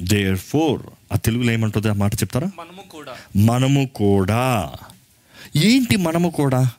దేర్ 0.00 0.36
ఫోర్ 0.36 0.82
ఆ 1.12 1.16
తెలుగులో 1.16 1.52
ఏమంటుంది? 1.52 1.88
ఆ 1.88 1.92
మాట 1.92 2.14
చెప్తారా? 2.14 2.50
మనము 2.58 2.90
కూడా. 2.90 3.12
మనము 3.36 3.90
కూడా. 3.94 4.72
ఏంటి 5.56 5.96
మనము 5.96 6.30
కూడా? 6.30 6.70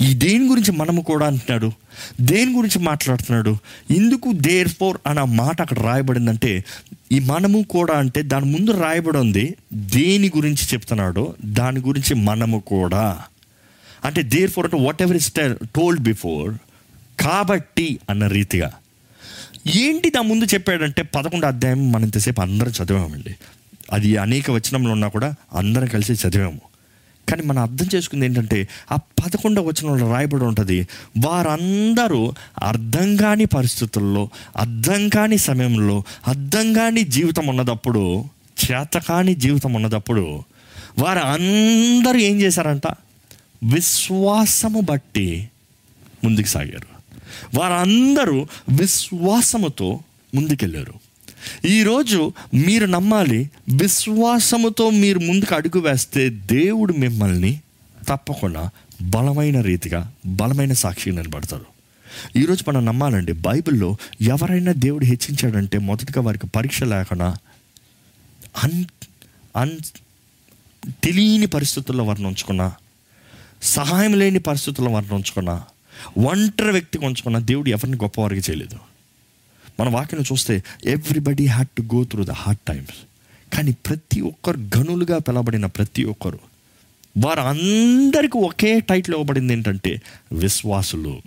ఈ 0.00 0.14
దేని 0.14 0.48
గురించి 0.48 0.72
మనము 0.72 1.00
కూడా 1.00 1.26
అంటున్నాడు? 1.26 1.72
దేని 2.20 2.56
గురించి 2.56 2.78
మాట్లాడుతున్నాడు? 2.78 3.56
ఎందుకు 3.90 4.32
దేర్ 4.32 4.68
ఫోర్ 4.68 4.98
అన్న 5.06 5.22
మాట 5.22 5.62
అక్కడ 5.62 5.78
రాయబడిందంటే 5.78 6.64
ఈ 7.12 7.18
మనము 7.18 7.62
కూడా 7.62 7.94
అంటే 7.94 8.22
దాని 8.22 8.44
ముందు 8.44 8.70
రాయబడి 8.70 9.18
ఉంది 9.18 9.56
దేని 9.72 10.28
గురించి 10.36 10.66
చెప్తున్నాడో 10.72 11.34
దాని 11.44 11.80
గురించి 11.80 12.14
మనము 12.14 12.60
కూడా. 12.66 13.22
అంటే 14.04 14.22
దేర్ 14.22 14.50
ఫోర్ 14.50 14.66
అంటే 14.66 14.84
what 14.84 15.02
ever 15.02 15.16
is 15.16 15.32
told 15.52 16.02
before 16.02 16.54
కాబట్టి 17.20 18.00
అన్న 18.10 18.26
రీతిగా. 18.26 18.72
ఏంటి 19.76 20.10
దాని 20.10 20.28
ముందు 20.28 20.44
చెప్పాడంటే 20.44 21.02
పదకొండు 21.02 21.46
అధ్యాయం 21.46 21.92
మనం 21.92 22.04
ఇంతసేపు 22.04 22.40
అందరం 22.40 22.72
చదివామండి. 22.84 23.36
అది 23.92 24.16
అనేక 24.16 24.50
వచనంలో 24.50 24.92
ఉన్నా 24.92 25.08
కూడా 25.08 25.34
అందరం 25.52 25.86
కలిసి 25.86 26.28
చదివాము. 26.28 26.60
కానీ 27.28 27.42
మనం 27.42 27.62
అర్థం 27.62 27.86
చేసుకుంది 27.94 28.24
ఏంటంటే 28.24 28.68
ఆ 28.92 28.96
పదకొండవ 28.96 29.62
వచనంలో 29.62 30.12
రాయబడి 30.12 30.44
ఉంటుంది 30.44 30.88
వారందరూ 31.18 32.34
అర్థం 32.62 33.16
కాని 33.16 33.44
పరిస్థితుల్లో 33.44 34.28
అర్థం 34.56 35.08
కాని 35.08 35.38
సమయంలో 35.38 36.02
అర్థం 36.26 36.72
కాని 36.72 37.02
జీవితం 37.02 37.46
ఉన్నదప్పుడు 37.46 38.24
చేతకాని 38.70 39.34
జీవితం 39.34 39.72
ఉన్నదప్పుడు 39.72 40.42
వారు 40.98 41.18
అందరూ 41.18 42.18
ఏం 42.18 42.40
చేశారంట? 42.40 42.82
విశ్వాసము 43.64 44.80
బట్టి 44.80 45.50
ముందుకు 46.24 46.46
సాగారు. 46.46 46.96
వారందరూ 47.54 48.46
విశ్వాసముతో 48.68 50.00
ముందుకెళ్ళారు. 50.34 50.94
ఈరోజు 51.64 52.32
మీరు 52.54 52.86
నమ్మాలి 52.86 53.50
విశ్వాసముతో 53.68 54.90
మీరు 54.90 55.18
ముందుకు 55.18 55.54
అడుగు 55.54 55.80
వేస్తే 55.80 56.28
దేవుడు 56.28 56.92
మిమ్మల్ని 56.92 57.60
తప్పకుండా 58.08 58.70
బలమైన 59.02 59.60
రీతిగా 59.60 60.12
బలమైన 60.26 60.72
సాక్షి 60.72 61.10
నిలబడతారు. 61.10 61.66
ఈరోజు 62.36 62.64
మనం 62.68 62.84
నమ్మాలండి 62.84 63.32
బైబిల్లో 63.32 63.96
ఎవరైనా 64.20 64.72
దేవుడు 64.72 65.04
హెచ్చించాడంటే 65.04 65.78
మొదటిగా 65.78 66.20
వారికి 66.20 66.46
పరీక్ష 66.46 66.82
లేకుండా 66.82 67.36
అన్ 68.64 68.84
అన్ 69.56 69.78
తెలియని 71.04 71.46
పరిస్థితుల్లో 71.46 72.04
వారిని 72.04 72.26
ఉంచుకున్నా 72.26 72.72
సహాయం 73.62 74.14
లేని 74.14 74.38
పరిస్థితుల్లో 74.38 74.92
వారిని 74.92 75.14
ఉంచుకున్నా 75.14 75.62
ఒంటరి 76.18 76.72
వ్యక్తికి 76.72 77.04
ఉంచుకున్నా 77.04 77.40
దేవుడు 77.40 77.70
ఎవరిని 77.70 77.96
గొప్పవారికి 77.96 78.50
చేయలేదు. 78.50 78.95
మన 79.80 79.88
వాక్యం 79.88 80.20
చూస్తే 80.20 80.62
everybody 80.84 81.46
had 81.46 81.68
to 81.68 81.82
go 81.82 82.04
through 82.04 82.24
the 82.24 82.30
hard 82.30 82.60
times 82.68 82.98
కానీ 83.54 83.72
ప్రతి 83.72 84.20
ఒక్కరు 84.20 84.56
గనులుగా 84.76 85.18
పిలబడిన 85.18 85.66
ప్రతి 85.66 86.04
ఒక్కరు 86.04 86.38
వారు 87.18 87.40
అందరికీ 87.40 88.38
ఒకే 88.38 88.80
టైటిల్ 88.80 89.14
ఇవ్వబడింది 89.14 89.52
ఏంటంటే 89.52 90.00
విశ్వాసులు. 90.32 91.22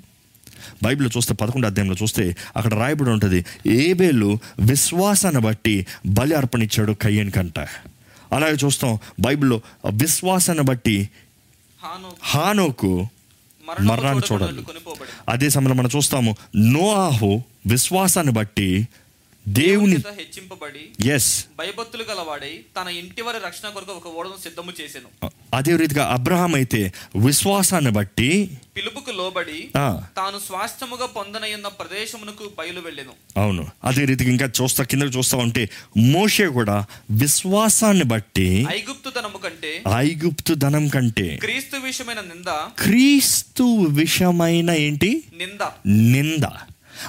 బైబిల్లో 0.84 1.10
చూస్తే 1.18 1.34
పదకొండు 1.34 1.68
అధ్యాయంలో 1.68 1.96
చూస్తే 2.04 2.36
అక్కడ 2.58 2.74
రాయబడి 2.74 3.10
ఉంటుంది 3.10 3.46
ఏబేలు 3.68 4.40
విశ్వాసాన్ని 4.60 5.42
బట్టి 5.42 5.86
బలి 6.06 6.36
అర్పణించాడు 6.36 6.92
కయ్యని 6.92 7.32
కంట. 7.32 7.60
అలాగే 8.32 8.58
చూస్తాం 8.66 9.00
బైబిల్లో 9.20 9.62
విశ్వాసాన్ని 9.92 10.64
బట్టి 10.64 11.10
హాను 11.84 12.12
హానోకు 12.24 13.08
మరణాన్ని 13.82 14.24
చూడాలి. 14.32 14.66
అదే 15.30 15.50
సమయంలో 15.50 15.76
మనం 15.76 15.90
చూస్తాము 15.96 16.36
నోఆహు 16.56 17.42
విశ్వాసాన్ని 17.68 18.34
బట్టి 18.34 18.88
దేవుని 19.50 19.96
హెచ్చింపబడి 20.18 20.82
ఎస్ 21.10 21.30
భయభక్తులు 21.60 22.04
గలవాడై 22.04 22.52
తన 22.78 22.88
ఇంటి 22.92 23.22
వారి 23.22 23.38
రక్షణ 23.46 23.70
కొరకు 23.70 23.92
ఒక 23.92 24.08
ఓడను 24.18 24.38
సిద్ధము 24.44 24.72
చేసెను. 24.82 25.10
అదే 25.54 25.78
రీతిగా 25.78 26.06
అబ్రహాం 26.08 26.56
అయితే 26.56 26.82
విశ్వాసాన్ని 27.18 27.92
బట్టి 27.92 28.30
పిలుపుకు 28.78 29.12
లోబడి 29.12 29.60
తాను 30.18 30.40
స్వాస్థ్యముగా 30.40 31.06
పొందనయ్యున్న 31.06 31.68
ప్రదేశమునకు 31.68 32.52
బయలు 32.58 32.80
వెళ్ళెను. 32.80 33.14
అవును. 33.38 33.68
అదే 33.84 34.06
రీతిగా 34.06 34.30
ఇంకా 34.30 34.46
చూస్తా 34.62 34.84
కిందకి 34.84 35.18
చూస్తా 35.18 35.38
ఉంటే 35.38 35.64
మోషే 35.98 36.48
కూడా 36.48 36.78
విశ్వాసాన్ని 37.12 38.04
బట్టి 38.04 38.50
ఐగుప్తు 38.72 39.10
ధనము 39.10 39.38
కంటే 39.38 39.72
ఐగుప్తు 39.98 40.54
ధనం 40.54 40.88
కంటే 40.88 41.28
క్రీస్తు 41.36 41.78
విషయమైన 41.78 42.22
నింద 42.22 42.52
క్రీస్తు 42.84 43.64
విషయమైన 43.94 44.72
ఏంటి? 44.72 45.24
నింద. 45.38 45.64
నింద. 46.12 46.46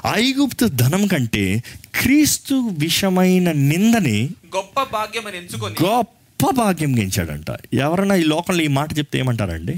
ఐగుప్తు 0.07 0.65
ధనం 0.65 1.07
కంటే 1.07 1.63
క్రీస్తు 2.01 2.55
విషయమైన 2.55 3.53
నిందని 3.53 4.31
గొప్ప 4.57 4.83
భాగ్యమని 4.83 5.37
ఎంచుకొని 5.37 5.75
గొప్ప 5.85 6.51
భాగ్యం 6.51 6.99
గెంచాడంట. 6.99 7.51
ఎవరైనా 7.75 8.15
ఈ 8.15 8.23
లోకంలో 8.23 8.63
ఈ 8.63 8.67
మాట 8.67 8.99
చెప్తే 8.99 9.19
ఏమంటారండి? 9.19 9.73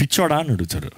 పిచ్చోడా 0.00 0.36
అని 0.36 0.48
అడుగుతారు. 0.48 0.90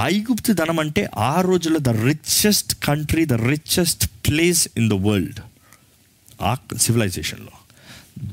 ఐగుప్తు 0.00 0.52
ధనం 0.52 0.80
అంటే 0.80 1.10
ఆ 1.16 1.40
రోజుల్లో 1.40 1.78
the 1.78 1.88
richest 1.88 2.84
country 2.84 3.26
the 3.26 3.32
richest 3.32 4.10
place 4.28 4.68
in 4.76 4.90
the 4.90 4.92
world 4.92 5.40
ఆ 6.42 6.56
సివిలైజేషన్లో 6.76 7.52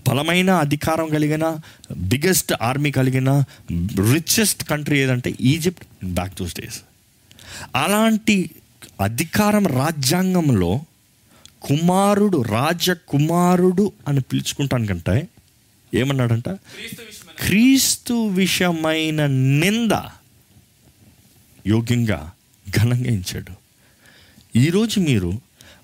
బలమైన 0.07 0.51
అధికారం 0.51 1.09
కలిగిన 1.09 1.57
బిగ్గెస్ట్ 1.95 2.53
ఆర్మీ 2.61 2.91
కలిగిన 2.91 3.43
రిచెస్ట్ 4.13 4.63
కంట్రీ 4.63 4.99
ఏదంటే 4.99 5.33
ఈజిప్ట్ 5.41 6.05
బ్యాక్ 6.05 6.37
టు 6.37 6.43
డేస్ 6.43 6.81
అలాంటి 7.75 8.51
అధికారం 9.01 9.67
రాజ్యాంగంలో 9.73 10.71
కుమారుడు 11.61 12.41
రాజకుమారుడు 12.49 13.91
అని 14.07 14.21
పిలుచుకుంటాను 14.21 14.87
కంటే 14.87 15.15
ఏమన్నాడంట? 15.93 16.49
క్రీస్తు 17.39 18.13
విషయమైన 18.33 19.25
నింద 19.59 19.93
యోగ్యంగా 21.67 22.19
ఘనంగా 22.67 23.11
ఇచ్చాడు 23.11 23.53
ఈరోజు 24.55 24.99
మీరు 24.99 25.31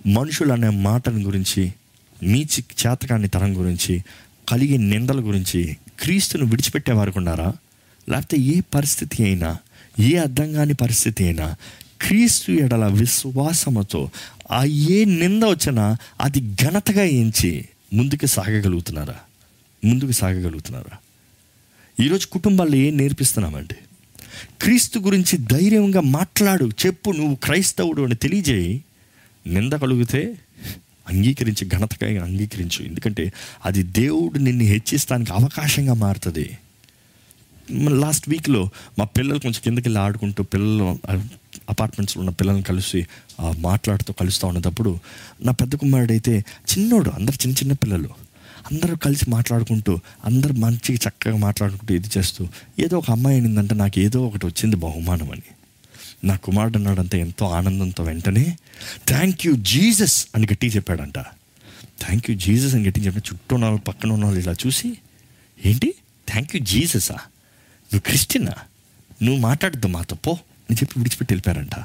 మనుషులు 0.07 0.53
అనే 0.53 0.69
మాటల 0.81 1.25
గురించి 1.25 1.63
మీ 2.23 2.39
చి- 2.43 2.63
చేతకాని 2.81 3.27
తరం 3.27 3.57
గురించి 3.57 3.93
కలిగే 4.49 4.77
నిందల 4.77 5.19
గురించి 5.19 5.61
క్రీస్తును 5.99 6.45
విడిచిపెట్టే 6.45 6.91
వారికి 6.91 7.17
ఉన్నారా? 7.17 7.49
లేకపోతే 8.07 8.37
ఏ 8.37 8.59
పరిస్థితి 8.75 9.23
అయినా 9.23 9.57
ఏ 9.99 10.15
అర్థం 10.17 10.53
కాని 10.53 10.73
పరిస్థితి 10.73 11.23
అయినా 11.23 11.47
క్రీస్తు 12.01 12.51
ఎడల 12.51 12.87
విశ్వాసముతో 12.87 14.09
ఆ 14.51 14.63
ఏ 14.63 15.05
నింద 15.05 15.43
వచ్చినా 15.43 15.97
అది 16.21 16.55
ఘనతగా 16.61 17.03
ఎంచి 17.03 17.65
ముందుకు 17.93 18.25
సాగగలుగుతున్నారా? 18.25 19.15
ముందుకు 19.85 20.11
సాగగలుగుతున్నారా? 20.11 20.97
ఈరోజు 22.05 22.27
కుటుంబాల్లో 22.27 22.75
ఏం 22.75 22.97
నేర్పిస్తున్నామండి? 22.97 23.75
క్రీస్తు 24.61 24.99
గురించి 24.99 25.37
ధైర్యంగా 25.37 26.01
మాట్లాడు 26.01 26.69
చెప్పు 26.85 27.11
నువ్వు 27.11 27.35
క్రైస్తవుడు 27.35 28.01
అని 28.01 28.15
తెలియజేయి. 28.15 28.83
నింద 29.47 29.73
కలిగితే 29.73 30.35
అంగీకరించి 31.07 31.67
ఘనతగా 31.67 32.23
అంగీకరించు. 32.23 32.85
ఎందుకంటే 32.85 33.33
అది 33.65 33.83
దేవుడు 33.83 34.39
నిన్ను 34.39 34.63
హెచ్చిస్తానికి 34.63 35.31
అవకాశంగా 35.31 35.93
మారుతుంది. 35.93 36.57
లాస్ట్ 37.71 38.29
వీక్లో 38.29 38.69
మా 38.99 39.05
పిల్లలు 39.05 39.39
కొంచెం 39.39 39.61
కిందకి 39.63 39.89
వెళ్ళి 39.89 40.01
ఆడుకుంటూ 40.01 40.43
పిల్లలు 40.43 40.99
అపార్ట్మెంట్స్లో 41.69 42.21
ఉన్న 42.21 42.31
పిల్లల్ని 42.39 42.63
కలిసి 42.63 43.07
మాట్లాడుతూ 43.57 44.13
కలుస్తూ 44.13 44.47
ఉన్నప్పుడు 44.47 44.99
నా 45.41 45.51
పెద్ద 45.51 45.75
కుమారుడు 45.75 46.11
అయితే 46.11 46.33
చిన్నోడు 46.71 47.09
అందరు 47.09 47.35
చిన్న 47.35 47.55
చిన్న 47.57 47.73
పిల్లలు. 47.73 48.09
అందరూ 48.71 48.95
కలిసి 48.95 49.25
మాట్లాడుకుంటూ 49.29 49.93
అందరు 50.25 50.53
మంచిగా 50.53 50.97
చక్కగా 51.05 51.37
మాట్లాడుకుంటూ 51.37 51.91
ఇది 51.95 52.09
చేస్తూ 52.17 52.47
ఏదో 52.79 52.97
ఒక 52.97 53.11
అమ్మాయి 53.11 53.37
అనిందంటే 53.39 53.75
నాకు 53.75 53.99
ఏదో 53.99 54.19
ఒకటి 54.27 54.45
వచ్చింది 54.45 54.75
బహుమానం 54.75 55.29
అని. 55.31 55.47
నా 56.23 56.35
కుమారుడు 56.35 56.77
అన్నాడంటే 56.77 57.19
ఎంతో 57.19 57.45
ఆనందంతో 57.57 58.03
వెంటనే 58.03 58.45
థ్యాంక్ 59.07 59.41
యూ 59.47 59.53
జీసస్ 59.71 60.17
అని 60.35 60.47
గట్టి 60.51 60.67
చెప్పాడంట. 60.67 61.19
థ్యాంక్ 62.03 62.25
యూ 62.29 62.35
జీసస్ 62.37 62.75
అని 62.75 62.87
గట్టి 62.87 63.01
చెప్పిన 63.01 63.23
చుట్టూ 63.29 63.55
ఉన్న 63.55 63.65
వాళ్ళు 63.65 63.81
పక్కన 63.81 64.09
ఉన్న 64.11 64.25
వాళ్ళు 64.25 64.41
ఇలా 64.41 64.55
చూసి 64.65 64.89
ఏంటి? 65.65 65.89
థ్యాంక్ 66.29 66.55
యూ 66.55 66.59
జీససా 66.65 67.13
నువ్వు 67.13 67.99
క్రిస్టియనా? 67.99 68.55
నువ్వు 69.21 69.39
మాట్లాడద్దు 69.41 69.87
మాతో 69.87 70.15
పో. 70.25 70.37
అని 70.69 70.75
చెప్పి 70.75 70.99
విడిచిపెట్టి 70.99 71.33
వెళ్ళిపోయారంట. 71.33 71.75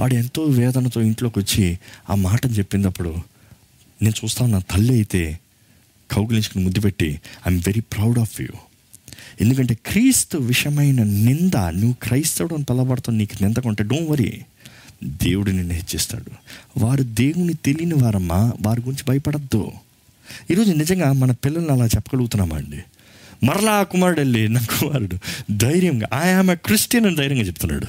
వాడు 0.00 0.14
ఎంతో 0.14 0.42
వేదనతో 0.42 1.00
ఇంట్లోకి 1.00 1.38
వచ్చి 1.38 1.78
ఆ 2.10 2.14
మాటను 2.14 2.52
చెప్పినప్పుడు 2.52 3.16
నేను 4.02 4.24
చూస్తా 4.24 4.46
నా 4.46 4.58
తల్లి 4.58 4.94
అయితే 4.94 5.38
కౌగిలించుకుని 6.10 6.64
ముద్దు 6.64 6.80
పెట్టి 6.80 7.20
I'm 7.48 7.58
very 7.58 7.80
proud 7.80 8.18
of 8.18 8.40
you 8.40 8.48
ఎందుకంటే 9.40 9.74
క్రీస్తు 9.74 10.38
విషయమైన 10.38 11.02
నింద 11.02 11.56
నువ్వు 11.56 11.94
క్రైస్తవుడు 12.02 12.54
అని 12.54 12.64
పిలబడుతున్న 12.64 13.18
నీకు 13.18 13.42
నింద 13.42 13.56
కొంటే 13.56 13.84
డోంట్ 13.84 14.10
వరీ 14.10 14.42
దేవుడు 15.04 15.50
నిన్ను 15.50 15.74
హెచ్చిస్తాడు. 15.74 16.30
వారు 16.84 17.02
దేవుని 17.02 17.54
తెలియని 17.54 17.94
వారమ్మా 17.94 18.52
వారి 18.60 18.80
గురించి 18.80 19.04
భయపడద్దు. 19.08 19.72
ఈరోజు 20.50 20.72
నిజంగా 20.72 21.12
మన 21.12 21.30
పిల్లల్ని 21.30 21.72
అలా 21.72 21.86
చెప్పగలుగుతున్నామా 21.86 22.56
అండి? 22.56 22.82
మరలా 23.42 23.72
ఆ 23.72 23.82
కుమారుడు. 23.82 24.20
వెళ్ళి 24.20 24.48
నా 24.48 24.60
కుమారుడు 24.60 25.16
ధైర్యంగా 25.50 26.08
ఐఆమ్ 26.22 26.56
క్రిస్టియన్ 26.56 27.06
అని 27.06 27.16
ధైర్యంగా 27.16 27.42
చెప్తున్నాడు. 27.42 27.86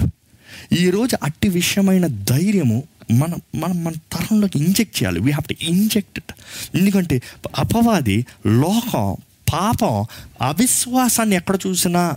ఈరోజు 0.75 1.17
అట్టి 1.23 1.49
విషయమైన 1.49 2.07
ధైర్యము 2.07 2.83
మనం 3.11 3.59
మనం 3.59 3.83
మన 3.83 3.93
తరంలోకి 4.11 4.59
ఇంజెక్ట్ 4.59 5.03
చేయాలి. 5.03 5.19
We 5.19 5.31
have 5.31 5.47
to 5.47 5.55
inject 5.63 6.19
it 6.19 6.33
ఎందుకంటే 6.77 7.21
అపవాది 7.57 8.25
లోకం 8.47 9.15
పాపం 9.53 10.05
అవిశ్వాసాన్ని 10.41 11.35
ఎక్కడ 11.35 11.57
చూసినా 11.67 12.13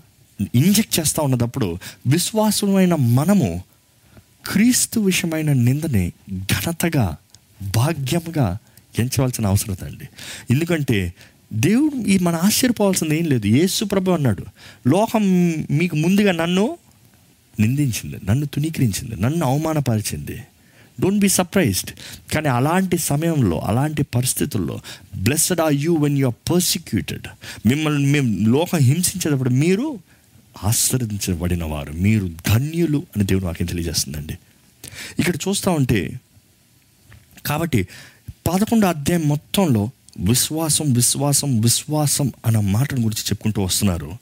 ఇంజెక్ట్ 0.54 1.00
చేస్తూ 1.00 1.22
ఉన్నప్పుడు 1.22 1.78
విశ్వాసమైన 2.06 2.94
మనము 2.94 3.62
క్రీస్తు 4.46 5.00
విషయమైన 5.00 5.52
నిందని 5.52 6.12
ఘనతగా 6.36 7.16
భాగ్యముగా 7.76 8.58
ఎంచవలసిన 8.98 9.46
అవసరం 9.46 9.76
అండి 9.82 10.08
ఎందుకంటే 10.50 11.14
దేవుడు 11.52 12.08
ఈ 12.08 12.18
మన 12.18 12.34
ఆశ్చర్యపోవాల్సింది 12.34 13.18
ఏం 13.18 13.24
లేదు. 13.24 13.46
యేసు 13.46 13.84
ప్రభు 13.84 14.10
అన్నాడు 14.10 14.46
లోకం 14.88 15.50
మీకు 15.70 15.96
ముందుగా 15.96 16.32
నన్ను 16.32 16.76
నిందించింది 17.60 18.16
నన్ను 18.24 18.46
తునీకరించింది 18.46 19.16
నన్ను 19.20 19.46
అవమానపరిచింది. 19.46 20.42
డోంట్ 21.00 21.18
బీ 21.18 21.28
సర్ప్రైజ్డ్ 21.28 21.90
కానీ 22.34 22.48
అలాంటి 22.48 22.98
సమయంలో 22.98 23.58
అలాంటి 23.58 24.02
పరిస్థితుల్లో 24.02 24.80
blessed 25.16 25.60
are 25.60 25.74
you 25.74 25.96
when 25.96 26.18
you 26.18 26.26
are 26.26 26.50
persecuted 26.50 27.26
మిమ్మల్ని 27.68 28.06
మేము 28.06 28.48
లోకం 28.48 28.78
హింసించేటప్పుడు 28.78 29.50
మీరు 29.50 29.98
ఆశ్రదించబడిన 30.64 31.64
వారు 31.64 31.92
మీరు 31.92 32.30
ధన్యులు 32.48 33.06
అని 33.16 33.24
దేవుడు 33.24 33.44
వాక్యం 33.44 33.66
తెలియజేస్తుందండి. 33.66 34.38
ఇక్కడ 35.18 35.36
చూస్తూ 35.48 35.70
ఉంటే 35.70 36.20
కాబట్టి 37.46 37.88
పదకొండు 38.48 38.86
అధ్యాయం 38.86 39.28
మొత్తంలో 39.28 39.90
విశ్వాసం 40.18 40.92
విశ్వాసం 40.92 41.60
విశ్వాసం 41.60 42.32
అన్న 42.46 42.60
మాటను 42.60 43.00
గురించి 43.00 43.22
చెప్పుకుంటూ 43.22 43.62
వస్తున్నారు. 43.62 44.16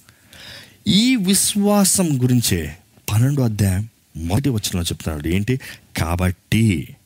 ఈ 0.89 1.17
విశ్వాసం 1.17 2.23
గురించే 2.23 2.77
పన్నెండు 3.13 3.43
అధ్యాయం 3.43 3.89
మొదటి 4.17 4.49
వచనంలో 4.49 4.83
చెప్తున్నాడు. 4.83 5.29
ఏంటి? 5.29 5.61
కాబట్టి 5.97 6.97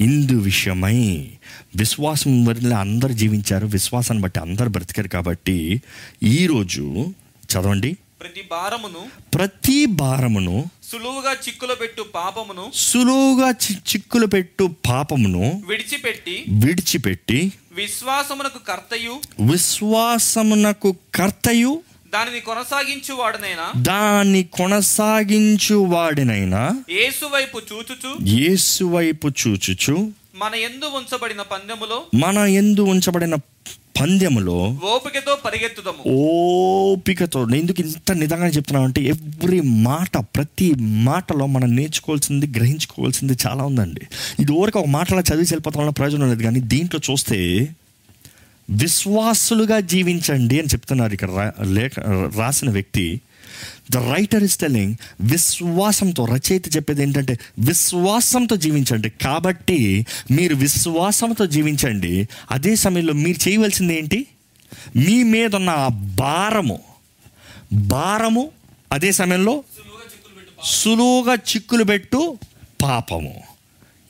ఇందు 0.00 0.32
విషయమై 0.32 1.30
విశ్వాసం 1.76 2.44
వల్ల 2.44 2.74
అందరు 2.74 3.12
జీవించారు. 3.12 3.66
విశ్వాసాన్ని 3.66 4.22
బట్టి 4.22 4.40
అందరు 4.40 4.68
బ్రతికారు 4.68 5.08
కాబట్టి 5.08 5.82
ఈరోజు 6.22 7.14
చదవండి. 7.52 7.96
ప్రతి 8.20 8.42
భారమును 8.50 9.06
ప్రతి 9.34 9.86
భారమును 9.86 10.64
సులువుగా 10.92 11.32
చిక్కులో 11.32 11.74
పెట్టు 11.74 12.02
పాపమును 12.02 12.72
సులువుగా 12.74 13.50
చి- 13.50 13.76
చిక్కులు 13.76 14.26
పెట్టు 14.26 14.74
పాపమును 14.88 15.62
విడిచిపెట్టి 15.66 16.44
విడిచిపెట్టి 16.48 17.52
విశ్వాసమునకు 17.72 18.58
కర్తయు. 18.58 19.20
విశ్వాసమునకు 19.40 20.96
కర్తయు. 21.14 21.82
దానిని 22.12 22.40
కొనసాగించు 22.40 23.14
వాడనైనా 23.14 23.72
దాన్ని 23.76 24.42
కొనసాగించు 24.42 25.74
వాడినైనా 25.74 26.84
యేసు 26.90 27.26
వైపు 27.26 27.60
చూచుచు. 27.72 28.16
యేసు 28.22 28.84
వైపు 28.84 29.28
చూచుచు. 29.28 30.10
మన 30.34 30.54
ఎందు 30.54 30.84
ఉంచబడిన 30.84 31.42
పందెములో 31.42 32.02
మన 32.14 32.38
ఎందు 32.38 32.80
ఉంచబడిన 32.80 33.34
పందెములో 34.00 34.78
ఓపికతో 34.84 35.38
పరిగెత్తుదము. 35.44 36.14
ఓపికతో. 36.14 37.44
నేను 37.44 37.60
ఎందుకు 37.60 37.80
ఇంత 37.80 38.12
నిజంగా 38.12 38.46
చెప్తున్నాను 38.46 38.86
అంటే 38.86 39.02
ఎవ్రీ 39.02 39.60
మాట 39.60 40.16
ప్రతి 40.18 40.74
మాటలో 40.80 41.46
మనం 41.46 41.76
నేర్చుకోవాల్సింది 41.76 42.46
గ్రహించుకోవాల్సింది 42.46 43.36
చాలా 43.46 43.64
ఉందండి. 43.64 44.00
ఇది 44.40 44.52
ఊరికి 44.52 44.78
ఒక 44.78 44.86
మాటలో 44.86 45.20
చదివి 45.20 45.42
వెళ్ళిపోతాం 45.42 45.92
ప్రయోజనం 45.92 46.28
లేదు. 46.28 46.42
కానీ 46.42 46.60
దీంట్లో 46.60 47.00
చూస్తే 47.10 47.68
విశ్వాసులుగా 48.70 49.80
జీవించండి 49.80 50.58
అని 50.58 50.68
చెప్తున్నారు 50.68 51.12
ఇక్కడ 51.12 51.30
రా- 51.30 51.72
లేఖ 51.74 51.92
రాసిన 52.38 52.70
వ్యక్తి. 52.70 53.20
ద 53.90 53.96
రైటర్ 53.96 54.42
ఇస్ 54.42 54.56
టెలింగ్ 54.56 54.96
విశ్వాసంతో 55.20 56.24
రచయిత 56.24 56.76
చెప్పేది 56.76 57.02
ఏంటంటే 57.02 57.38
విశ్వాసంతో 57.58 58.56
జీవించండి. 58.56 59.10
కాబట్టి 59.10 60.06
మీరు 60.30 60.54
విశ్వాసంతో 60.54 61.46
జీవించండి. 61.46 62.28
అదే 62.50 62.76
సమయంలో 62.76 63.12
మీరు 63.12 63.48
చేయవలసింది 63.48 63.98
ఏంటి? 63.98 64.26
మీ 64.96 65.22
మీద 65.22 65.54
ఉన్న 65.54 65.70
ఆ 65.70 65.88
భారము 65.88 66.80
భారము 67.72 68.50
అదే 68.92 69.12
సమయంలో 69.12 69.64
సులువుగా 70.64 71.34
చిక్కులు 71.34 71.84
పెట్టు 71.84 72.38
పాపము. 72.82 73.42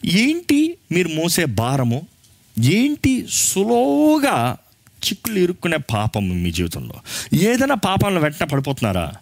ఏంటి 0.05 0.79
మీరు 0.93 1.09
మోసే 1.09 1.45
భారము? 1.45 2.07
ఏంటి 2.63 3.27
సులువుగా 3.31 4.57
చిక్కులు 5.07 5.39
ఇరుక్కునే 5.39 5.77
పాపము 5.77 6.35
మీ 6.35 6.51
జీవితంలో? 6.51 6.95
ఏదైనా 7.35 7.75
పాపంలో 7.75 8.21
వెంటనే 8.21 8.47
పడిపోతున్నారా? 8.47 9.13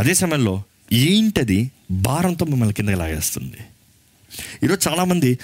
అదే 0.00 0.14
సమయంలో 0.14 0.62
ఏంటది? 0.92 1.70
భారంతో 1.90 2.46
మిమ్మల్ని 2.46 2.74
కిందకి 2.74 2.94
లాగేస్తుంది. 2.94 3.56
ఈరోజు 4.64 4.88
చాలామంది 4.88 5.38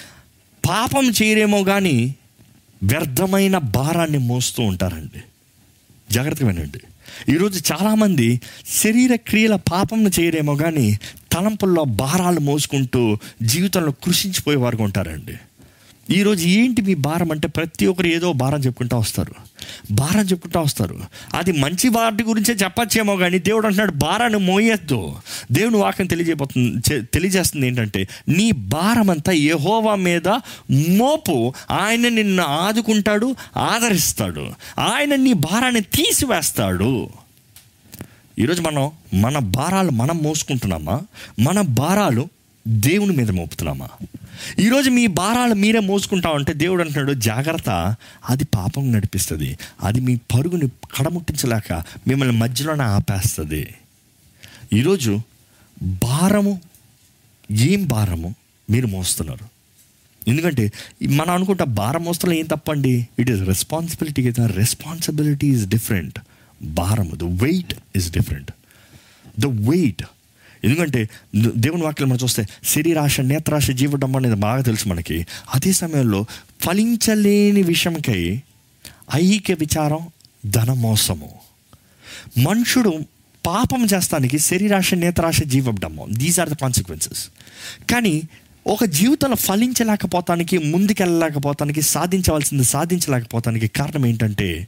పాపం 0.69 1.09
చేయరేమో 1.09 1.63
కానీ 1.63 2.15
వ్యర్థమైన 2.83 3.57
భారాన్ని 3.57 4.17
మోస్తూ 4.17 4.63
ఉంటారండి. 4.63 5.21
జాగ్రత్తగా 6.13 6.47
వినండి. 6.47 6.79
ఈరోజు 7.33 7.73
చాలామంది 7.73 8.41
శరీర 8.67 9.15
క్రియల 9.15 9.55
పాపంను 9.55 10.11
చేయరేమో 10.19 10.55
కానీ 10.55 10.99
తలంపుల్లో 11.31 11.83
భారాలు 11.83 12.39
మోసుకుంటూ 12.39 13.17
జీవితంలో 13.43 13.91
కృషించిపోయే 13.91 14.57
వారు 14.57 14.77
ఉంటారండి. 14.77 15.33
ఈరోజు 16.11 16.47
ఏంటి 16.47 16.81
మీ 16.81 16.93
భారం 16.93 17.31
అంటే 17.31 17.47
ప్రతి 17.47 17.85
ఒక్కరు 17.85 18.07
ఏదో 18.07 18.33
భారం 18.33 18.59
చెప్పుకుంటూ 18.59 18.97
వస్తారు. 18.97 19.35
భారం 19.91 20.25
చెప్పుకుంటూ 20.25 20.59
వస్తారు. 20.59 20.99
అది 21.33 21.51
మంచి 21.51 21.89
వాటి 21.89 22.23
గురించే 22.23 22.53
చెప్పచ్చేమో 22.53 23.15
కానీ 23.15 23.39
దేవుడు 23.39 23.65
అంటున్నాడు 23.65 23.91
భారాన్ని 23.91 24.39
మోయొద్దు. 24.39 25.15
దేవుని 25.51 25.77
వాక్యం 25.77 26.07
తెలియజేయబోతుంది 26.07 27.01
తెలియజేస్తుంది 27.01 27.67
ఏంటంటే 27.67 28.07
నీ 28.29 28.51
భారం 28.51 29.09
అంతా 29.09 29.31
యహోవా 29.31 29.95
మీద 29.95 30.27
మోపు. 30.71 31.53
ఆయన 31.71 32.07
నిన్ను 32.07 32.43
ఆదుకుంటాడు 32.43 33.35
ఆదరిస్తాడు. 33.57 34.49
ఆయన 34.79 35.15
నీ 35.15 35.33
భారాన్ని 35.33 35.81
తీసివేస్తాడు. 35.81 37.09
ఈరోజు 38.39 38.61
మనం 38.61 38.91
మన 39.13 39.37
భారాలు 39.37 39.91
మనం 39.91 40.17
మోసుకుంటున్నామా? 40.17 41.01
మన 41.39 41.61
భారాలు 41.61 42.27
దేవుని 42.67 43.17
మీద 43.17 43.31
మోపుతున్నామా? 43.31 43.87
ఈరోజు 44.59 44.89
మీ 44.89 45.07
భారాలు 45.07 45.53
మీరే 45.53 45.79
మోసుకుంటా 45.79 46.29
ఉంటే 46.29 46.53
దేవుడు 46.53 46.81
అంటున్నాడు 46.81 47.13
జాగ్రత్త 47.13 47.95
అది 48.29 48.43
పాపం 48.43 48.91
నడిపిస్తుంది. 48.91 49.57
అది 49.83 49.99
మీ 49.99 50.15
పరుగుని 50.15 50.67
కడముట్టించలేక 50.67 51.83
మిమ్మల్ని 52.07 52.37
మధ్యలోనే 52.37 52.83
ఆపేస్తుంది. 52.83 53.75
ఈరోజు 54.73 55.21
భారము 55.83 56.61
ఏం 57.51 57.87
భారము 57.87 58.35
మీరు 58.69 58.87
మోస్తున్నారు? 58.87 59.45
ఎందుకంటే 60.29 60.71
మనం 61.09 61.29
అనుకుంటా 61.29 61.65
భారం 61.65 62.03
మోస్తలో 62.03 62.33
ఏం 62.33 62.45
తప్పండి? 62.45 63.07
ఇట్ 63.19 63.31
ఈస్ 63.31 63.41
రెస్పాన్సిబిలిటీ 63.41 64.31
కదా 64.31 64.47
రెస్పాన్సిబిలిటీ 64.47 65.47
ఈజ్ 65.47 65.69
డిఫరెంట్ 65.69 66.19
భారము 66.61 67.15
the 67.15 67.23
weight 67.23 67.73
is 67.95 68.11
different 68.11 68.51
the 69.39 69.45
weight 69.45 70.03
ఎందుకంటే 70.67 71.01
దేవుని 71.55 71.83
వాక్యం 71.83 72.09
మనం 72.09 72.19
చూస్తే 72.23 72.43
శరీరాశ 72.63 73.21
నేత్రాశ 73.21 73.71
జీవడం 73.71 74.15
అనేది 74.15 74.35
బాగా 74.35 74.61
తెలుసు 74.61 74.89
మనకి. 74.89 75.17
అదే 75.55 75.71
సమయంలో 75.71 76.25
ఫలించలేని 76.61 77.63
విషయంకై 77.63 78.21
ఐక్య 79.15 79.53
విచారం 79.53 80.03
ధన 80.45 80.71
మోసము 80.73 81.29
మనుషుడు 82.37 82.93
పాపం 83.45 83.81
చేస్తానికి 83.93 84.39
శరీరాశ 84.39 84.93
నేత్రాశ 84.93 85.43
జీవడము. 85.43 86.07
దీస్ 86.11 86.39
ఆర్ 86.39 86.49
ద 86.49 86.53
కాన్సిక్వెన్సెస్ 86.53 87.21
కానీ 87.91 88.15
ఒక 88.67 88.83
జీవితంలో 88.83 89.35
ఫలించలేకపోతానికి 89.35 90.57
ముందుకెళ్ళలేకపోతానికి 90.57 91.81
సాధించవలసింది 91.81 92.63
సాధించలేకపోతానికి 92.63 93.67
కారణం 93.67 94.05
ఏంటంటే 94.05 94.67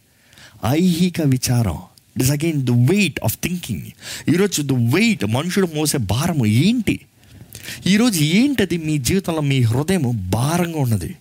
ఐహిక 0.65 1.21
విచారం. 1.21 1.77
It 2.19 2.31
is 2.31 2.31
again 2.31 2.65
the 2.65 2.71
weight 2.71 3.19
of 3.23 3.37
thinking 3.43 3.81
ఈరోజు 4.29 4.61
ద 4.61 4.71
వెయిట్ 4.71 5.25
మనుషుడు 5.25 5.67
మోసే 5.75 5.97
భారము 5.97 6.45
ఏంటి? 6.45 6.99
ఈరోజు 7.87 8.23
ఏంటది 8.23 8.77
మీ 8.77 8.97
జీవితంలో 8.97 9.41
మీ 9.41 9.61
హృదయం 9.61 10.29
భారంగా 10.29 10.79
ఉన్నది? 10.79 11.15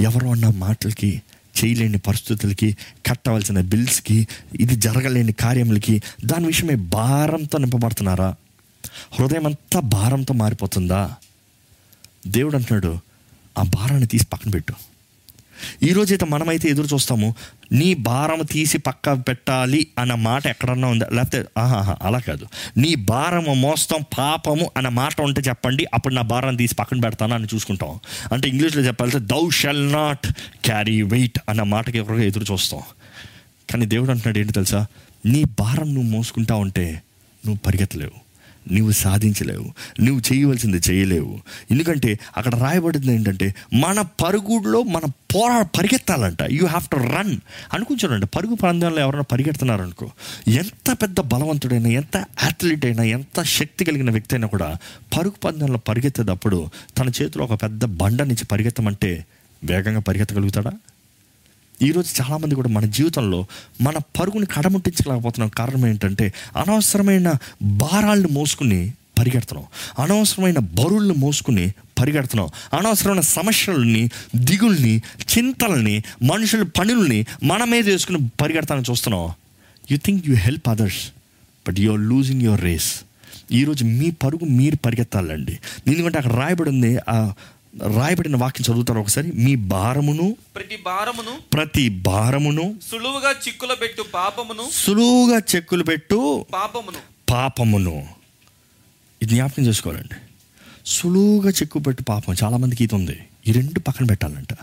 ఎవరు 0.00 0.26
అన్న 0.26 0.48
మాటలకి 0.48 1.22
చేయలేని 1.64 1.98
పరిస్థితులకి 1.98 2.76
కట్టవలసిన 3.06 3.60
బిల్స్కి 3.60 4.28
ఇది 4.54 4.76
జరగలేని 4.76 5.32
కార్యములకి 5.32 6.02
దాని 6.24 6.46
విషయమే 6.46 6.74
భారంతో 6.74 7.58
నింపబడుతున్నారా? 7.58 8.34
హృదయం 9.18 9.46
అంతా 9.46 9.80
భారంతో 9.80 10.34
మారిపోతుందా? 10.34 11.14
దేవుడు 12.26 12.56
అంటున్నాడు 12.56 12.98
ఆ 13.58 13.62
భారాన్ని 13.62 14.06
తీసి 14.06 14.26
పక్కన 14.26 14.50
పెట్టు. 14.50 14.74
ఈరోజు 15.82 16.12
అయితే 16.12 16.26
మనమైతే 16.26 16.68
ఎదురు 16.68 16.86
చూస్తాము 16.94 17.34
నీ 17.72 17.94
భారం 17.94 18.44
తీసి 18.52 18.78
పక్క 18.78 19.12
పెట్టాలి 19.12 19.86
అన్న 19.98 20.14
మాట 20.14 20.46
ఎక్కడన్నా 20.46 20.88
ఉందా? 20.88 21.06
లేకపోతే 21.12 21.44
ఆహాహా 21.58 21.96
అలా 22.02 22.18
కాదు. 22.18 22.46
నీ 22.76 22.94
భారము 22.94 23.54
మోస్తాం 23.54 24.04
పాపము 24.18 24.70
అన్న 24.76 24.88
మాట 24.88 25.20
ఉంటే 25.20 25.40
చెప్పండి 25.40 25.86
అప్పుడు 25.94 26.14
నా 26.14 26.22
భారం 26.22 26.56
తీసి 26.56 26.74
పక్కన 26.74 27.00
పెడతాను 27.00 27.34
అని 27.34 27.46
చూసుకుంటాం. 27.54 27.98
అంటే 28.32 28.48
ఇంగ్లీష్లో 28.48 28.82
చెప్పాలంటే 28.82 29.18
thou 29.18 29.50
shalt 29.50 29.92
not 29.92 30.26
carry 30.64 31.02
weight 31.02 31.38
అన్న 31.48 31.62
మాటకి 31.62 31.98
ఎవరికి 31.98 32.26
ఎదురు 32.26 32.52
చూస్తాం. 32.52 32.80
కానీ 33.70 33.86
దేవుడు 33.86 34.10
అంటున్నాడు 34.10 34.38
ఏంటి 34.38 34.52
తెలుసా? 34.52 34.86
నీ 35.26 35.44
భారం 35.44 35.94
నువ్వు 35.94 36.10
మోసుకుంటా 36.10 36.54
ఉంటే 36.54 37.02
నువ్వు 37.46 37.58
పరిగెత్తలేవు. 37.66 38.27
నువ్వు 38.72 38.92
సాధించలేవు. 38.92 39.66
నువ్వు 40.00 40.22
చేయవలసింది 40.32 40.76
చేయలేవు. 40.90 41.40
ఎందుకంటే 41.70 42.18
అక్కడ 42.36 42.54
రాయబడింది 42.54 43.14
ఏంటంటే 43.14 43.54
మన 43.74 44.00
పరుగుడులో 44.00 44.82
మన 44.82 45.02
పోరా 45.34 45.62
పరిగెత్తాలంట. 45.62 46.42
యూ 46.42 46.66
హ్యావ్ 46.66 46.88
టు 46.88 46.96
రన్ 46.96 47.36
అనుకుంటానండి 47.74 48.26
పరుగు 48.26 48.54
ప్రాంతంలో 48.54 49.00
ఎవరైనా 49.00 49.22
పరిగెడుతున్నారనుకో 49.22 50.10
ఎంత 50.48 50.92
పెద్ద 51.02 51.20
బలవంతుడైనా 51.20 51.88
ఎంత 51.88 52.16
అథ్లీట్ 52.16 52.86
అయినా 52.86 53.02
ఎంత 53.02 53.42
శక్తి 53.42 53.84
కలిగిన 53.84 54.10
వ్యక్తి 54.10 54.34
అయినా 54.34 54.48
కూడా 54.48 54.76
పరుగు 55.16 55.32
పందెంలో 55.44 55.78
పరిగెత్తేటప్పుడు 55.78 56.70
తన 56.98 57.08
చేతిలో 57.08 57.44
ఒక 57.44 57.62
పెద్ద 57.62 57.84
బండ 57.84 58.22
నుంచి 58.22 58.44
పరిగెత్తమంటే 58.44 59.24
వేగంగా 59.64 60.00
పరిగెత్తగలుగుతాడా? 60.00 60.72
ఈరోజు 61.82 62.22
చాలామంది 62.22 62.54
కూడా 62.54 62.68
మన 62.68 62.84
జీవితంలో 62.84 63.46
మన 63.80 63.96
పరుగుని 63.96 64.46
కడముట్టించలేకపోతున్నాం 64.46 65.48
కారణం 65.48 65.86
ఏంటంటే 65.86 66.32
అనవసరమైన 66.56 67.32
భారాలను 67.62 68.28
మోసుకుని 68.28 68.92
పరిగెడుతున్నాం. 69.18 69.66
అనవసరమైన 70.04 70.58
బరువులను 70.58 71.14
మోసుకుని 71.14 71.72
పరిగెడుతున్నాం. 72.00 72.78
అనవసరమైన 72.78 73.20
సమస్యలని 73.20 74.10
దిగుల్ని 74.36 75.02
చింతల్ని 75.20 76.02
మనుషుల 76.22 76.62
పనుల్ని 76.62 77.26
మన 77.44 77.64
మీద 77.64 77.88
వేసుకుని 77.88 78.30
పరిగెడతానని 78.40 78.90
చూస్తున్నాం. 78.90 79.32
You 79.90 79.96
think 79.96 80.28
you 80.28 80.34
help 80.34 80.68
others 80.68 81.08
but 81.68 81.78
you 81.78 81.92
are 81.92 82.00
losing 82.00 82.42
your 82.42 82.62
race 82.62 83.00
ఈరోజు 83.52 83.84
మీ 83.84 84.10
పరుగు 84.10 84.44
మీరు 84.44 84.76
పరిగెత్తాలండి. 84.76 85.58
ఎందుకంటే 85.86 86.18
అక్కడ 86.18 86.32
రాయబడి 86.32 86.70
ఉంది 86.70 86.98
ఆ 87.08 87.32
రాయబడిన 87.82 88.36
వాక్యం 88.36 88.72
చదువుతారు 88.72 88.98
ఒకసారి. 88.98 89.32
మీ 89.32 89.54
భారమును 89.54 90.36
ప్రతి 90.54 90.76
భారమును 90.76 91.38
ప్రతి 91.52 91.88
భారమును 91.88 92.74
సులువుగా 92.90 93.30
చిక్కుల 93.30 93.74
పెట్టు 93.74 94.02
పాపమును 94.14 94.70
సులువుగా 94.72 95.42
చెక్కులు 95.56 95.84
పెట్టు 95.84 96.46
పాపమును. 96.54 96.98
పాపమును. 97.30 98.08
ఇది 99.22 99.34
జ్ఞాపకం 99.34 99.62
చేసుకోవాలండి. 99.62 100.14
సులువుగా 100.86 101.50
చెక్కు 101.50 101.78
పెట్టు 101.78 102.02
పాపం. 102.02 102.34
చాలామందికి 102.44 102.84
ఇది 102.84 102.94
ఉంది. 102.94 103.18
ఈ 103.46 103.52
రెండు 103.52 103.80
పక్కన 103.80 104.06
పెట్టాలంట. 104.06 104.54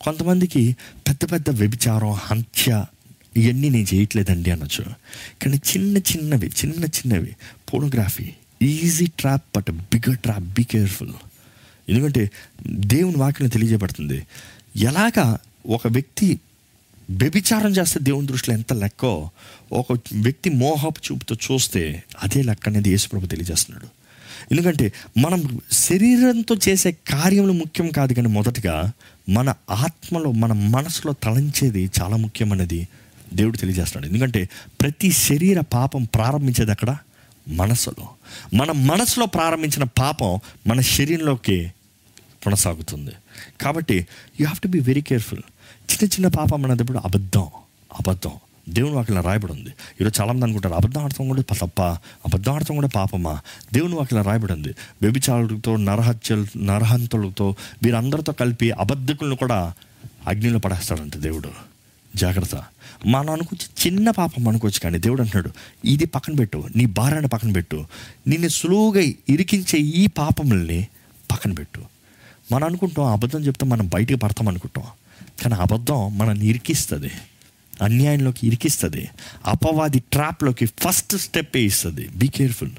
కొంతమందికి 0.00 0.76
పెద్ద 1.08 1.32
పెద్ద 1.32 1.50
వ్యభిచారం 1.50 2.12
హత్య 2.12 2.84
ఇవన్నీ 3.36 3.68
నేను 3.68 3.94
చేయట్లేదండి 3.94 4.50
అనొచ్చు. 4.50 4.84
కానీ 5.42 5.56
చిన్న 5.56 5.98
చిన్నవి 5.98 6.46
చిన్న 6.46 6.84
చిన్నవి. 6.84 7.36
Photography 7.70 8.32
easy 8.62 9.06
trap 9.06 9.42
but 9.56 9.70
bigger 9.70 10.18
trap 10.18 10.44
be 10.44 10.62
careful 10.62 11.12
ఎందుకంటే 11.88 12.30
దేవుని 12.66 13.16
వాక్యం 13.16 13.48
తెలియజేయబడుతుంది. 13.48 14.26
ఎలాగా 14.76 15.38
ఒక 15.66 15.88
వ్యక్తి 15.88 16.40
వ్యభిచారం 17.10 17.70
చేస్తే 17.70 18.00
దేవుని 18.02 18.26
దృష్టిలో 18.26 18.56
ఎంత 18.56 18.72
లెక్కో 18.72 19.30
ఒక 19.72 19.86
వ్యక్తి 19.92 20.50
మోహపు 20.50 21.12
చూపుతో 21.12 21.34
చూస్తే 21.34 22.02
అదే 22.22 22.42
లెక్క 22.42 22.68
అనేది 22.68 22.90
యేసుప్రభు 22.90 23.26
తెలియజేస్తున్నాడు. 23.26 23.88
ఎందుకంటే 24.52 24.92
మనం 25.18 25.60
శరీరంతో 25.72 26.56
చేసే 26.68 26.92
కార్యములు 26.92 27.52
ముఖ్యం 27.52 27.90
కాదు 27.90 28.12
కానీ 28.12 28.28
మొదటగా 28.28 28.92
మన 29.28 29.54
ఆత్మలో 29.70 30.32
మన 30.32 30.52
మనసులో 30.52 31.12
తలంచేది 31.12 31.90
చాలా 32.00 32.16
ముఖ్యమైనది 32.16 32.88
దేవుడు 33.34 33.56
తెలియజేస్తున్నాడు. 33.56 34.14
ఎందుకంటే 34.14 34.48
ప్రతి 34.80 35.12
శరీర 35.12 35.60
పాపం 35.60 36.04
ప్రారంభించేది 36.04 36.70
అక్కడ 36.70 36.96
మనసులో. 37.48 38.08
మన 38.54 38.72
మనసులో 38.72 39.26
ప్రారంభించిన 39.26 39.84
పాపం 39.84 40.38
మన 40.66 40.80
శరీరంలోకి 40.80 41.72
కొనసాగుతుంది. 42.44 43.10
కాబట్టి 43.60 43.94
you 44.40 44.46
have 44.46 44.60
to 44.60 44.68
be 44.68 44.80
very 44.80 45.00
careful 45.00 45.40
చిన్న 45.90 46.04
చిన్న 46.04 46.28
పాపం 46.28 46.70
అన్నప్పుడు 46.70 46.98
అబద్ధం 46.98 47.46
అబద్ధం. 47.92 48.30
దేవుని 48.68 48.94
వాక్యం 48.94 49.20
రాయబడి 49.20 49.52
ఉంది 49.52 49.70
ఈరోజు 50.00 50.22
చాలామంది 50.22 50.44
అనుకుంటారు 50.44 50.74
అబద్ధం 50.74 51.04
ఆడటం 51.04 51.28
కూడా 51.28 51.42
తప్ప 51.42 51.82
అబద్ధం 51.82 52.54
ఆడటం 52.54 52.74
కూడా 52.74 52.88
పాపమా? 52.88 53.40
దేవుని 53.74 53.94
వాక్యం 53.94 54.22
రాయబడి 54.22 54.52
ఉంది 54.52 54.68
వ్యభిచారులతో 55.02 55.76
నరహత్యలు 55.76 56.46
నరహంతులతో 56.56 57.56
వీరందరితో 57.82 58.32
కలిపి 58.32 58.70
అబద్ధకులను 58.70 59.36
కూడా 59.36 59.74
అగ్నిలో 60.26 60.58
పడేస్తాడంట 60.58 61.16
దేవుడు. 61.16 61.50
జాగ్రత్త. 62.16 62.64
మనం 63.06 63.30
అనుకోవచ్చు 63.30 63.86
చిన్న 63.86 64.10
పాపం 64.10 64.48
అనుకోవచ్చు 64.48 64.80
కానీ 64.80 64.98
దేవుడు 64.98 65.22
అంటున్నాడు 65.22 65.50
ఇది 65.88 66.04
పక్కన 66.04 66.34
పెట్టు 66.34 66.64
నీ 66.76 66.86
భారాన్ని 66.86 67.28
పక్కన 67.28 67.52
పెట్టు. 67.52 67.86
నిన్ను 68.26 68.48
సులువుగా 68.48 69.12
ఇరికించే 69.28 69.78
ఈ 69.78 70.06
పాపముల్ని 70.06 70.86
పక్కన 71.30 71.52
పెట్టు. 71.52 71.82
మనం 72.52 72.64
అనుకుంటాం 72.64 73.04
అబద్ధం 73.04 73.40
చెప్తే 73.40 73.66
మనం 73.66 73.88
బయటకు 73.88 74.16
పడతాం 74.16 74.48
అనుకుంటాం. 74.48 74.84
కానీ 75.42 75.54
అబద్ధం 75.54 76.18
మనల్ని 76.18 76.46
ఇరికిస్తుంది. 76.46 77.10
అన్యాయంలోకి 77.82 78.46
ఇరికిస్తుంది. 78.46 79.08
అపవాది 79.46 79.98
ట్రాప్లోకి 79.98 80.66
ఫస్ట్ 80.66 81.16
స్టెప్ 81.16 81.56
వేయిస్తుంది 81.56 82.08
బీ 82.16 82.28
కేర్ఫుల్ 82.28 82.70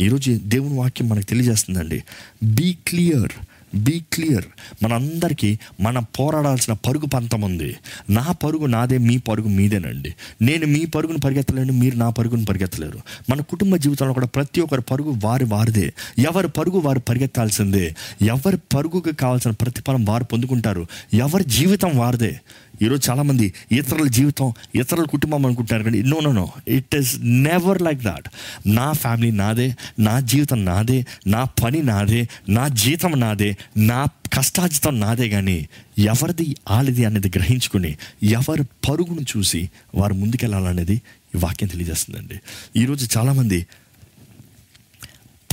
ఈరోజు 0.00 0.38
దేవుని 0.42 0.74
వాక్యం 0.74 1.08
మనకు 1.08 1.24
తెలియజేస్తుందండి. 1.24 2.04
బీ 2.42 2.76
క్లియర్ 2.86 3.32
బీ 3.74 4.02
క్లియర్ 4.12 4.44
మనందరికీ 4.82 5.58
మనం 5.80 6.06
పోరాడాల్సిన 6.20 6.72
పరుగు 6.72 7.06
పంతం 7.06 7.40
ఉంది. 7.40 7.76
నా 8.10 8.32
పరుగు 8.32 8.66
నాదే 8.66 8.98
మీ 8.98 9.18
పరుగు 9.18 9.48
మీదేనండి. 9.48 10.14
నేను 10.42 10.66
మీ 10.66 10.84
పరుగును 10.84 11.18
పరిగెత్తలేను 11.18 11.72
మీరు 11.72 11.96
నా 11.96 12.10
పరుగును 12.10 12.44
పరిగెత్తలేరు. 12.44 12.98
మన 13.30 13.40
కుటుంబ 13.40 13.76
జీవితంలో 13.76 14.12
కూడా 14.12 14.26
ప్రతి 14.26 14.60
ఒక్కరి 14.60 14.82
పరుగు 14.82 15.16
వారి 15.24 15.44
వారిదే. 15.44 15.92
ఎవరి 16.18 16.48
పరుగు 16.48 16.78
వారు 16.78 16.98
పరిగెత్తాల్సిందే. 16.98 17.94
ఎవరి 18.22 18.56
పరుగుకి 18.76 19.14
కావాల్సిన 19.14 19.50
ప్రతిఫలం 19.50 20.04
వారు 20.04 20.24
పొందుకుంటారు. 20.24 20.86
ఎవరి 21.14 21.44
జీవితం 21.44 21.98
వారిదే. 21.98 22.40
ఈరోజు 22.82 23.10
చాలామంది 23.10 23.54
ఇతరుల 23.72 24.08
జీవితం 24.08 24.52
ఇతరుల 24.74 25.04
కుటుంబం 25.04 25.46
అనుకుంటున్నారు 25.46 25.84
కానీ 25.84 26.02
no 26.02 26.20
no 26.20 26.32
no 26.32 26.52
it 26.68 26.94
is 26.94 27.16
never 27.24 27.82
like 27.82 28.00
that 28.00 28.28
నా 28.66 28.92
ఫ్యామిలీ 28.92 29.30
నాదే 29.30 29.74
నా 29.98 30.20
జీవితం 30.20 30.64
నాదే 30.64 31.06
నా 31.26 31.44
పని 31.44 31.82
నాదే 31.82 32.28
నా 32.48 32.68
జీతం 32.68 33.20
నాదే 33.20 33.56
నా 33.76 34.06
కష్టాజితం 34.32 35.00
నాదే 35.00 35.28
కానీ 35.28 35.68
ఎవరిది 35.98 36.56
ఆలిది 36.70 37.04
అనేది 37.04 37.32
గ్రహించుకుని 37.36 37.96
ఎవరి 38.22 38.64
పరుగును 38.88 39.20
చూసి 39.20 39.70
వారు 39.94 40.14
ముందుకెళ్ళాలనేది 40.14 41.02
ఈ 41.34 41.38
వాక్యం 41.38 41.68
తెలియజేస్తుందండి. 41.68 42.40
ఈరోజు 42.76 43.18
చాలామంది 43.18 43.66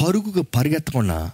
పరుగుగా 0.01 0.43
పరిగెత్తకుండా 0.55 1.31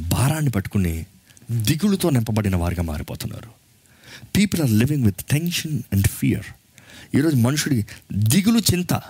భారాన్ని 0.00 0.50
పట్టుకుని 0.50 1.06
దిగులుతో 1.52 2.10
నింపబడిన 2.10 2.56
వారిగా 2.56 2.82
మారిపోతున్నారు. 2.82 3.65
People 4.36 4.62
are 4.62 4.70
living 4.70 5.04
with 5.04 5.16
tension 5.16 5.82
and 5.92 6.06
fear 6.06 6.44
ఈరోజు 7.16 7.36
మనుషుడికి 7.36 7.86
దిగులు 8.12 8.58
చింత. 8.58 9.00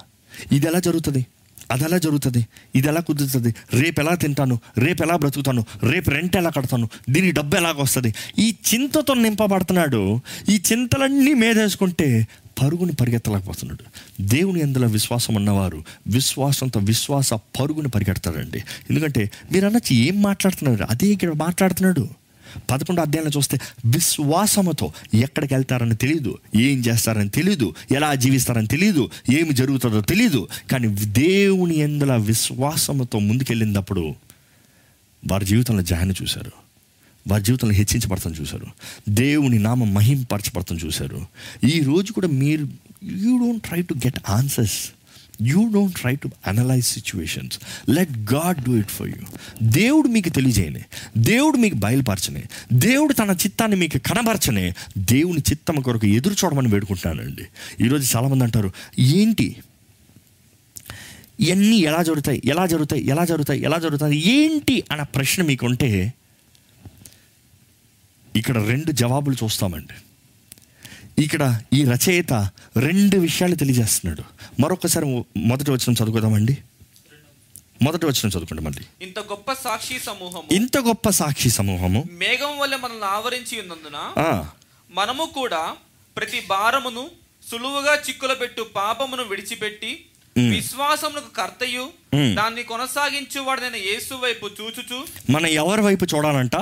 ఇది 0.53 0.67
ఎలా 0.67 0.79
జరుగుతుంది? 0.79 1.27
అది 1.71 1.85
ఎలా 1.85 1.99
జరుగుతుంది? 1.99 2.47
ఇది 2.75 2.89
ఎలా 2.89 3.01
కుదురుతుంది? 3.01 3.55
రేపు 3.75 4.01
ఎలా 4.01 4.15
తింటాను? 4.15 4.61
రేపు 4.79 5.03
ఎలా 5.03 5.17
బ్రతుకుతాను? 5.17 5.65
రేపు 5.91 6.11
రెంట్ 6.11 6.37
ఎలా 6.37 6.51
కడతాను? 6.51 6.89
దీని 7.11 7.31
డబ్బు 7.31 7.57
ఎలాగొస్తుంది 7.57 8.15
ఈ 8.39 8.55
చింతతో 8.75 9.15
నింపబడుతున్నాడు. 9.15 10.21
ఈ 10.49 10.63
చింతలన్నీ 10.73 11.35
మేదేసుకుంటే 11.35 12.29
పరుగుని 12.63 12.93
పరిగెత్తలేకపోతున్నాడు. 12.93 13.85
దేవుని 14.21 14.61
ఎందులో 14.61 14.89
విశ్వాసం 14.89 15.35
ఉన్నవారు 15.35 15.85
విశ్వాసంతో 16.07 16.81
విశ్వాస 16.81 17.33
పరుగుని 17.35 17.89
పరిగెడతాడండి 17.89 18.59
ఎందుకంటే 18.91 19.31
మీరు 19.53 19.67
అనొచ్చు 19.67 19.97
ఏం 19.97 20.23
మాట్లాడుతున్నారు 20.23 20.87
అదే 20.91 21.07
ఇక్కడ 21.07 21.33
మాట్లాడుతున్నాడు. 21.33 22.09
పదకొండు 22.71 23.01
అధ్యాయంలో 23.01 23.33
చూస్తే 23.37 23.59
విశ్వాసముతో 23.85 24.93
ఎక్కడికి 25.15 25.55
వెళ్తారని 25.55 25.97
తెలియదు 25.97 26.39
ఏం 26.55 26.81
చేస్తారని 26.81 27.29
తెలియదు 27.29 27.75
ఎలా 27.93 28.15
జీవిస్తారని 28.15 28.67
తెలియదు 28.67 29.11
ఏమి 29.33 29.53
జరుగుతుందో 29.53 30.01
తెలియదు 30.01 30.49
కానీ 30.71 30.89
దేవుని 30.89 31.79
ఎందుల 31.79 32.17
విశ్వాసముతో 32.17 33.19
ముందుకెళ్ళినప్పుడు 33.19 34.15
వారి 35.31 35.47
జీవితంలో 35.47 35.83
జాయిన్ 35.83 36.15
చూశారు. 36.23 36.53
వారి 37.29 37.43
జీవితంలో 37.43 37.75
హెచ్చించబడతాం 37.75 38.35
చూశారు. 38.41 38.67
దేవుని 39.09 39.59
నామ 39.59 39.85
మహింపరచబడతాం 39.85 40.79
చూశారు. 40.79 41.27
ఈ 41.65 41.81
రోజు 41.81 42.13
కూడా 42.13 42.29
మీరు 42.29 42.69
you 43.05 43.39
don't 43.39 43.63
try 43.63 43.83
to 43.83 43.95
get 43.95 44.19
answers 44.29 44.93
you 45.43 45.69
don't 45.69 45.99
try 45.99 46.17
to 46.17 46.31
analyse 46.47 46.87
situations 46.87 47.59
let 47.89 48.35
God 48.35 48.63
do 48.63 48.77
it 48.77 48.89
for 48.89 49.09
you 49.09 49.15
దేవుడు 49.63 50.09
మీకు 50.09 50.29
తెలియజేయని. 50.29 50.81
దేవుడు 51.19 51.57
మీకు 51.57 51.75
బయలుపరచని. 51.75 52.43
దేవుడు 52.73 53.13
తన 53.13 53.31
చిత్తాన్ని 53.31 53.77
మీకు 53.77 53.99
కనబరచని. 53.99 54.73
దేవుని 54.99 55.39
చిత్తం 55.39 55.81
కొరకు 55.81 56.07
ఎదురు 56.07 56.35
చూడమని 56.45 56.69
వేడుకుంటున్నానండి. 56.69 57.43
ఈరోజు 57.85 58.17
చాలామంది 58.17 58.45
అంటారు 58.45 58.73
ఏంటి? 58.99 59.57
ఇవన్నీ 61.41 61.77
ఎలా 61.77 62.03
జరుగుతాయి? 62.03 62.43
ఎలా 62.45 62.67
జరుగుతాయి? 62.67 63.07
ఎలా 63.07 63.25
జరుగుతాయి? 63.25 63.63
ఎలా 63.63 63.79
జరుగుతాయి? 63.79 64.29
ఏంటి? 64.29 64.85
అన్న 64.91 65.03
ప్రశ్న 65.03 65.43
మీకుంటే 65.43 66.15
ఇక్కడ 68.37 68.59
రెండు 68.59 68.93
జవాబులు 68.93 69.37
చూస్తామండి. 69.45 69.95
ఇక్కడ 71.19 71.43
ఈ 71.73 71.85
రచయిత 71.85 72.33
రెండు 72.79 73.17
విషయాలు 73.17 73.55
తెలియజేస్తున్నాడు. 73.55 74.23
మరొకసారి 74.63 75.07
మొదటి 75.51 75.71
వచ్చిన 75.71 75.93
చదువుకుందామండి. 75.93 76.57
మొదటి 77.83 78.07
వచ్చిన 78.07 78.29
చదువుకోండి 78.29 78.63
మళ్ళీ 78.65 78.83
ఇంత 79.03 79.19
గొప్ప 79.19 79.53
సాక్షి 79.53 79.99
సమూహము 79.99 80.49
ఇంత 80.53 80.77
గొప్ప 80.79 81.09
సాక్షి 81.11 81.51
సమూహము. 81.51 82.01
మేఘం 82.11 82.59
వల్ల 82.59 82.77
మనల్ని 82.77 83.05
ఆవరించి 83.05 83.61
ఉన్నందున 83.61 83.99
మనము 84.91 85.25
కూడా 85.35 85.63
ప్రతి 86.17 86.41
భారమును 86.51 87.05
సులువుగా 87.51 87.95
చిక్కులబెట్టు 88.09 88.63
పాపమును 88.77 89.25
విడిచిపెట్టి 89.25 89.91
విశ్వాసమునకు 90.51 91.31
కర్తయు. 91.37 91.85
దాన్ని 92.35 92.63
కొనసాగించువాడైన 92.63 93.77
యేసు 93.77 94.15
వైపు 94.15 94.47
చూచుచు 94.59 94.99
మన 95.33 95.47
ఎవరి 95.47 95.83
వైపు 95.83 96.05
చూడాలంట? 96.05 96.57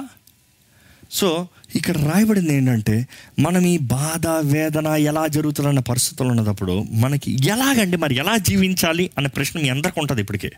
సో 1.14 1.48
ఇక్కడ 1.74 1.96
రాయబడింది 1.96 2.54
ఏంటంటే 2.54 3.06
మనం 3.38 3.66
ఈ 3.66 3.78
బాధ 3.78 4.26
వేదన 4.26 4.86
ఎలా 4.86 5.26
జరుగుతుందన్న 5.26 5.78
పరిస్థితులు 5.78 6.28
ఉన్నప్పుడు 6.28 6.84
మనకి 6.90 7.46
ఎలాగండి 7.46 7.96
మరి 7.96 8.14
ఎలా 8.14 8.36
జీవించాలి 8.36 9.10
అనే 9.18 9.28
ప్రశ్న 9.28 9.60
మీ 9.60 9.68
అందరికి 9.68 10.00
ఉంటుంది 10.00 10.20
ఇప్పటికే. 10.20 10.50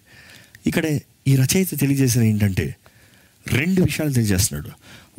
ఇక్కడే 0.67 1.03
ఈ 1.29 1.37
రచయిత 1.37 1.81
తెలియజేసేది 1.81 2.29
ఏంటంటే 2.29 2.77
రెండు 3.49 3.83
విషయాలు 3.83 4.13
తెలియజేస్తున్నాడు. 4.13 4.71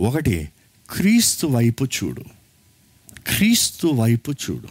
ఒకటి 0.04 0.50
క్రీస్తు 0.90 1.48
వైపు 1.48 1.86
చూడు. 1.86 2.24
క్రీస్తు 3.28 3.88
వైపు 3.88 4.32
చూడు. 4.32 4.68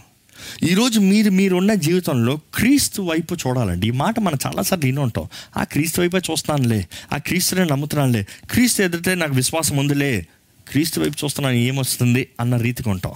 ఈరోజు 0.64 1.00
మీరు 1.00 1.30
మీరున్న 1.30 1.74
జీవితంలో 1.74 2.40
క్రీస్తు 2.54 3.02
వైపు 3.02 3.34
చూడాలండి. 3.34 3.88
ఈ 3.88 3.90
మాట 3.90 4.18
మనం 4.18 4.38
చాలాసార్లు 4.46 4.86
విని 4.86 5.00
ఉంటాం. 5.00 5.28
ఆ 5.56 5.64
క్రీస్తు 5.64 6.00
వైపే 6.00 6.18
చూస్తానులే 6.18 6.88
ఆ 7.12 7.16
క్రీస్తునే 7.16 7.64
నమ్ముతున్నానులే 7.64 8.26
క్రీస్తు 8.50 8.82
ఎదుటే 8.82 9.14
నాకు 9.14 9.34
విశ్వాసం 9.34 9.76
ఉందిలే 9.76 10.26
క్రీస్తు 10.68 11.00
వైపు 11.00 11.24
చూస్తున్నాను 11.24 11.56
ఏమొస్తుంది 11.56 12.28
అన్న 12.40 12.56
రీతికి 12.56 12.88
ఉంటాం. 12.88 13.14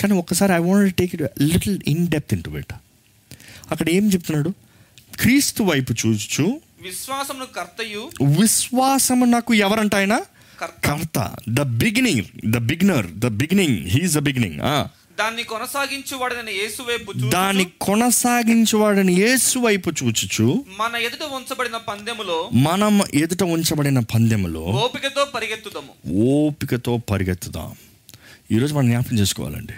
కానీ 0.00 0.14
ఒక్కసారి 0.14 0.52
I 0.52 0.58
want 0.58 0.96
take 0.96 1.14
it 1.14 1.42
little 1.42 1.78
in 1.86 2.08
depth 2.08 2.34
into 2.42 2.50
it 2.50 2.72
అక్కడ 3.70 3.90
ఏం 3.90 4.12
చెప్తున్నాడు? 4.12 4.54
క్రీస్తు 5.20 5.62
వైపు 5.62 5.92
చూచు. 5.92 6.60
విశ్వాసమునకు 6.82 7.52
కర్తయు. 7.52 8.10
విశ్వాసము 8.40 9.24
నాకు 9.24 9.54
ఎవరంట 9.54 9.94
ఆయన? 9.94 10.20
కర్త. 10.60 10.86
కర్త. 10.86 11.36
The 11.48 11.60
beginning 11.60 12.52
the 12.52 12.56
beginner 12.56 13.06
the 13.06 13.26
beginning 13.26 13.78
he is 13.78 14.14
the 14.14 14.18
beginning 14.18 14.60
దాన్ని 15.18 15.42
కొనసాగించువాడైన 15.42 16.48
యేసు 16.48 16.82
వైపు 16.82 17.12
దాన్ని 17.12 17.66
కొనసాగించువాడని 17.80 19.12
యేసు 19.12 19.58
వైపు 19.58 19.90
చూచుచు. 19.90 20.64
మన 20.78 20.96
ఎదుట 20.96 21.22
ఉంచబడిన 21.22 21.76
పందెములో 21.76 22.50
మనం 22.52 23.00
ఎదుట 23.14 23.42
ఉంచబడిన 23.42 23.98
పందెములో 23.98 24.60
ఓపికతో 24.60 25.24
పరిగెత్తుదము. 25.24 26.22
ఓపికతో 26.22 26.96
పరిగెత్తుదాం. 26.96 27.72
ఈరోజు 28.50 28.74
మనం 28.74 28.88
జ్ఞాపకం 28.88 29.18
చేసుకోవాలండి. 29.18 29.72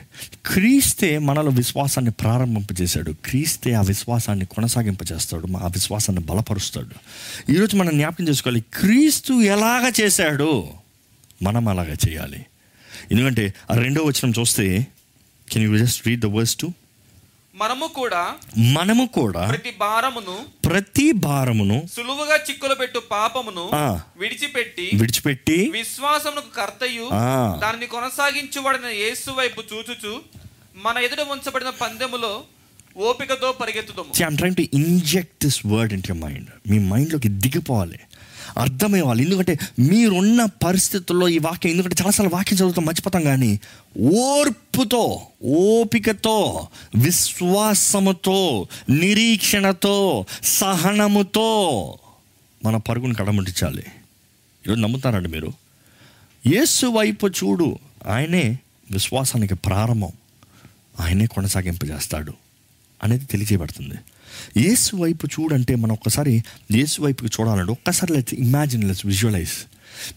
క్రీస్తే 0.47 1.19
మనలో 1.19 1.51
విశ్వాసాన్ని 1.51 2.13
ప్రారంభింపజేశాడు. 2.13 3.13
క్రీస్తే 3.25 3.73
ఆ 3.73 3.83
విశ్వాసాన్ని 3.83 4.47
కొనసాగింపజేస్తాడు. 4.47 5.57
ఆ 5.57 5.67
విశ్వాసాన్ని 5.67 6.25
బలపరుస్తాడు. 6.25 6.95
ఈరోజు 7.53 7.77
మనం 7.77 7.91
జ్ఞాపకం 7.91 8.29
చేసుకోవాలి. 8.29 8.61
క్రీస్తు 8.61 9.33
ఎలాగ 9.33 9.93
చేశాడు? 10.01 10.69
మనం 11.43 11.69
అలాగ 11.69 11.97
చేయాలి. 12.09 12.47
ఎందుకంటే 13.13 13.55
ఆ 13.71 13.75
రెండో 13.75 14.05
వచనం 14.05 14.33
చూస్తే 14.39 14.87
can 15.51 15.65
you 15.67 15.73
just 15.79 16.01
read 16.09 16.23
the 16.27 16.31
verse 16.37 16.57
two 16.63 16.69
మనము 17.55 17.87
కూడా 17.97 18.21
మనము 18.77 19.05
కూడా 19.17 19.41
ప్రతి 19.49 19.71
భారమును 19.81 20.35
ప్రతి 20.67 21.07
భారమును 21.27 21.79
సులువుగా 21.95 22.37
చిక్కులు 22.49 22.75
పెట్టు 22.75 22.99
పాపమును. 23.11 23.65
విడిచిపెట్టి 24.23 24.87
విడిచిపెట్టి 25.01 25.57
విశ్వాసమునకు 25.79 26.51
కర్తయు. 26.61 27.07
దాన్ని 27.65 27.87
కొనసాగించువాడిన 27.97 28.89
యేసు 29.03 29.31
వైపు 29.41 29.63
చూచుచు 29.73 30.13
మన 30.77 30.97
ఎదుట 31.07 31.23
ఉంచబడిన 31.35 31.71
పందెములో 31.83 32.33
ఓపికతో 33.09 33.49
పరిగెత్తుదము 33.61 34.13
See, 34.17 34.25
I'm 34.29 34.39
trying 34.41 34.57
to 34.61 34.67
inject 34.81 35.33
this 35.47 35.59
word 35.73 35.91
into 35.97 36.09
your 36.13 36.21
mind. 36.25 36.47
మీ 36.71 36.79
మైండ్లోకి 36.93 37.31
దిగిపోవాలి 37.45 37.99
అర్థమయ్యాలి 38.59 39.25
ఎందుకంటే 39.25 39.59
మీరున్న 39.79 40.45
పరిస్థితుల్లో 40.45 41.29
ఈ 41.29 41.39
వాక్యం 41.39 41.73
ఎందుకంటే 41.73 41.97
చాలాసార్లు 42.03 42.35
వాక్యం 42.35 42.59
చదువుతాం 42.59 42.85
మర్చిపోతాం 42.85 43.23
కానీ 43.23 43.61
ఓర్పుతో 44.01 45.27
ఓపికతో 45.45 46.69
విశ్వాసముతో 46.97 48.67
నిరీక్షణతో 48.91 50.27
సహనముతో 50.43 51.99
మన 52.65 52.77
పరుగును 52.77 53.15
కడముట్టించాలి 53.15 53.83
ఈరోజు 54.67 54.81
నమ్ముతారండి 54.81 55.29
మీరు? 55.29 55.53
యేసు 56.47 56.87
వైపు 56.87 57.27
చూడు 57.27 57.79
ఆయనే 58.07 58.59
విశ్వాసానికి 58.91 59.55
ప్రారంభం. 59.55 60.13
ఆయనే 61.01 61.27
కొనసాగింపజేస్తాడు 61.27 62.33
అనేది 63.05 63.25
తెలియజేయబడుతుంది. 63.25 63.95
యేసు 64.57 64.97
వైపు 64.97 65.27
చూడంటే 65.27 65.75
మనం 65.75 65.93
ఒక్కసారి 65.93 66.45
యేసు 66.73 67.03
వైపుకి 67.03 67.41
చూడాలంటే 67.41 67.73
ఒక్కసారి 67.73 68.13
let's 68.13 68.35
imagine 68.35 68.85
let's 68.85 69.07
visualise 69.07 69.53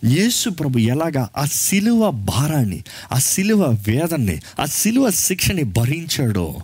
Yesu 0.05 0.49
ప్రభు 0.49 0.79
ఎలాగా 0.79 1.29
ఆ 1.37 1.45
సిలువ 1.45 2.09
భారాన్ని 2.09 2.83
ఆ 3.11 3.19
సిలువ 3.19 3.65
వేదన్ని 3.65 4.39
ఆ 4.59 4.65
సిలువ 4.65 5.09
శిక్షని 5.09 5.63
భరించాడో? 5.63 6.61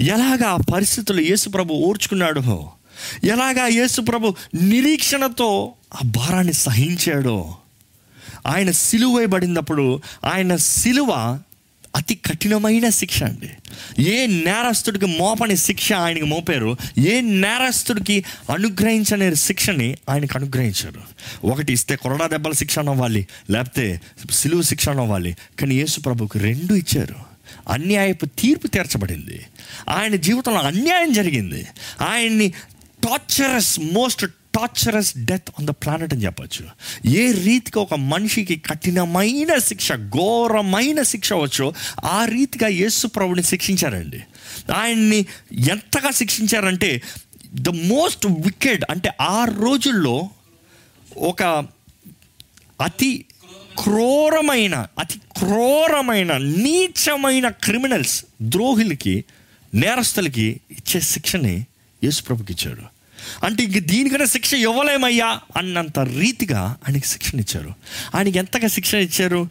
ఎలాగా 0.00 0.48
ఆ 0.48 0.56
పరిస్థితులు 0.56 1.20
యేసు 1.20 1.48
ప్రభు 1.48 1.74
ఓర్చుకున్నాడో? 1.74 2.70
ఎలాగా 3.24 3.66
యేసు 3.66 4.00
ప్రభు 4.00 4.34
నిరీక్షణతో 4.62 5.72
ఆ 5.94 5.98
భారాన్ని 6.04 6.52
సహించాడో? 6.52 7.54
ఆయన 8.46 8.70
సిలువైబడినప్పుడు 8.70 10.00
ఆయన 10.24 10.56
సిలువ 10.56 11.38
అతి 11.98 12.14
కఠినమైన 12.14 12.88
శిక్ష 12.88 13.22
అండి. 13.22 13.50
ఏ 14.02 14.26
నేరస్తుడికి 14.26 15.06
మోపని 15.06 15.56
శిక్ష 15.56 15.92
ఆయనకి 15.92 16.24
మోపారు 16.24 16.76
ఏ 16.98 17.20
నేరస్తుడికి 17.20 18.24
అనుగ్రహించని 18.50 19.36
శిక్షని 19.36 19.96
ఆయనకు 20.10 20.38
అనుగ్రహించారు. 20.38 21.00
ఒకటి 21.46 21.72
ఇస్తే 21.72 21.96
కొరడా 21.96 22.26
దెబ్బల 22.26 22.52
శిక్ష 22.52 22.78
అవ్వాలి 22.78 23.26
లేకపోతే 23.50 24.00
సిలువు 24.30 24.62
శిక్ష 24.62 24.88
అవ్వాలి. 24.88 25.36
కానీ 25.60 25.74
యేసు 25.74 26.00
ప్రభుకి 26.00 26.38
రెండు 26.38 26.74
ఇచ్చారు. 26.74 27.14
అన్యాయపు 27.68 28.26
తీర్పు 28.26 28.66
తీర్చబడింది. 28.66 29.40
ఆయన 29.88 30.16
జీవితంలో 30.16 30.58
అన్యాయం 30.58 31.12
జరిగింది. 31.12 31.66
ఆయన్ని 32.00 32.48
torturous 33.04 33.80
most 33.92 34.26
torturous 34.58 35.18
death 35.18 35.50
on 35.50 35.66
the 35.66 35.70
planet 35.70 36.14
అని 36.14 36.24
చెప్పచ్చు 36.24 36.64
ఏ 37.08 37.32
రీతిగా 37.32 37.82
ఒక 37.82 37.94
మనిషికి 37.94 38.56
కఠినమైన 38.56 39.58
శిక్ష 39.58 39.92
ఘోరమైన 39.92 41.02
శిక్ష 41.02 41.32
వచ్చో 41.32 41.72
ఆ 42.04 42.24
రీతిగా 42.24 42.68
యేసు 42.68 43.06
ప్రభుని 43.06 43.42
శిక్షించారండి. 43.42 44.20
ఆయన్ని 44.72 45.26
ఎంతగా 45.70 46.10
శిక్షించారంటే 46.10 47.02
ద 47.54 47.68
మోస్ట్ 47.68 48.26
వికెడ్ 48.26 48.84
అంటే 48.90 49.10
ఆ 49.20 49.44
రోజుల్లో 49.44 50.30
ఒక 51.16 51.42
అతి 52.80 53.24
క్రూరమైన 53.78 54.86
అతి 54.98 55.18
క్రూరమైన 55.18 56.36
నీచమైన 56.36 57.48
క్రిమినల్స్ 57.48 58.24
ద్రోహులకి 58.42 59.24
నేరస్తులకి 59.74 60.60
ఇచ్చే 60.70 61.00
శిక్షని 61.00 61.66
యేసుప్రభుకి 62.04 62.52
ఇచ్చాడు. 62.52 62.97
అంటే 63.44 63.62
ఇంక 63.64 63.78
దీనికన్నా 63.78 64.26
శిక్ష 64.26 64.54
ఇవ్వలేమయ్యా 64.54 65.40
అన్నంత 65.56 65.98
రీతిగా 65.98 66.76
ఆయనకి 66.88 67.06
శిక్షణ 67.06 67.40
ఇచ్చారు 67.40 67.74
ఆయనకి 68.14 68.38
ఎంతగా 68.38 68.68
శిక్షణ 68.68 68.98
ఇచ్చారు 68.98 69.48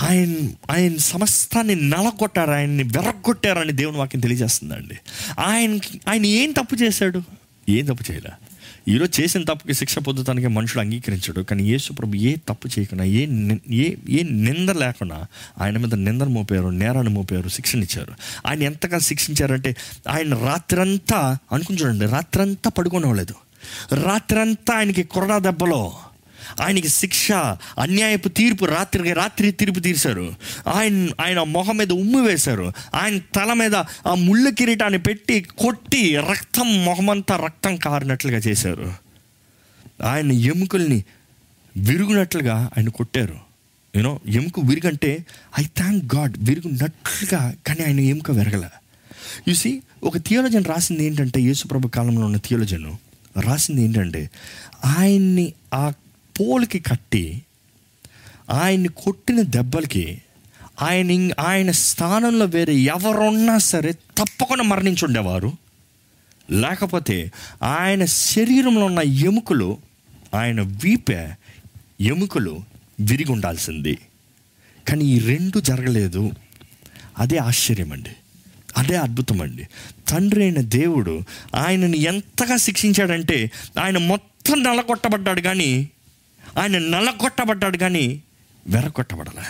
ఆయన 0.00 0.48
ఆయన 0.70 0.96
సమస్తాన్ని 0.96 1.74
నలగొట్టారు 1.74 2.50
ఆయన్ని 2.50 2.82
వెరగొట్టారని 2.82 3.72
దేవుని 3.72 3.96
వాక్యం 3.96 4.20
తెలియజేస్తుందండి. 4.20 4.98
ఆయన 5.38 5.78
ఆయన 6.08 6.26
ఏం 6.26 6.52
తప్పు 6.52 6.74
చేశాడు? 6.74 7.22
ఏం 7.68 7.84
తప్పు 7.86 8.12
చేయలే. 8.12 8.30
ఈరోజు 8.88 9.20
చేసిన 9.20 9.42
తప్పుకి 9.44 9.74
శిక్ష 9.74 9.98
పొందుతానికి 9.98 10.48
మనుషుడు 10.48 10.80
అంగీకరించడు. 10.80 11.40
కానీ 11.42 11.62
యేసు 11.62 11.92
ప్రభు 11.92 12.16
ఏ 12.20 12.36
తప్పు 12.48 12.68
చేయకుండా 12.68 13.04
ఏ 13.12 13.26
ని- 13.40 13.60
ఏ 13.76 13.86
ఏ 14.10 14.22
నింద 14.38 14.70
లేకుండా 14.76 15.18
ఆయన 15.58 15.78
మీద 15.78 15.94
నిందను 15.98 16.30
మోపారు 16.30 16.70
నేరాన్ని 16.74 17.12
మోపారు 17.12 17.48
శిక్షణ 17.48 17.82
ఇచ్చారు 17.82 18.14
ఆయన 18.46 18.62
ఎంతగా 18.62 18.98
శిక్షించారంటే 19.00 19.72
ఆయన 20.08 20.34
రాత్రంతా 20.44 21.20
అనుకుని 21.52 21.78
చూడండి 21.78 22.06
రాత్రంతా 22.06 22.70
పడుకోనివ్వలేదు 22.70 23.36
రాత్రంతా 24.02 24.74
ఆయనకి 24.74 25.02
కొరడా 25.06 25.38
దెబ్బలో 25.38 25.80
ఆయనకి 26.60 26.88
శిక్ష 26.88 27.32
అన్యాయపు 27.78 28.28
తీర్పు 28.28 28.64
రాత్రికి 28.64 29.12
రాత్రి 29.12 29.52
తీర్పు 29.52 29.80
తీర్చారు. 29.80 30.34
ఆయన 30.74 31.08
ఆయన 31.20 31.42
మొహం 31.42 31.76
మీద 31.76 31.92
ఉమ్ము 31.92 32.20
వేశారు. 32.20 32.72
ఆయన 32.94 33.18
తల 33.18 33.52
మీద 33.52 33.74
ఆ 34.06 34.14
ముళ్ళ 34.14 34.48
కిరీటాన్ని 34.48 34.98
పెట్టి 34.98 35.40
కొట్టి 35.40 36.16
రక్తం 36.16 36.84
మొహమంతా 36.84 37.36
రక్తం 37.36 37.76
కారినట్లుగా 37.76 38.38
చేశారు. 38.38 38.94
ఆయన 40.04 40.32
ఎముకల్ని 40.32 41.04
విరుగునట్లుగా 41.76 42.70
ఆయన 42.78 42.88
కొట్టారు. 42.88 43.38
యూనో 43.96 44.20
ఎముక 44.28 44.52
విరుగంటే 44.64 45.26
ఐ 45.60 45.64
థ్యాంక్ 45.64 46.14
గాడ్ 46.16 46.36
విరుగునట్లుగా 46.38 47.54
కానీ 47.66 47.84
ఆయన 47.84 48.00
ఎముక 48.00 48.30
విరగల. 48.30 48.68
చూసి 49.48 49.82
ఒక 50.04 50.18
థియోలజన్ 50.18 50.64
రాసింది 50.64 51.04
ఏంటంటే 51.04 51.40
యేసుప్రభు 51.40 51.88
కాలంలో 51.88 52.26
ఉన్న 52.26 52.36
థియోలజన్ 52.36 52.92
రాసింది 53.40 53.82
ఏంటంటే 53.82 54.30
ఆయన్ని 54.84 55.52
ఆ 55.74 55.92
పోలికి 56.40 56.78
కట్టి 56.78 57.42
ఆయన్ని 58.50 58.88
కొట్టిన 58.88 59.42
దెబ్బలకి 59.42 60.22
ఆయన 60.82 61.10
ఇం- 61.10 61.34
ఆయన 61.40 61.70
స్థానంలో 61.70 62.44
వేరే 62.46 62.74
ఎవరున్నా 62.74 63.58
సరే 63.58 63.92
తప్పకుండా 63.92 64.62
మరణించి 64.62 65.04
ఉండేవారు 65.04 65.52
లేకపోతే 66.50 67.32
ఆయన 67.62 68.04
శరీరంలో 68.04 68.84
ఉన్న 68.84 68.98
ఎముకలు 68.98 69.78
ఆయన 70.34 70.60
వీపే 70.60 71.34
ఎముకలు 72.00 72.62
విరిగి 73.00 73.32
ఉండాల్సింది. 73.32 73.98
కానీ 74.88 75.04
ఈ 75.04 75.18
రెండు 75.18 75.60
జరగలేదు. 75.60 76.32
అదే 77.18 77.36
ఆశ్చర్యం 77.36 77.92
అండి 77.92 78.10
అదే 78.76 78.96
అద్భుతం 78.96 79.42
అండి 79.42 79.66
తండ్రి 80.08 80.42
అయిన 80.42 80.60
దేవుడు 80.60 81.22
ఆయనని 81.54 82.02
ఎంతగా 82.02 82.56
శిక్షించాడంటే 82.56 83.50
ఆయన 83.80 83.98
మొత్తం 83.98 84.62
నలగొట్టబడ్డాడు. 84.62 85.40
కానీ 85.40 85.88
ఆయన 86.58 86.78
నలగొట్టబడ్డాడు 86.78 87.76
కానీ 87.76 88.22
వెరగొట్టబడలే 88.66 89.42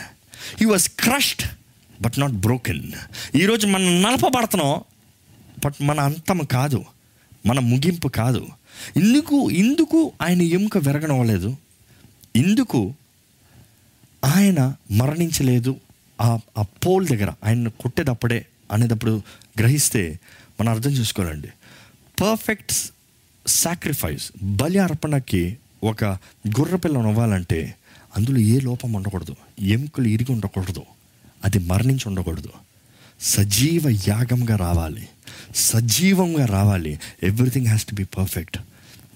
he 0.61 0.65
was 0.65 0.89
crushed 0.89 1.43
but 2.03 2.21
not 2.21 2.33
broken 2.33 2.93
ఈరోజు 3.37 3.67
మనం 3.67 4.03
నలపబడుతున్నాం 4.03 4.81
బట్ 5.67 5.75
మన 5.83 6.01
అంతం 6.01 6.39
కాదు 6.39 6.85
మన 7.47 7.59
ముగింపు 7.59 8.09
కాదు. 8.09 8.49
ఇందుకు 8.97 9.51
ఇందుకు 9.51 10.13
ఆయన 10.23 10.43
ఎముక 10.43 10.79
విరగనవ్వలేదు. 10.79 11.57
ఇందుకు 12.37 12.95
ఆయన 14.25 14.75
మరణించలేదు. 14.91 15.77
ఆ 16.21 16.39
ఆ 16.59 16.63
పోల్ 16.63 17.07
దగ్గర 17.07 17.33
ఆయన 17.45 17.69
కొట్టేటప్పుడే 17.69 18.47
అనేటప్పుడు 18.73 19.23
గ్రహిస్తే 19.61 20.19
మనం 20.61 20.73
అర్థం 20.73 20.91
చేసుకోవాలండి. 20.91 21.49
పర్ఫెక్ట్ 22.21 22.73
సాక్రిఫైస్ 23.47 24.33
బలి 24.43 24.79
అర్పణకి 24.79 25.59
ఒక 25.85 26.05
గుర్రపిల్లను 26.61 27.09
అవ్వాలంటే 27.09 27.75
అందులో 28.17 28.39
ఏ 28.39 28.61
లోపం 28.61 28.93
ఉండకూడదు 28.93 29.37
ఎముకలు 29.61 30.09
ఇరిగి 30.09 30.33
ఉండకూడదు 30.33 30.83
అది 31.45 31.59
మరణించి 31.59 32.09
ఉండకూడదు. 32.09 32.49
సజీవ 33.21 33.99
యాగంగా 34.09 34.57
రావాలి 34.57 35.09
సజీవంగా 35.57 36.47
రావాలి. 36.47 36.99
Everything 37.23 37.67
has 37.67 37.85
to 37.85 37.95
be 37.95 38.05
perfect 38.05 38.59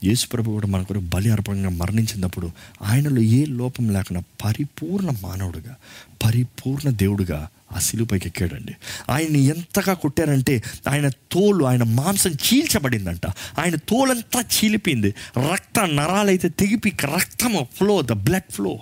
యేసు 0.04 0.26
ప్రభు 0.28 0.50
కూడా 0.50 0.66
మన 0.66 0.82
కొరకు 0.82 1.02
బలి 1.02 1.30
అర్పణంగా 1.30 1.68
మరణించినప్పుడు 1.68 2.50
ఆయనలో 2.82 3.22
ఏ 3.22 3.44
లోపం 3.44 3.90
లేకుండా 3.92 4.22
పరిపూర్ణ 4.44 5.10
మానవుడుగా 5.10 5.76
పరిపూర్ణ 6.24 6.90
దేవుడుగా 6.90 7.48
ఆ 7.74 7.78
శిలుపైకి 7.78 8.28
ఎక్కాడండి. 8.28 8.76
ఆయన్ని 9.10 9.38
ఎంతగా 9.38 9.94
కొట్టారంటే 9.94 10.62
ఆయన 10.88 11.08
తోలు 11.08 11.64
ఆయన 11.64 11.82
మాంసం 11.82 12.30
చీల్చబడిందంట. 12.30 13.26
ఆయన 13.58 13.74
తోలంతా 13.74 14.40
చీలిపోయింది. 14.40 15.14
రక్త 15.52 15.80
నరాలైతే 15.80 16.48
తెగిపి 16.48 16.92
రక్తం 17.04 17.66
ఫ్లో 17.76 18.02
ద 18.02 18.12
బ్లడ్ 18.12 18.52
ఫ్లో 18.52 18.78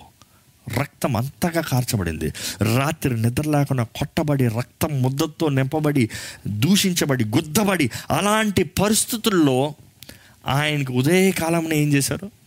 రక్తం 0.80 1.16
అంతగా 1.16 1.60
కార్చబడింది. 1.60 2.32
రాత్రి 2.76 3.22
నిద్ర 3.22 3.50
లేకుండా 3.50 3.84
కొట్టబడి 3.84 4.48
రక్తం 4.48 5.02
ముద్దతో 5.02 5.48
నింపబడి 5.48 6.10
దూషించబడి 6.46 7.24
గుద్దబడి 7.24 7.90
అలాంటి 8.10 8.64
పరిస్థితుల్లో 8.64 9.74
ఆయనకు 10.46 10.92
ఉదయకాలంలో 10.92 11.74
ఏం 11.74 11.92
చేశారు? 11.92 12.39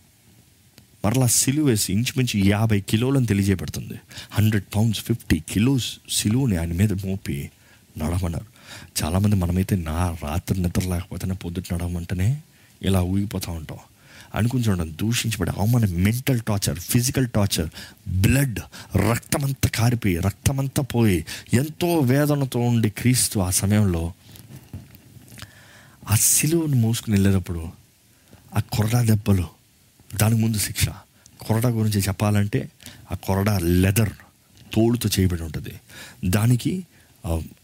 మరలా 1.04 1.26
సిలువేసి 1.26 1.92
ఇంచుమించు 1.92 2.44
యాభై 2.44 2.80
కిలోలను 2.80 3.26
తెలియజేయబడుతుంది. 3.26 3.94
హండ్రెడ్ 4.32 4.64
పౌండ్స్ 4.76 5.00
ఫిఫ్టీ 5.00 5.42
కిలోస్ 5.50 5.98
సిలువుని 6.10 6.56
ఆయన 6.56 6.72
మీద 6.72 6.92
మోపి 6.92 7.50
నడమన్నారు 7.98 8.46
చాలామంది 9.02 9.36
మనమైతే 9.36 9.76
నా 9.76 10.16
రాత్రి 10.22 10.62
నిద్ర 10.62 10.88
లేకపోతేనే 10.88 11.34
పొద్దుట 11.34 11.74
నడవమంటేనే 11.74 12.40
ఇలా 12.82 13.02
ఊగిపోతూ 13.02 13.52
ఉంటాం. 13.52 13.78
అనుకుని 14.34 14.62
చూడండి 14.62 14.92
దూషించబడి 14.92 15.50
అవమాన 15.50 15.86
mental 15.86 16.40
torture 16.40 16.78
physical 16.78 17.28
torture 17.28 17.68
blood 18.08 18.60
రక్తమంతా 18.96 19.68
కారిపోయి 19.68 20.16
రక్తమంతా 20.16 20.82
పోయి 20.82 21.26
ఎంతో 21.54 21.98
వేదనతో 21.98 22.60
ఉండి 22.60 22.90
క్రీస్తు 22.90 23.38
ఆ 23.38 23.50
సమయంలో 23.50 24.12
ఆ 26.10 26.14
సిలువను 26.14 26.76
మోసుకుని 26.76 27.16
వెళ్ళేటప్పుడు 27.16 27.68
ఆ 28.56 28.60
కొరడా 28.60 29.02
దెబ్బలు 29.02 29.46
దానికి 30.14 30.42
ముందు 30.42 30.58
శిక్ష. 30.58 30.88
కొరడా 31.40 31.68
గురించి 31.68 32.00
చెప్పాలంటే 32.00 32.70
ఆ 33.12 33.14
కొరడా 33.14 33.58
లెదర్ 33.58 34.10
తోలుతో 34.74 35.08
చేయబడి 35.18 35.42
ఉంటుంది. 35.42 35.72
దానికి 36.24 36.86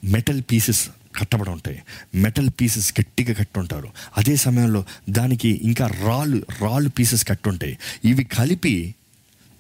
మెటల్ 0.05 0.43
పీసెస్ 0.51 0.89
కట్టబడి 1.17 1.51
ఉంటాయి. 1.51 1.83
మెటల్ 2.15 2.51
పీసెస్ 2.61 2.95
గట్టిగా 3.01 3.33
కట్టుంటారు. 3.33 3.89
అదే 4.17 4.37
సమయంలో 4.37 4.85
దానికి 5.11 5.49
ఇంకా 5.49 5.87
రాళ్ళు 5.87 6.47
రాళ్ళు 6.61 6.91
పీసెస్ 6.91 7.25
కట్టుంటాయి. 7.29 7.79
ఇవి 8.05 8.25
కలిపి 8.25 8.95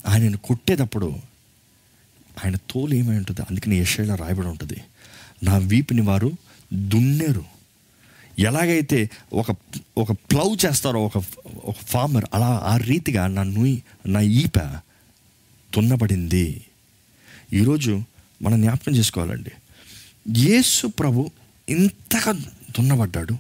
ఆయనను 0.09 0.37
కొట్టేటప్పుడు 0.37 1.15
ఆయన 2.45 2.57
తోలు 2.57 2.95
ఏమై 2.95 3.17
ఉంటుంది 3.17 3.43
అందుకని 3.43 3.77
యశైలో 3.77 4.15
రాయబడి 4.15 4.47
ఉంటుంది. 4.47 4.83
నా 5.43 5.57
వీపుని 5.59 6.01
వారు 6.01 6.33
దున్నేరు. 6.73 7.60
ఎలాగైతే 8.39 9.11
ఒక 9.33 9.57
ఒక 9.99 10.13
ప్లౌ 10.13 10.57
చేస్తారో 10.67 11.05
ఒక 11.05 11.23
ఒక 11.65 11.75
ఫార్మర్ 11.87 12.25
అలా 12.35 12.61
ఆ 12.65 12.77
రీతిగా 12.77 13.27
నా 13.27 13.43
నుయ్యి 13.43 13.83
నా 14.07 14.21
ఈప 14.21 14.59
తున్నబడింది. 15.75 16.65
ఈరోజు 17.53 18.03
మనం 18.43 18.61
జ్ఞాపకం 18.61 18.93
చేసుకోవాలండి. 18.93 19.51
యేసు 20.39 20.87
ప్రభు 20.87 21.31
ఇంతగా 21.69 22.33
దున్నబడ్డాడు 22.71 23.35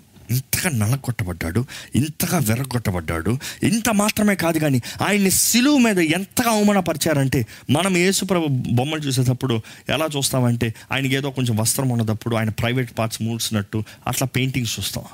ఇంతగా 0.60 0.86
నలగొట్టబడ్డాడు 0.86 1.66
ఇంతగా 1.96 2.38
వెరగొట్టబడ్డాడు 2.38 3.38
ఇంత 3.62 3.88
మాత్రమే 3.88 4.34
కాదు 4.34 4.58
కానీ 4.58 4.82
ఆయన్ని 5.02 5.30
సిలువు 5.30 5.78
మీద 5.78 5.98
ఎంతగా 5.98 6.50
అవమానపరిచారంటే 6.50 7.46
మనం 7.70 7.96
యేసుప్రభు 7.96 8.46
బొమ్మలు 8.46 9.00
చూసేటప్పుడు 9.00 9.60
ఎలా 9.88 10.06
చూస్తామంటే 10.16 10.74
ఆయనకి 10.92 11.14
ఏదో 11.14 11.30
కొంచెం 11.30 11.56
వస్త్రం 11.56 11.88
ఉన్నదప్పుడు 11.88 12.36
ఆయన 12.36 12.48
ప్రైవేట్ 12.48 12.98
పార్ట్స్ 12.98 13.22
మూడ్చినట్టు 13.22 13.84
అట్లా 14.06 14.26
పెయింటింగ్స్ 14.26 14.80
చూస్తాం. 14.80 15.04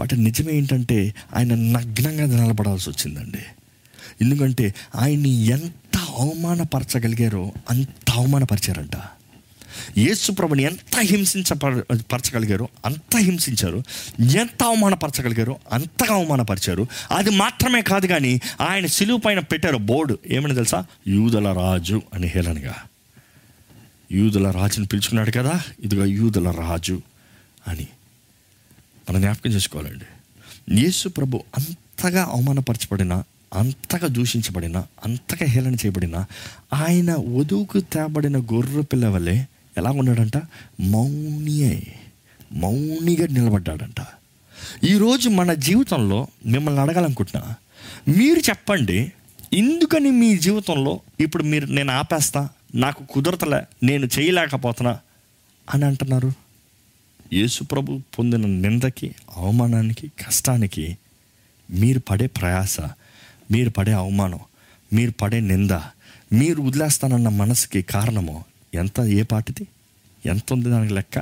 బట్ 0.00 0.10
నిజం 0.14 0.50
ఏంటంటే 0.50 1.14
ఆయన 1.36 1.54
నగ్నంగా 1.54 2.42
నిలబడాల్సి 2.42 2.90
వచ్చిందండి. 2.90 3.42
ఎందుకంటే 4.22 4.74
ఆయన్ని 4.96 5.28
ఎంత 5.28 5.98
అవమానపరచగలిగారో 5.98 7.52
అంత 7.70 8.10
అవమానపరిచారంట. 8.10 8.96
యేసు 9.98 10.32
ప్రభుని 10.32 10.62
ఎంత 10.62 10.98
హింసించ 11.00 11.54
పరచగలిగారో 12.12 12.68
అంత 12.86 13.16
హింసించారు. 13.16 13.82
ఎంత 14.20 14.62
అవమానపరచగలిగారో 14.64 15.56
అంతగా 15.72 16.14
అవమానపరిచారు. 16.14 16.86
అది 17.12 17.30
మాత్రమే 17.30 17.82
కాదు 17.82 18.06
కానీ 18.06 18.40
ఆయన 18.60 18.86
సిలువు 18.86 19.18
పైన 19.18 19.38
పెట్టారు 19.38 19.76
బోర్డు. 19.76 20.18
ఏమని 20.26 20.54
తెలుసా? 20.54 20.84
యూదల 21.06 21.52
రాజు 21.52 22.02
అని 22.14 22.26
హేళనగా. 22.26 22.74
యూదుల 24.12 24.50
రాజుని 24.50 24.86
పిలుచుకున్నాడు 24.86 25.30
కదా 25.30 25.60
ఇదిగో 25.84 26.04
యూదుల 26.04 26.50
రాజు 26.50 27.02
అని. 27.68 27.86
మనం 29.10 29.20
జ్ఞాపకం 29.20 29.50
చేసుకోవాలండి. 29.50 30.04
యేసు 30.80 31.08
ప్రభు 31.08 31.44
అంతగా 31.58 32.22
అవమానపరచబడిన 32.22 33.22
అంతగా 33.54 34.06
దూషించబడిన 34.06 34.84
అంతగా 35.04 35.46
హేళన 35.46 35.74
చేయబడిన 35.74 36.24
ఆయన 36.74 37.14
వధువుకు 37.14 37.80
తేబడిన 37.80 38.38
గొర్రె 38.38 38.82
పిల్ల 38.82 39.08
వలె 39.08 39.44
ఎలా 39.76 39.90
ఉన్నాడంట? 39.90 40.36
మౌనియే 40.80 41.94
మౌనిగా 42.52 43.26
నిలబడ్డాడంట. 43.26 44.06
ఈరోజు 44.84 45.28
మన 45.28 45.54
జీవితంలో 45.54 46.26
మిమ్మల్ని 46.46 46.80
అడగాలనుకుంటున్నా. 46.80 47.54
మీరు 48.08 48.38
చెప్పండి 48.38 49.12
ఎందుకని 49.52 50.10
మీ 50.10 50.38
జీవితంలో 50.38 51.00
ఇప్పుడు 51.20 51.42
మీరు 51.42 51.66
నేను 51.66 51.92
ఆపేస్తా 51.92 52.48
నాకు 52.74 53.04
కుదరతలే 53.04 53.62
నేను 53.82 54.08
చేయలేకపోతున్నా 54.18 54.98
అని 55.74 55.84
అంటున్నారు? 55.84 56.32
యేసు 57.32 57.64
ప్రభు 57.64 58.00
పొందిన 58.18 58.46
నిందకి 58.46 59.14
అవమానానికి 59.36 60.08
కష్టానికి 60.08 60.98
మీరు 61.70 61.98
పడే 61.98 62.26
ప్రయాస 62.26 62.80
మీరు 63.50 63.70
పడే 63.70 63.92
అవమానం 63.92 64.38
మీరు 64.92 65.10
పడే 65.10 65.40
నింద 65.40 65.70
మీరు 66.32 66.62
వదిలేస్తానన్న 66.62 67.28
మనసుకి 67.28 67.82
కారణము 67.82 68.44
ఎంత 68.82 69.00
ఏ 69.20 69.22
పాటిది 69.32 69.66
ఎంత 70.32 70.52
ఉంది 70.52 70.68
దానికి 70.70 70.94
లెక్క? 70.94 71.16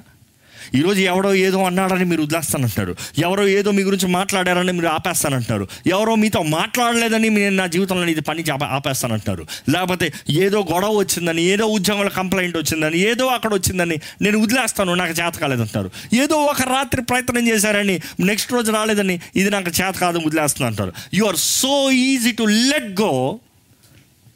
ఈరోజు 0.78 1.00
ఎవడో 1.00 1.30
ఏదో 1.46 1.58
అన్నాడని 1.68 2.04
మీరు 2.10 2.22
వదిలేస్తానంటున్నారు. 2.22 2.92
ఎవరో 3.18 3.42
ఏదో 3.48 3.70
మీ 3.70 3.82
గురించి 3.82 4.06
మాట్లాడారని 4.06 4.72
మీరు 4.72 4.86
ఆపేస్తానంటున్నారు. 4.86 5.64
ఎవరో 5.86 6.12
మీతో 6.22 6.40
మాట్లాడలేదని 6.42 7.28
నేను 7.28 7.56
నా 7.56 7.66
జీవితంలో 7.74 8.06
ఇది 8.12 8.20
పని 8.20 8.44
ఆపేస్తానంటున్నారు. 8.76 9.44
లేకపోతే 9.74 10.06
ఏదో 10.44 10.58
గొడవ 10.72 10.92
వచ్చిందని 10.98 11.42
ఏదో 11.54 11.66
ఉద్యోగంలో 11.78 12.12
కంప్లైంట్ 12.20 12.56
వచ్చిందని 12.56 12.98
ఏదో 13.10 13.26
అక్కడ 13.26 13.52
వచ్చిందని 13.54 13.98
నేను 14.26 14.38
వదిలేస్తాను 14.38 14.94
నాకు 14.94 15.12
చేత 15.12 15.34
కాలేదంటారు 15.44 15.90
ఏదో 16.22 16.38
ఒక 16.52 16.62
రాత్రి 16.62 17.02
ప్రయత్నం 17.02 17.48
చేశారని 17.48 18.00
నెక్స్ట్ 18.30 18.52
రోజు 18.52 18.72
రాలేదని 18.72 19.20
ఇది 19.36 19.50
నాకు 19.50 19.72
చేత 19.80 19.94
కాదు 20.04 20.24
వదిలేస్తున్నా 20.28 20.68
అంటారు 20.68 20.94
you 21.14 21.24
are 21.24 21.36
so 21.36 21.90
easy 21.90 22.32
to 22.32 22.46
let 22.70 23.00
go 23.00 23.12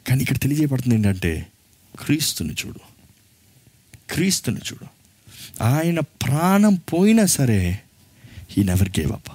కానీ 0.09 0.21
ఇక్కడ 0.21 0.37
తెలియజేయబడుతుంది 0.37 0.95
ఏంటంటే 0.95 1.33
క్రీస్తుని 2.01 2.53
చూడు. 2.53 2.81
క్రీస్తుని 4.09 4.57
చూడు. 4.57 4.87
ఆయన 5.63 5.99
ప్రాణం 5.99 6.73
పోయినా 6.73 7.25
సరే 7.25 7.79
he 8.51 8.63
never 8.63 8.89
gave 8.89 9.11
up 9.11 9.31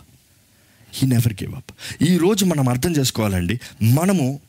he 0.95 1.09
never 1.09 1.33
gave 1.33 1.55
up 1.55 2.03
ఈరోజు 2.03 2.45
మనం 2.45 2.69
అర్థం 2.69 2.93
చేసుకోవాలండి 2.97 3.61
మనము 3.83 4.41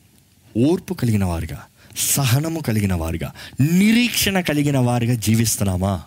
ఓర్పు 0.57 0.93
కలిగిన 0.93 1.25
వారిగా 1.25 1.61
సహనము 1.97 2.59
కలిగిన 2.59 2.93
వారిగా 2.93 3.31
నిరీక్షణ 3.61 4.39
కలిగిన 4.39 4.77
వారిగా 4.77 5.13
జీవిస్తున్నామా? 5.13 6.03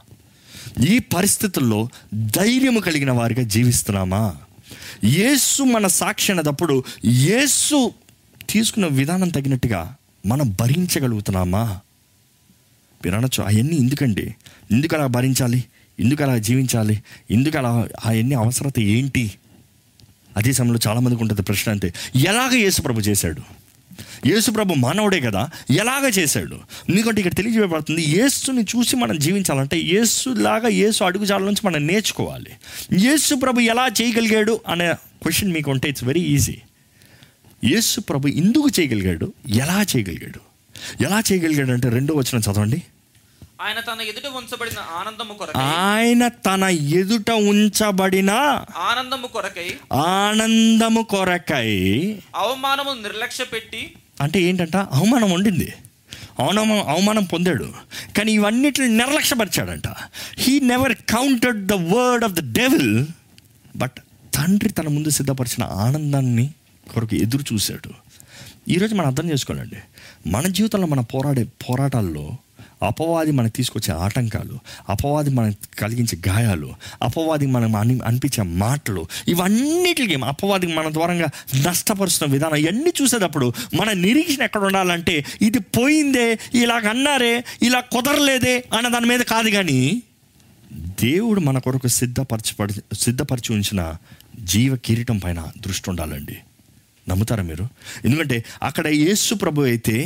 ఈ 0.88 0.98
పరిస్థితుల్లో 0.98 1.88
ధైర్యము 2.14 2.80
కలిగిన 2.80 3.10
వారిగా 3.10 3.42
జీవిస్తున్నామా? 3.42 4.36
యేసు 5.04 5.62
మన 5.62 5.86
సాక్షి 5.86 6.32
అన్నదప్పుడు 6.32 6.84
యేసు 7.04 7.92
తీసుకున్న 8.50 8.86
విధానం 8.86 9.28
తగినట్టుగా 9.28 9.94
మనం 10.26 10.56
భరించగలుగుతున్నామా? 10.60 11.80
మీరు 13.04 13.16
అనొచ్చు 13.16 13.44
అవన్నీ 13.44 13.76
ఎందుకండి? 13.76 14.34
ఎందుకు 14.70 14.96
అలా 14.96 15.06
భరించాలి? 15.06 15.64
ఎందుకు 16.00 16.22
అలా 16.22 16.38
జీవించాలి? 16.38 17.02
ఎందుకు 17.30 17.58
అలా 17.58 17.88
అవన్నీ 18.04 18.34
అవసరత 18.34 18.78
ఏంటి? 18.78 19.32
అదే 20.36 20.52
సమయంలో 20.52 20.80
చాలామందికి 20.88 21.22
ఉంటుంది 21.22 21.42
ప్రశ్న 21.42 21.72
అంతే. 21.72 21.94
ఎలాగ 22.16 22.54
యేసుప్రభు 22.54 23.00
చేశాడు? 23.00 23.42
యేసుప్రభు 24.26 24.74
మానవుడే 24.74 25.20
కదా? 25.20 25.50
ఎలాగ 25.70 26.08
చేశాడు? 26.08 26.58
ఎందుకంటే 26.88 27.20
ఇక్కడ 27.20 27.34
తెలియజేయబడుతుంది 27.34 28.02
యేసుని 28.02 28.62
చూసి 28.62 28.96
మనం 28.96 29.18
జీవించాలంటే 29.18 29.78
యేసులాగా 29.78 30.68
యేసు 30.68 31.04
అడుగుజాల 31.04 31.40
నుంచి 31.40 31.66
మనం 31.66 31.86
నేర్చుకోవాలి. 31.86 32.50
యేసు 33.00 33.34
ప్రభు 33.34 33.60
ఎలా 33.60 33.86
చేయగలిగాడు 34.02 34.60
అనే 34.68 34.92
క్వశ్చన్ 34.92 35.52
మీకు 35.52 35.70
ఉంటే 35.70 35.88
ఇట్స్ 35.88 36.04
వెరీ 36.04 36.20
ఈజీ 36.20 36.56
యేసు 37.64 38.00
ప్రభు 38.00 38.28
ఎందుకు 38.28 38.80
చేయగలిగాడు? 38.80 39.32
ఎలా 39.48 39.86
చేయగలిగాడు? 39.96 40.47
ఎలా 41.00 41.22
చేయగలిగాడు 41.32 41.72
అంటే 41.72 41.88
రెండో 41.88 42.14
వచనం 42.14 42.40
చదవండి. 42.40 42.82
ఆయన 43.60 43.80
తన 43.80 44.00
ఎదుట 44.00 44.26
ఉంచబడిన 44.26 44.78
ఆనందము 44.78 45.34
కొరకై 45.34 45.60
ఆయన 45.60 46.28
తన 46.28 46.64
ఎదుట 46.64 47.30
ఉంచబడిన 47.30 48.30
ఆనందము 48.76 49.26
కొరకై 49.26 49.74
ఆనందము 49.92 51.02
కొరకై 51.02 51.70
అవమానము 52.36 53.02
నిర్లక్ష్య 53.02 53.44
పెట్టి 53.44 53.92
అంటే 54.20 54.42
ఏంటంట? 54.42 54.76
అవమానం 54.76 55.30
ఉండింది. 55.30 55.74
అవమానం 56.38 56.88
అవమానం 56.88 57.24
పొందాడు. 57.24 57.72
కానీ 58.16 58.32
ఇవన్నిటిని 58.32 58.88
నిర్లక్ష్యపరిచాడంట. 58.88 59.88
He 60.38 60.60
never 60.60 60.94
counted 60.94 61.66
the 61.66 61.72
word 61.72 62.24
of 62.24 62.32
the 62.32 62.58
devil 62.58 63.06
but 63.76 63.98
తండ్రి 64.34 64.70
తన 64.70 64.88
ముందు 64.88 65.10
సిద్ధపరిచిన 65.10 65.64
ఆనందాన్ని 65.64 66.50
కొరకు 66.94 67.14
ఎదురు 67.14 67.54
చూశాడు. 67.54 67.90
ఈరోజు 68.70 68.94
మనం 68.94 69.06
అర్థం 69.06 69.30
చేసుకోవాలండి. 69.30 69.76
మన 70.28 70.46
జీవితంలో 70.46 70.86
మన 70.86 71.00
పోరాడే 71.00 71.44
పోరాటాల్లో 71.44 72.36
అపవాది 72.82 73.30
మనకు 73.30 73.52
తీసుకొచ్చే 73.52 73.94
ఆటంకాలు 73.94 74.58
అపవాది 74.88 75.30
మనకు 75.30 75.78
కలిగించే 75.78 76.18
గాయాలు 76.28 76.74
అపవాది 77.02 77.46
మనం 77.46 77.76
అని 77.76 77.98
అనిపించే 78.04 78.42
మాటలు 78.42 79.06
ఇవన్నిటికి 79.28 80.14
అపవాది 80.14 80.66
మన 80.66 80.92
ద్వారంగా 80.92 81.28
నష్టపరుస్తున్న 81.64 82.32
విధానం 82.32 82.56
ఇవన్నీ 82.56 82.92
చూసేటప్పుడు 83.02 83.52
మన 83.80 83.92
నిరీక్షణ 83.92 84.42
ఎక్కడ 84.42 84.64
ఉండాలంటే 84.64 85.24
ఇది 85.42 85.58
పోయిందే 85.58 86.38
ఇలాగ 86.54 86.88
అన్నారే 86.88 87.44
ఇలా 87.62 87.80
కుదరలేదే 87.80 88.64
అన్న 88.72 88.88
దాని 88.88 89.06
మీద 89.06 89.20
కాదు 89.20 89.50
కానీ 89.50 90.02
దేవుడు 91.02 91.40
మన 91.40 91.58
కొరకు 91.58 91.88
సిద్ధపరచపడి 91.88 92.74
సిద్ధపరిచి 92.94 93.54
ఉంచిన 93.54 93.94
జీవ 94.44 94.76
కిరీటం 94.76 95.18
పైన 95.18 95.46
దృష్టి 95.60 95.90
ఉండాలండి. 95.90 96.38
నమ్ముతారా 97.08 97.42
మీరు? 97.42 97.64
ఎందుకంటే 98.04 98.36
అక్కడ 98.62 98.86
యేసు 98.98 99.34
ప్రభు 99.34 99.62
అయితే 99.64 99.96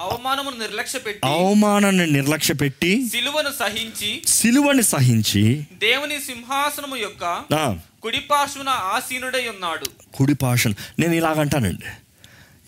అవమానమును 0.00 0.56
నిర్లక్ష్య 0.56 0.98
పెట్టి 0.98 1.20
అవమానాన్ని 1.28 2.06
నిర్లక్ష్య 2.12 2.54
పెట్టి 2.54 2.92
సిలువను 3.08 3.52
సహించి 3.58 4.10
సిలువని 4.32 4.82
సహించి 4.84 5.42
దేవుని 5.82 6.18
సింహాసనము 6.20 6.96
యొక్క 6.98 7.24
ఆ, 7.54 7.64
కుడి 8.02 8.20
పార్శ్వన 8.30 8.70
ఆసీనుడై 8.94 9.48
ఉన్నాడు. 9.48 9.86
కుడి 10.14 10.34
పాషన్ 10.34 10.74
నేను 10.98 11.14
ఇలాగంటానండి 11.14 11.90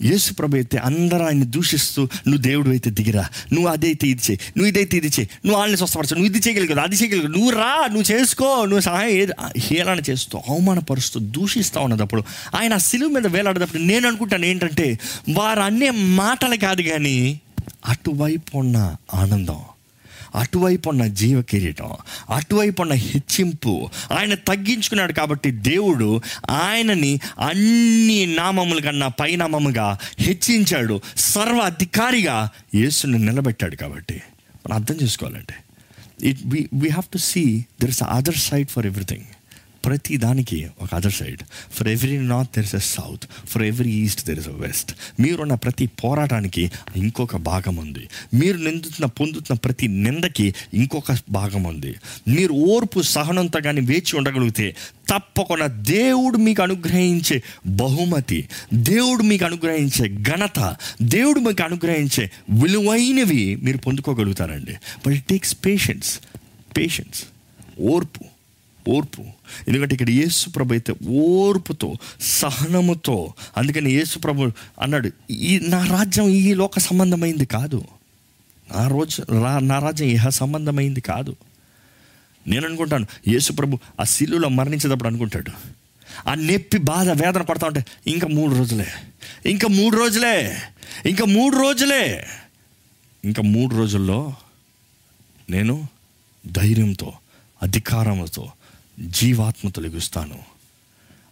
యేసు 0.05 0.35
ప్రభు 0.35 0.57
అయితే 0.57 0.79
అందరూ 0.79 1.25
ఆయన్ని 1.25 1.47
దూషిస్తూ 1.47 2.03
నువ్వు 2.03 2.43
దేవుడు 2.43 2.69
అయితే 2.69 2.91
దిగిరా. 2.91 3.29
నువ్వు 3.53 3.71
అదైతే 3.71 4.07
ఇది 4.07 4.23
చేయి. 4.31 4.41
నువ్వు 4.57 4.69
ఇదైతే 4.69 4.97
ఇది 4.97 5.07
చేయి. 5.07 5.29
నువ్వు 5.45 5.59
వాళ్ళని 5.59 5.77
స్వస్థపరచు. 5.77 6.15
నువ్వు 6.15 6.27
ఇది 6.27 6.39
చేయగలిగదు 6.39 6.81
అది 6.81 6.97
చేయగలిగదు 6.97 7.29
నువ్వు 7.29 7.51
రా 7.51 7.87
నువ్వు 7.87 8.13
చేసుకో 8.13 8.65
నువ్వు 8.65 8.81
సహాయం 8.81 9.09
ఏది? 9.09 9.33
హేళన 9.59 10.03
చేస్తూ 10.11 10.39
అవమానపరుస్తూ 10.39 11.21
దూషిస్తూ 11.21 11.81
ఉన్నదప్పుడు 11.81 12.25
ఆయన 12.55 12.75
ఆ 12.75 13.09
మీద 13.09 13.27
వేలాడేటప్పుడు 13.27 13.83
నేను 13.83 14.09
అనుకుంటాను 14.09 14.45
ఏంటంటే 14.45 14.99
వారు 15.31 15.61
అనే 15.61 15.91
మాటలు 15.91 16.57
కాదు 16.57 16.83
కానీ 16.83 17.41
అటువైపు 17.87 18.59
ఉన్న 18.59 18.97
ఆనందం. 19.15 19.61
అటువైపు 20.35 20.89
ఉన్న 20.89 21.07
జీవ 21.07 21.43
కిరీటం 21.43 21.91
అటువైపు 22.31 22.83
ఉన్న 22.83 22.93
హెచ్చింపు 22.93 23.89
ఆయన 24.19 24.35
తగ్గించుకున్నాడు 24.35 25.13
కాబట్టి 25.13 25.51
దేవుడు 25.51 26.21
ఆయనని 26.51 27.21
అన్ని 27.49 28.27
నామముల 28.27 28.81
కన్నా 28.81 29.09
పైనామముగా 29.09 29.99
హెచ్చించాడు. 30.19 31.01
సర్వ 31.17 31.59
అధికారిగా 31.59 32.49
యేసుని 32.75 33.19
నిలబెట్టాడు 33.19 33.77
కాబట్టి. 33.77 34.23
మనం 34.67 34.73
అర్థం 34.73 34.95
చేసుకోవాలంటే. 35.03 35.55
It 36.23 36.41
we 36.47 36.69
we 36.75 36.89
have 36.89 37.13
to 37.13 37.19
see 37.19 37.65
there 37.83 37.91
is 37.91 38.03
other 38.03 38.37
side 38.37 38.69
for 38.69 38.87
everything 38.87 39.34
ప్రతి 39.85 40.17
దానికి 40.17 40.67
ఒక 40.81 40.95
other 40.95 41.13
side 41.13 41.43
for 41.73 41.89
every 41.89 42.19
north 42.19 42.51
there 42.57 42.67
is 42.67 42.75
a 42.75 42.79
south 42.79 43.49
for 43.49 43.63
every 43.63 43.91
east 43.91 44.27
there 44.27 44.39
is 44.39 44.49
a 44.49 44.53
west 44.53 44.93
మీరున్న 45.21 45.55
ప్రతి 45.55 45.87
పోరాటానికి 45.87 46.73
ఇంకొక 46.97 47.37
భాగం 47.37 47.77
ఉంది. 47.77 48.09
మీరు 48.35 48.57
నిందుతున్న 48.59 49.05
పొందుతున్న 49.05 49.55
ప్రతి 49.55 49.89
నిందకి 49.89 50.55
ఇంకొక 50.75 51.19
భాగం 51.31 51.65
ఉంది. 51.65 51.95
మీరు 52.29 52.53
ఓర్పు 52.53 53.03
సహనంతో 53.03 53.61
కానీ 53.61 53.81
వేచి 53.81 54.17
ఉండగలిగితే 54.17 54.77
తప్పకుండా 55.11 55.67
దేవుడు 55.67 56.37
మీకు 56.37 56.63
అనుగ్రహించే 56.63 57.43
బహుమతి 57.67 58.49
దేవుడు 58.75 59.23
మీకు 59.23 59.45
అనుగ్రహించే 59.45 60.23
ఘనత 60.23 60.77
దేవుడు 61.03 61.41
మీకు 61.41 61.63
అనుగ్రహించే 61.63 62.31
విలువైనవి 62.51 63.57
మీరు 63.57 63.79
పొందుకోగలుగుతారండి. 63.79 64.73
But 64.73 65.15
it 65.15 65.25
takes 65.25 65.57
patience 65.67 66.19
patience 66.79 67.25
ఓర్పు. 67.81 68.34
ఓర్పు. 68.91 69.25
ఎందుకంటే 69.69 69.95
ఇక్కడ 69.95 70.11
యేసు 70.11 70.51
ప్రభు 70.51 70.73
అయితే 70.73 70.95
ఓర్పుతో 71.09 71.97
సహనముతో 72.21 73.35
అందుకని 73.57 73.91
యేసు 73.91 74.19
ప్రభు 74.19 74.53
అన్నాడు 74.81 75.11
ఈ 75.31 75.61
నా 75.69 75.87
రాజ్యం 75.87 76.29
ఈ 76.29 76.55
లోక 76.55 76.79
సంబంధమైంది 76.79 77.47
కాదు. 77.47 77.85
నా 78.77 78.89
రోజు 78.89 79.23
నా 79.59 79.79
రాజ్యం 79.79 80.09
ఇహ 80.09 80.29
సంబంధమైంది 80.29 81.01
కాదు. 81.01 81.37
నేను 82.47 82.67
అనుకుంటాను 82.67 83.07
యేసు 83.29 83.53
ప్రభు 83.53 83.79
ఆ 84.01 84.05
శిల్లులో 84.05 84.49
మరణించేటప్పుడు 84.49 85.09
అనుకుంటాడు. 85.09 85.51
ఆ 86.29 86.35
నొప్పి 86.35 86.79
బాధ 86.79 87.09
వేదన 87.11 87.43
పడతా 87.43 87.67
ఉంటే 87.67 87.85
ఇంకా 88.07 88.29
మూడు 88.29 88.55
రోజులే. 88.55 88.87
ఇంకా 89.47 89.69
మూడు 89.69 89.97
రోజులే. 89.97 90.57
ఇంకా 91.07 91.25
మూడు 91.25 91.57
రోజులే. 91.57 92.27
ఇంకా 93.25 93.43
మూడు 93.43 93.77
రోజుల్లో 93.77 94.35
నేను 95.51 95.89
ధైర్యంతో 96.47 97.13
అధికారంతో 97.63 98.53
జీవాత్మతో 99.01 99.83
లెగుస్తాను. 99.83 100.39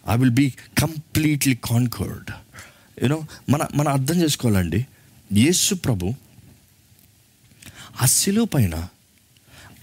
I 0.09 0.17
will 0.17 0.31
be 0.31 0.49
completely 0.77 1.55
conquered 1.55 2.31
you know 3.03 3.25
మన 3.49 3.67
మనం 3.75 3.93
అర్థం 3.93 4.23
చేసుకోవాలండి. 4.23 4.85
యేసు 5.33 5.75
ప్రభు 5.75 6.13
ఆ 8.01 8.05
శిలువ 8.05 8.45
పైన 8.45 8.87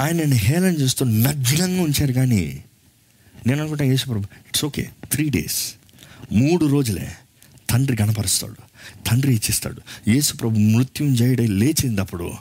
ఆయనను 0.00 0.34
హేళన 0.34 0.74
చేస్తూ 0.74 1.04
నగ్నంగా 1.04 1.82
ఉంచారు 1.82 2.12
కానీ 2.12 2.64
నేను 3.46 3.60
అనుకుంటా 3.60 3.84
యేసు 3.84 4.04
ప్రభు 4.04 4.26
ఇట్స్ 4.48 4.64
ఓకే 4.64 4.90
త్రీ 5.12 5.30
డేస్ 5.30 5.74
మూడు 6.32 6.66
రోజులే 6.66 7.12
తండ్రి 7.70 7.96
గణపరుస్తాడు 8.02 8.56
తండ్రి 9.06 9.34
ఇచ్చిస్తాడు. 9.34 10.10
యేసు 10.10 10.36
ప్రభు 10.36 10.58
మృత్యుంజయుడై 10.58 11.46
లేచినప్పుడు 11.46 12.32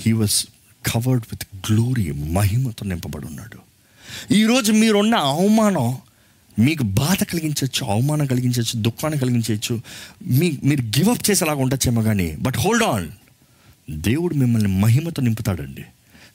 he 0.00 0.12
was 0.12 0.46
covered 0.92 1.24
with 1.32 1.72
glory 1.72 2.12
మహిమతో 2.12 2.86
నింపబడి 2.86 3.26
ఉన్నాడు. 3.26 3.63
ఈరోజు 4.30 4.72
మీరున్న 4.72 5.14
అవమానం 5.14 5.96
మీకు 6.58 6.82
బాధ 6.82 7.22
కలిగించవచ్చు 7.22 7.86
అవమానం 7.86 8.26
కలిగించవచ్చు 8.26 8.82
దుఃఖాన్ని 8.82 9.18
కలిగించవచ్చు. 9.18 9.80
మీ 10.26 10.58
మీరు 10.64 10.82
గివప్ 10.82 11.30
చేసేలాగా 11.30 11.58
ఉండొచ్చేమో 11.58 12.02
కానీ 12.02 12.36
బట్ 12.40 12.56
హోల్డ్ 12.56 12.84
ఆన్. 12.84 13.08
దేవుడు 13.90 14.34
మిమ్మల్ని 14.34 14.68
మహిమతో 14.68 15.22
నింపుతాడండి. 15.22 15.84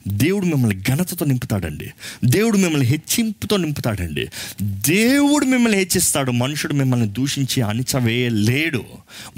దేవుడు 0.08 0.46
మిమ్మల్ని 0.46 0.82
ఘనతతో 0.88 1.26
నింపుతాడండి. 1.26 1.90
దేవుడు 2.24 2.56
మిమ్మల్ని 2.56 2.86
హెచ్చింపుతో 2.86 3.56
నింపుతాడండి. 3.56 4.26
దేవుడు 4.62 5.44
మిమ్మల్ని 5.44 5.78
హెచ్చిస్తాడు. 5.78 6.30
మనుషుడు 6.30 6.72
మిమ్మల్ని 6.72 7.08
దూషించి 7.08 7.62
అణిచవేయలేడు. 7.62 8.84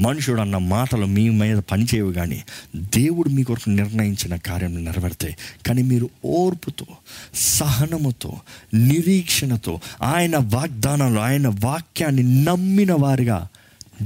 మనుషుడు 0.01 0.41
అన్న 0.41 0.57
మాటలు 0.57 1.07
మీ 1.07 1.29
మీద 1.29 1.59
పనిచేయవు 1.59 2.13
కానీ 2.13 2.43
దేవుడు 2.77 3.29
మీ 3.29 3.43
కొరకు 3.43 3.71
నిర్ణయించిన 3.71 4.37
కార్యం 4.37 4.85
నెరవేరుతాయి. 4.85 5.37
కానీ 5.67 5.83
మీరు 5.83 6.11
ఓర్పుతో 6.25 6.87
సహనముతో 7.35 8.41
నిరీక్షణతో 8.75 9.81
ఆయన 10.03 10.37
వాగ్దానాలు 10.37 11.21
ఆయన 11.21 11.49
వాక్యాన్ని 11.49 12.45
నమ్మిన 12.45 12.93
వారిగా 12.93 13.49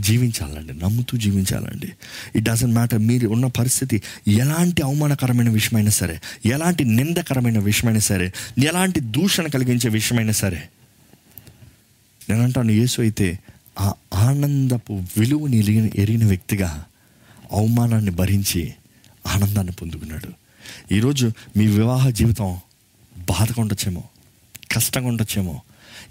జీవించాలండి 0.03 0.73
నమ్ముతూ 0.73 1.19
జీవించాలండి. 1.19 1.93
ఇట్ 2.37 2.45
డజంట్ 2.45 2.75
మ్యాటర్ 2.75 2.99
మీరు 2.99 3.29
ఉన్న 3.29 3.47
పరిస్థితి 3.47 4.03
ఎలాంటి 4.29 4.83
అవమానకరమైన 4.83 5.51
విషయమైనా 5.51 5.91
సరే 5.91 6.21
ఎలాంటి 6.47 6.85
నిందకరమైన 6.85 7.59
విషయమైనా 7.59 8.01
సరే 8.01 8.33
ఎలాంటి 8.59 9.01
దూషణ 9.01 9.47
కలిగించే 9.47 9.91
విషయమైనా 9.91 10.33
సరే 10.33 10.63
నేను 12.31 12.43
అంటాను 12.43 12.71
యేసు 12.71 13.01
అయితే 13.01 13.39
ఆ 13.81 13.95
ఆనందపు 14.15 14.93
విలువని 14.93 15.57
ఎరిగిన 15.57 15.91
ఎరిగిన 15.97 16.27
వ్యక్తిగా 16.27 16.85
అవమానాన్ని 17.53 18.11
భరించి 18.11 18.75
ఆనందాన్ని 19.27 19.73
పొందుకున్నాడు. 19.73 20.29
ఈరోజు 20.95 21.33
మీ 21.57 21.67
వివాహ 21.67 22.11
జీవితం 22.11 22.59
బాధగా 23.19 23.63
ఉండొచ్చేమో 23.63 24.05
కష్టంగా 24.73 25.09
ఉండొచ్చేమో 25.09 25.63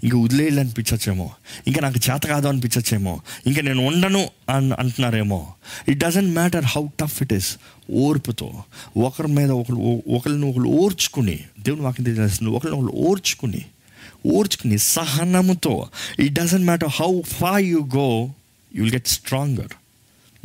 ఇంకా 0.04 0.18
వదిలేయాలి 0.18 0.60
అనిపించచ్చేమో 0.60 1.30
ఇంకా 1.66 1.80
నాకు 1.80 2.10
చేత 2.10 2.22
కాదు 2.22 2.48
అనిపించచ్చేమో. 2.48 3.20
ఇంకా 3.46 3.62
నేను 3.62 3.86
ఉండను 3.86 4.28
అని 4.50 4.72
అంటున్నారేమో. 4.72 5.52
It 5.88 5.98
doesn't 5.98 6.34
matter 6.34 6.64
how 6.64 6.86
tough 7.00 7.22
it 7.22 7.32
is 7.32 7.56
ఓర్పుతో. 7.92 8.52
ఒకరి 8.96 9.28
మీద 9.28 9.50
ఒకరు 9.50 10.02
ఒకరిని 10.08 10.50
ఒకరు 10.50 10.62
ఓర్చుకుని 10.62 11.38
దేవుని 11.60 11.82
వాక్యం 11.82 12.04
తెలియజేస్తుంది 12.04 12.52
ఒకరిని 12.52 12.78
ఒకరు 12.78 12.92
ఓర్చుకుని 12.92 13.64
ఓర్చుకుని 14.26 14.78
సహనముతో. 14.78 15.88
It 16.18 16.34
doesn't 16.34 16.64
matter 16.64 16.88
how 16.88 17.20
far 17.20 17.58
you 17.58 17.88
go 17.96 18.30
you 18.76 18.82
will 18.82 18.92
get 18.92 19.08
stronger 19.08 19.74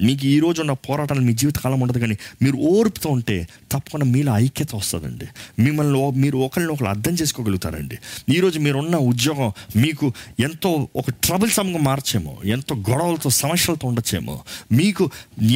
మీకు 0.02 0.26
ఈరోజు 0.26 0.62
ఉన్న 0.62 0.74
పోరాటాలు 0.88 1.22
మీ 1.22 1.34
జీవితకాలం 1.34 1.80
ఉండదు 1.82 1.99
కానీ 1.99 2.16
మీరు 2.41 2.58
ఓర్పుతో 2.58 3.10
ఉంటే 3.10 3.47
తప్పకుండా 3.72 4.06
మీలో 4.06 4.38
ఐక్యత 4.38 4.76
వస్తుందండి. 4.76 5.28
మిమ్మల్ని 5.60 5.99
మీరు 6.22 6.38
ఒకరిని 6.38 6.72
ఒకరు 6.72 6.88
అర్థం 6.88 7.14
చేసుకోగలుగుతారండి. 7.14 7.97
ఈరోజు 8.30 8.60
మీరున్న 8.60 8.95
ఉద్యోగం 9.12 9.52
మీకు 9.76 10.14
ఎంతో 10.39 10.88
ఒక 10.95 11.10
ట్రబుల్ 11.10 11.52
సమ్గా 11.52 11.80
మార్చేమో 11.80 12.34
ఎంతో 12.45 12.76
గొడవలతో 12.89 13.30
సమస్యలతో 13.30 13.88
ఉండొచ్చేమో 13.88 14.36
మీకు 14.72 15.06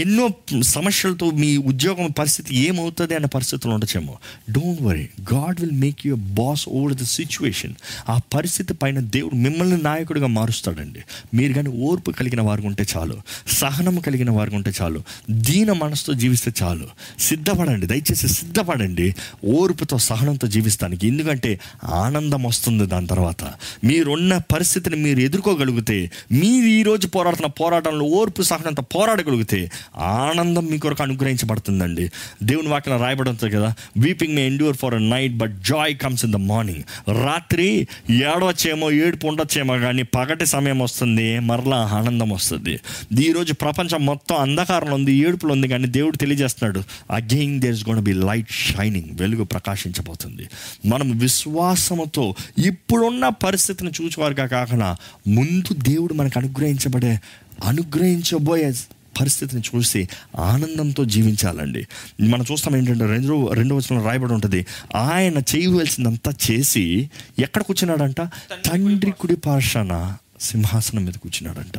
ఎన్నో 0.04 0.26
సమస్యలతో 0.62 1.32
మీ 1.32 1.58
ఉద్యోగం 1.58 2.12
పరిస్థితి 2.20 2.56
ఏమవుతుంది 2.56 3.16
అనే 3.16 3.28
పరిస్థితులు 3.28 3.74
ఉండొచ్చేమో. 3.74 4.14
Don't 4.52 4.82
worry 4.82 5.08
God 5.34 5.62
will 5.62 5.78
make 5.86 6.08
you 6.08 6.16
boss 6.16 6.70
over 6.70 6.94
the 6.94 7.04
situation 7.04 7.74
ఆ 8.10 8.18
పరిస్థితి 8.36 8.74
పైన 8.74 9.00
దేవుడు 9.00 9.36
మిమ్మల్ని 9.36 9.78
నాయకుడిగా 9.82 10.28
మారుస్తాడండి. 10.28 11.04
మీరు 11.34 11.54
కానీ 11.54 11.70
ఓర్పు 11.70 12.12
కలిగిన 12.12 12.42
వారు 12.42 12.62
ఉంటే 12.62 12.86
చాలు 12.98 13.18
సహనం 13.48 14.00
కలిగిన 14.00 14.30
వారు 14.36 14.52
ఉంటే 14.56 14.72
చాలు. 14.82 15.02
దీన 15.30 15.72
మనసుతో 15.72 16.14
జీవిస్తే 16.14 16.52
చాలు. 16.64 16.88
సిద్ధపడండి 17.20 17.88
దయచేసి 17.88 18.28
సిద్ధపడండి. 18.28 19.16
ఓర్పుతో 19.46 19.98
సహనంతో 19.98 20.48
జీవిస్తానికి. 20.48 21.08
ఎందుకంటే 21.08 21.60
ఆనందం 21.84 22.44
వస్తుంది 22.44 22.86
దాని 22.86 23.08
తర్వాత. 23.08 23.44
మీరున్న 23.84 24.38
పరిస్థితిని 24.38 24.96
మీరు 24.96 25.20
ఎదుర్కోగలిగితే 25.20 26.12
మీరు 26.32 26.66
ఈరోజు 26.66 27.08
పోరాడుతున్న 27.08 27.48
పోరాటంలో 27.48 28.06
ఓర్పు 28.06 28.42
సహనంతో 28.42 28.82
పోరాడగలిగితే 28.82 29.72
ఆనందం 29.98 30.66
మీ 30.66 30.78
కొరకు 30.78 31.04
అనుగ్రహించబడుతుందండి. 31.04 32.06
దేవుని 32.44 32.68
వాక్యం 32.68 33.02
రాయబడి 33.02 33.52
కదా 33.52 33.74
weeping 33.98 34.36
may 34.36 34.46
endure 34.46 34.78
for 34.78 34.96
a 34.96 34.98
night 34.98 35.38
but 35.38 35.56
joy 35.62 35.98
comes 35.98 36.26
in 36.26 36.34
the 36.34 36.36
morning 36.36 36.84
రాత్రి 37.24 37.88
ఏడవచ్చేమో 38.10 38.92
ఏడుపు 38.92 39.28
ఉండొచ్చేమో 39.28 39.78
కానీ 39.78 40.04
పగటి 40.04 40.46
సమయం 40.46 40.80
వస్తుంది 40.80 41.40
మరలా 41.40 41.78
ఆనందం 41.78 42.30
వస్తుంది. 42.30 42.80
ఈరోజు 43.26 43.54
ప్రపంచం 43.54 44.06
మొత్తం 44.06 44.25
మొత్తం 44.26 44.42
అంధకారంలో 44.42 44.96
ఉంది 44.96 45.14
ఏడుపులో 45.14 45.52
ఉంది 45.54 45.68
కానీ 45.68 45.88
దేవుడు 45.88 46.18
తెలియజేస్తున్నాడు 46.18 46.84
again 47.14 47.62
there 47.62 47.74
is 47.74 47.84
gonna 47.90 48.00
be 48.02 48.14
light 48.14 48.52
shining 48.52 49.10
వెలుగు 49.20 49.44
ప్రకాశించబోతుంది. 49.44 50.46
మనం 50.86 51.18
విశ్వాసముతో 51.18 52.36
ఇప్పుడున్న 52.66 53.30
పరిస్థితిని 53.30 53.92
చూచేవారుగా 54.02 54.46
కాకుండా 54.46 54.90
ముందు 55.28 55.74
దేవుడు 55.74 56.14
మనకు 56.14 56.40
అనుగ్రహించబడే 56.40 57.20
అనుగ్రహించబోయే 57.64 58.74
పరిస్థితిని 59.22 59.62
చూసి 59.70 60.10
ఆనందంతో 60.40 61.06
జీవించాలండి. 61.06 61.88
మనం 62.22 62.46
చూస్తాం 62.52 62.76
ఏంటంటే 62.76 63.06
రెండు 63.06 63.54
రెండో 63.54 63.76
వచనంలో 63.76 64.06
రాయబడి 64.06 64.34
ఉంటుంది 64.34 64.66
ఆయన 64.96 65.38
చేయవలసిందంతా 65.56 66.34
చేసి 66.46 67.10
ఎక్కడ 67.40 67.62
కూర్చున్నాడంట? 67.62 68.22
తండ్రి 68.66 69.12
కుడి 69.12 69.36
పార్శ్వన 69.36 70.16
సింహాసనం 70.42 71.06
మీద 71.06 71.14
కూర్చున్నాడంట. 71.14 71.78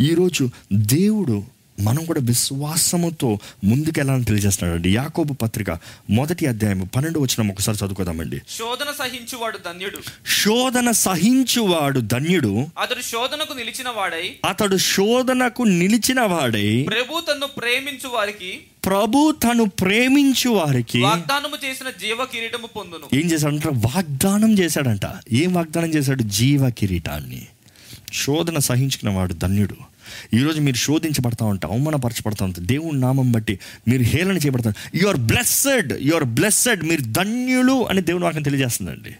ఈరోజు 0.00 0.44
దేవుడు 0.72 1.59
మనం 1.80 2.04
కూడా 2.04 2.20
విశ్వాసముతో 2.24 3.38
ముందుకెళ్ళాలని 3.64 4.24
తెలియజేస్తున్నాడు 4.24 4.88
యాకోబు 4.88 5.32
పత్రిక 5.32 5.78
మొదటి 6.10 6.46
అధ్యాయం 6.46 6.88
పన్నెండు 6.96 7.20
వచ్చిన 7.20 7.50
ఒకసారి 7.50 7.78
చదువుకోదామండి. 7.78 8.40
శోధన 8.48 9.04
సహించువాడు 9.04 9.58
ధన్యుడు. 9.58 9.98
శోధన 10.44 10.90
సహించువాడు 10.90 12.00
ధన్యుడు. 12.00 12.66
అతడు 12.78 13.02
శోధనకు 13.02 13.52
నిలిచిన 13.52 13.88
వాడై 13.96 14.30
అతడు 14.44 14.76
శోధనకు 14.76 15.62
నిలిచిన 15.62 16.20
వాడై 16.20 16.82
ప్రభు 16.82 17.20
తన్ను 17.20 17.46
ప్రేమించు 17.46 18.08
వారికి 18.08 18.60
ప్రభు 18.84 19.34
తను 19.42 19.64
ప్రేమించు 19.64 20.50
వారికి 20.50 21.00
వాగ్దానము 21.00 21.66
చేసిన 21.66 21.90
జీవ 21.90 22.24
కిరీటము 22.32 22.66
పొందును. 22.66 23.16
ఏం 23.16 23.30
చేశాడంట? 23.30 23.66
వాగ్దానం 23.66 24.58
చేశాడంట. 24.58 25.00
ఏం 25.32 25.54
వాగ్దానం 25.54 25.88
చేశాడు? 25.88 26.22
జీవ 26.22 26.70
కిరీటాన్ని. 26.70 27.46
శోధన 28.12 28.58
సహించుకున్న 28.58 29.14
వాడు 29.14 29.34
ధన్యుడు. 29.34 29.89
ఈరోజు 30.34 30.60
మీరు 30.60 30.76
శోధించబడతా 30.76 31.46
ఉంటా 31.46 31.68
అవమానపరచబడతా 31.68 32.44
ఉంటా 32.44 32.62
దేవుని 32.62 33.00
నామం 33.00 33.32
బట్టి 33.32 33.58
మీరు 33.88 34.02
హేళన 34.02 34.36
చేయబడతారు 34.36 35.02
you 35.02 35.08
are 35.08 35.16
blessed 35.16 35.92
you 36.00 36.14
are 36.14 36.24
blessed 36.24 36.84
మీరు 36.84 37.02
ధన్యులు 37.02 37.88
అని 37.88 38.02
దేవుని 38.02 38.24
వాక్యం 38.24 38.42
తెలియజేస్తుందండి. 38.42 39.10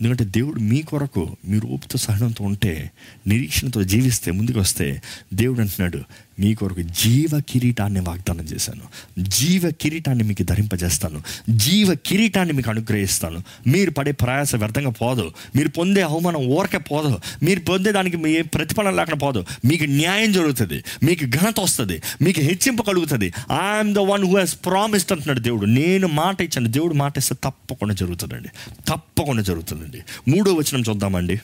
ఎందుకంటే 0.00 0.24
దేవుడు 0.24 0.60
మీ 0.60 0.82
కొరకు 0.82 1.36
మీరు 1.48 1.66
ఓపితో 1.66 1.98
సహనంతో 1.98 2.44
ఉంటే 2.44 2.90
నిరీక్షణతో 3.26 3.82
జీవిస్తే 3.82 4.30
ముందుకు 4.30 4.60
వస్తే 4.60 5.02
దేవుడు 5.34 5.60
అంటున్నాడు 5.60 6.00
మీ 6.40 6.54
కొరకు 6.54 6.82
జీవ 6.82 7.42
కిరీటాన్ని 7.48 8.00
వాగ్దానం 8.00 8.44
చేశాను. 8.44 8.80
జీవ 9.18 9.72
కిరీటాన్ని 9.80 10.24
మీకు 10.24 10.42
ధరింపజేస్తాను. 10.42 11.22
జీవ 11.50 11.94
కిరీటాన్ని 12.06 12.54
మీకు 12.54 12.70
అనుగ్రహిస్తాను. 12.70 13.42
మీరు 13.66 13.90
పడే 13.90 14.12
ప్రయాస 14.12 14.54
వ్యర్థంగా 14.54 14.90
పోదు. 14.90 15.32
మీరు 15.56 15.68
పొందే 15.68 16.02
అవమానం 16.02 16.46
ఊరకే 16.46 16.78
పోదు. 16.78 17.18
మీరు 17.42 17.60
పొందే 17.60 17.92
దానికి 17.92 18.16
మీ 18.16 18.42
ప్రతిఫలం 18.42 18.96
లేకుండా 18.96 19.18
పోదు. 19.18 19.46
మీకు 19.64 19.84
న్యాయం 19.84 20.32
జరుగుతుంది. 20.32 20.84
మీకు 21.02 21.24
ఘనత 21.24 21.60
వస్తుంది. 21.60 22.02
మీకు 22.22 22.40
హెచ్చింపు 22.40 22.82
కలుగుతుంది. 22.82 23.32
I'm 23.52 23.94
the 23.94 23.98
one 23.98 24.24
who 24.24 24.38
has 24.38 24.54
promised 24.54 25.12
అంటున్నాడు 25.12 25.40
దేవుడు. 25.40 25.66
నేను 25.66 26.08
మాట 26.08 26.40
ఇచ్చాను. 26.40 26.68
దేవుడు 26.68 26.94
మాట 26.94 27.18
ఇస్తే 27.18 27.34
తప్పకుండా 27.34 27.94
జరుగుతుందండి. 27.94 28.48
తప్పకుండా 28.88 29.42
జరుగుతుందండి. 29.42 30.02
మూడో 30.28 30.54
వచనం 30.54 30.82
చూద్దామండి. 30.88 31.34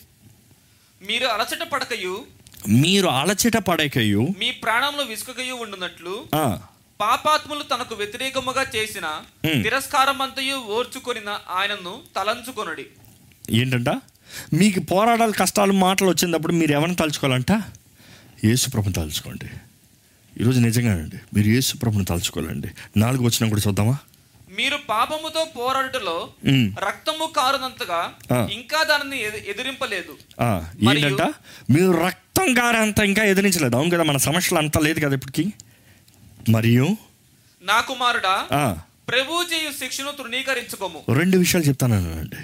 మీరు 1.07 1.25
అలసట 1.25 1.71
పడకయు. 1.73 2.40
మీరు 2.67 3.07
అలచట 3.07 3.57
పడకయు 3.57 4.27
మీ 4.39 4.51
ప్రాణంలో 4.51 5.03
విసుకయు 5.03 5.53
ఉండునట్లు 5.53 6.25
పాపాత్ములు 7.01 7.63
తనకు 7.63 7.95
వ్యతిరేకముగా 7.95 8.65
చేసిన. 8.75 9.21
తిరస్కారమంతయు 9.61 10.55
ఓర్చుకొనిన 10.55 11.29
ఆయనను 11.29 11.99
తలంచుకొనుడి. 12.15 12.85
ఏంటంట? 13.49 13.89
మీకు 14.53 14.79
పోరాటాలు 14.79 15.31
కష్టాలు 15.31 15.73
మాటలు 15.73 16.09
వచ్చినప్పుడు 16.09 16.53
మీరు 16.53 16.71
ఎవరిని 16.71 16.95
తలుచుకోవాలంట? 16.95 17.51
యేసుప్రభుని 18.43 18.93
తలుచుకోండి. 18.93 19.45
ఈరోజు 20.41 20.59
నిజంగానండి 20.59 21.15
మీరు 21.33 21.47
యేసుప్రభుని 21.47 22.05
తలుచుకోవాలండి. 22.05 22.67
నాలుగు 22.97 23.23
వచ్చినా 23.23 23.49
కూడా 23.49 23.61
చూద్దామా? 23.67 23.97
మీరు 24.55 24.77
పాపముతో 24.89 25.45
పోరాడుటలో 25.57 26.29
ఉమ్. 26.47 26.73
రక్తము 26.87 27.25
కారునంతగా. 27.35 28.13
ఇంకా 28.51 28.83
దానిని 28.83 29.23
ఎది- 29.23 29.51
ఎదిరింపలేదు. 29.51 30.17
ఏంటంట? 30.89 31.21
మీరు 31.69 31.91
రక్త 31.91 32.20
రక్తం 32.39 32.57
గారంత 32.57 32.99
ఇంకా 32.99 33.23
ఎదిరించలేదు 33.23 33.75
అవును 33.75 33.89
కదా 33.89 34.03
మన 34.03 34.17
సమస్యలు 34.17 34.61
అంతా 34.61 34.79
లేదు 34.79 34.99
కదా 34.99 35.13
ఇప్పటికి. 35.13 35.53
మరియు? 36.49 36.97
నా 37.63 37.81
కుమారుడా 37.81 38.47
ప్రభు 39.09 39.45
చేయు 39.53 39.71
శిక్షను 39.79 40.23
తృణీకరించుకోము. 40.23 41.13
రెండు 41.13 41.37
విషయాలు 41.37 41.67
చెప్తానండి 41.67 42.37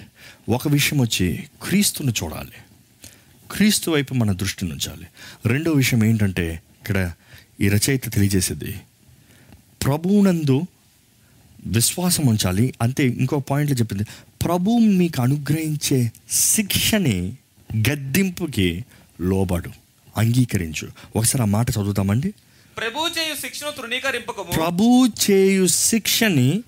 ఒక 0.52 0.68
విషయం 0.68 1.00
వచ్చి 1.00 1.44
క్రీస్తుని 1.62 2.14
చూడాలి. 2.24 2.58
క్రీస్తు 3.52 3.92
వైపు 3.92 4.14
మన 4.14 4.32
దృష్టిని 4.32 4.72
ఉంచాలి. 4.72 5.08
రెండో 5.46 5.72
విషయం 5.72 6.04
ఏంటంటే 6.04 6.62
ఇక్కడ 6.82 7.12
ఈ 7.62 7.70
రచయిత 7.70 8.14
తెలియజేసేది 8.14 8.80
ప్రభువునందు 9.86 10.62
విశ్వాసం 11.66 12.28
ఉంచాలి. 12.28 12.74
అంతే 12.82 13.08
ఇంకో 13.08 13.40
పాయింట్లో 13.40 13.78
చెప్పింది 13.78 14.04
ప్రభువు 14.46 14.80
మీకు 14.80 15.22
అనుగ్రహించే 15.22 16.12
శిక్షని 16.32 17.36
గద్దింపుకి 17.90 18.86
లోబడు. 19.22 19.72
అంగీకరించు. 20.18 20.88
ఒకసారి 21.16 21.42
ఆ 21.42 21.46
మాట 21.46 21.70
చదువుతామండి. 21.70 22.34
ప్రభు 22.78 23.00
చేయు 23.00 23.36
శిక్షను 23.36 23.72
తృణీకరింపకము. 23.72 24.44
ప్రభు 24.44 25.08
చేయు 25.32 25.68
శిక్షని 25.68 26.64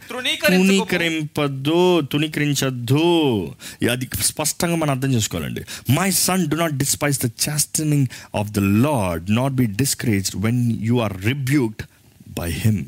తునీకరించద్దు 2.12 3.56
అది 3.92 4.08
స్పష్టంగా 4.22 4.76
మనం 4.76 4.92
అర్థం 4.92 5.14
చేసుకోవాలండి. 5.14 5.62
My 5.92 6.12
son 6.12 6.48
do 6.48 6.56
not 6.56 6.78
despise 6.78 7.28
the 7.28 7.30
chastening 7.50 8.08
of 8.36 8.50
the 8.50 8.60
Lord 8.60 9.36
not 9.36 9.54
be 9.54 9.66
discouraged 9.66 10.46
when 10.46 10.78
you 10.82 11.00
are 11.00 11.26
rebuked 11.26 11.86
by 12.40 12.52
him 12.52 12.86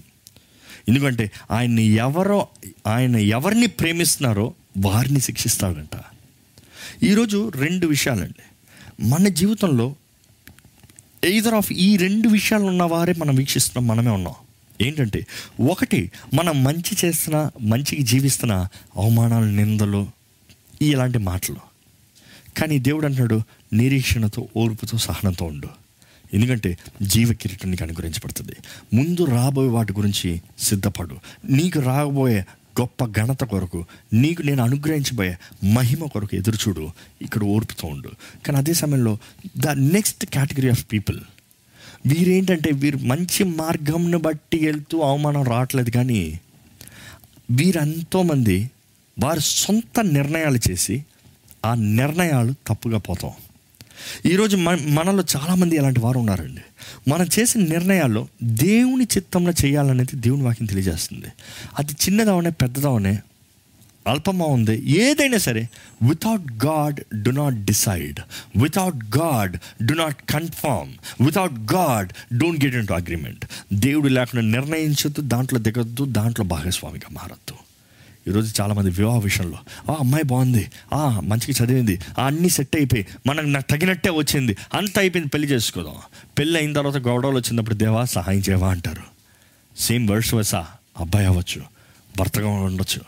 ఎందుకంటే 0.90 1.32
ఆయన్ని 1.52 1.84
ఎవరో 1.84 2.48
ఆయన 2.88 3.16
ఎవరిని 3.16 3.68
ప్రేమిస్తున్నారో 3.68 4.54
వారిని 4.78 5.20
శిక్షిస్తాడంట. 5.20 6.00
ఈరోజు 7.04 7.52
రెండు 7.56 7.88
విషయాలండి. 7.88 8.44
మన 9.02 9.28
జీవితంలో 9.28 9.96
ఎయిదర్ 11.24 11.54
ఆఫ్ 11.54 11.72
ఈ 11.72 11.98
రెండు 11.98 12.30
విషయాలు 12.30 12.64
ఉన్నవారే 12.64 13.14
మనం 13.18 13.36
వీక్షిస్తున్నాం 13.36 13.98
మనమే 13.98 14.12
ఉన్నాం. 14.12 14.34
ఏంటంటే 14.82 15.28
ఒకటి 15.70 16.12
మనం 16.34 16.64
మంచి 16.64 16.98
చేస్తున్న 17.06 17.50
మంచికి 17.62 18.04
జీవిస్తున్న 18.04 18.68
అవమానాలు 18.98 19.46
నిందలు 19.46 20.08
ఇలాంటి 20.82 21.18
మాటలు. 21.18 21.58
కానీ 22.60 22.80
దేవుడు 22.80 23.06
అంటున్నాడు 23.06 23.42
నిరీక్షణతో 23.74 24.48
ఓర్పుతో 24.58 24.98
సహనంతో 24.98 25.46
ఉండు. 25.46 25.68
ఎందుకంటే 26.34 26.78
జీవ 27.02 27.34
కిరీటం 27.34 27.72
నీకు 27.72 27.84
అనుగ్రహించబడుతుంది. 27.84 28.52
ముందు 28.94 29.26
రాబోయే 29.26 29.70
వాటి 29.70 29.94
గురించి 29.94 30.42
సిద్ధపడు. 30.60 31.18
నీకు 31.46 31.80
రాబోయే 31.80 32.46
గొప్ప 32.80 33.06
ఘనత 33.06 33.44
కొరకు 33.44 33.86
నీకు 34.14 34.42
నేను 34.42 34.64
అనుగ్రహించబోయే 34.64 35.38
మహిమ 35.64 36.06
కొరకు 36.06 36.36
ఎదురుచూడు 36.36 36.92
ఇక్కడ 37.22 37.44
ఓర్పుతూ 37.44 37.88
ఉండు. 37.88 38.12
కానీ 38.46 38.58
అదే 38.58 38.74
సమయంలో 38.74 39.18
the 39.58 39.70
next 39.70 40.26
category 40.26 40.70
of 40.70 40.86
people 40.94 41.20
వీరేంటంటే 42.06 42.70
వీరు 42.72 42.98
మంచి 42.98 43.44
మార్గంను 43.44 44.18
బట్టి 44.18 44.58
వెళ్తూ 44.58 45.00
అవమానం 45.02 45.44
రావట్లేదు 45.44 45.90
కానీ 45.90 46.22
వీరెంతోమంది 47.52 48.58
వారి 49.20 49.42
సొంత 49.42 50.00
నిర్ణయాలు 50.00 50.60
చేసి 50.70 50.96
ఆ 51.66 51.74
నిర్ణయాలు 51.76 52.54
తప్పుగా 52.68 52.98
పోతాం. 52.98 53.34
ఈరోజు 54.26 54.58
మన 54.58 54.78
మనలో 54.88 55.24
చాలామంది 55.38 55.78
అలాంటి 55.78 56.00
వారు 56.00 56.20
ఉన్నారండి. 56.20 56.62
మనం 57.10 57.28
చేసిన 57.40 57.62
నిర్ణయాల్లో 57.62 58.28
దేవుని 58.44 59.04
చిత్తంలో 59.04 59.54
చేయాలనేది 59.66 60.16
దేవుని 60.16 60.44
వాక్యం 60.44 60.66
తెలియజేస్తుంది. 60.66 61.26
అది 61.80 61.92
చిన్నదవనే 61.92 62.50
పెద్దదవనే 62.50 63.20
అల్పమా 64.08 64.46
ఉంది 64.46 64.92
ఏదైనా 64.92 65.38
సరే 65.38 65.70
without 66.02 66.66
God 66.66 67.24
do 67.24 67.30
not 67.30 67.66
decide 67.66 68.20
without 68.58 69.18
God 69.18 69.84
do 69.84 69.94
not 69.94 70.18
confirm 70.30 71.24
without 71.26 71.54
God 71.54 72.38
don't 72.38 72.66
get 72.66 72.76
into 72.88 72.94
agreement 72.94 73.46
దేవుడు 73.74 74.08
లేకుండా 74.08 74.48
నిర్ణయించొద్దు 74.48 75.22
దాంట్లో 75.22 75.60
దిగద్దు 75.60 76.06
దాంట్లో 76.06 76.46
భాగస్వామిగా 76.46 77.10
మారద్దు. 77.12 77.71
ఈరోజు 78.28 78.62
చాలామంది 78.62 78.90
వివాహ 78.90 79.20
విషయంలో 79.20 79.58
ఆ 79.94 79.98
అమ్మాయి 80.00 80.24
బాగుంది 80.24 80.72
ఆ 80.94 81.20
మంచిగా 81.20 81.66
చదివింది 81.66 82.00
అన్నీ 82.26 82.50
సెట్ 82.50 82.76
అయిపోయి 82.76 83.08
మనకు 83.28 83.46
నాకు 83.46 83.78
తగినట్టే 83.78 84.10
వచ్చింది 84.10 84.58
అంత 84.74 85.00
అయిపోయింది 85.00 85.30
పెళ్ళి 85.30 85.48
చేసుకోదాం. 85.48 85.96
పెళ్ళి 86.40 86.60
అయిన 86.60 86.74
తర్వాత 86.74 86.98
గొడవలు 87.08 87.36
వచ్చినప్పుడు 87.36 87.76
దేవా 87.76 88.06
సహాయం 88.06 88.40
చేయవా? 88.40 88.70
అంటారు. 88.70 89.04
సేమ్ 89.78 90.10
వర్డ్స్ 90.10 90.34
వసా 90.34 90.66
అబ్బాయి 91.00 91.26
అవ్వచ్చు 91.28 91.62
భర్తగా 92.20 92.48
ఉండొచ్చు. 92.48 93.02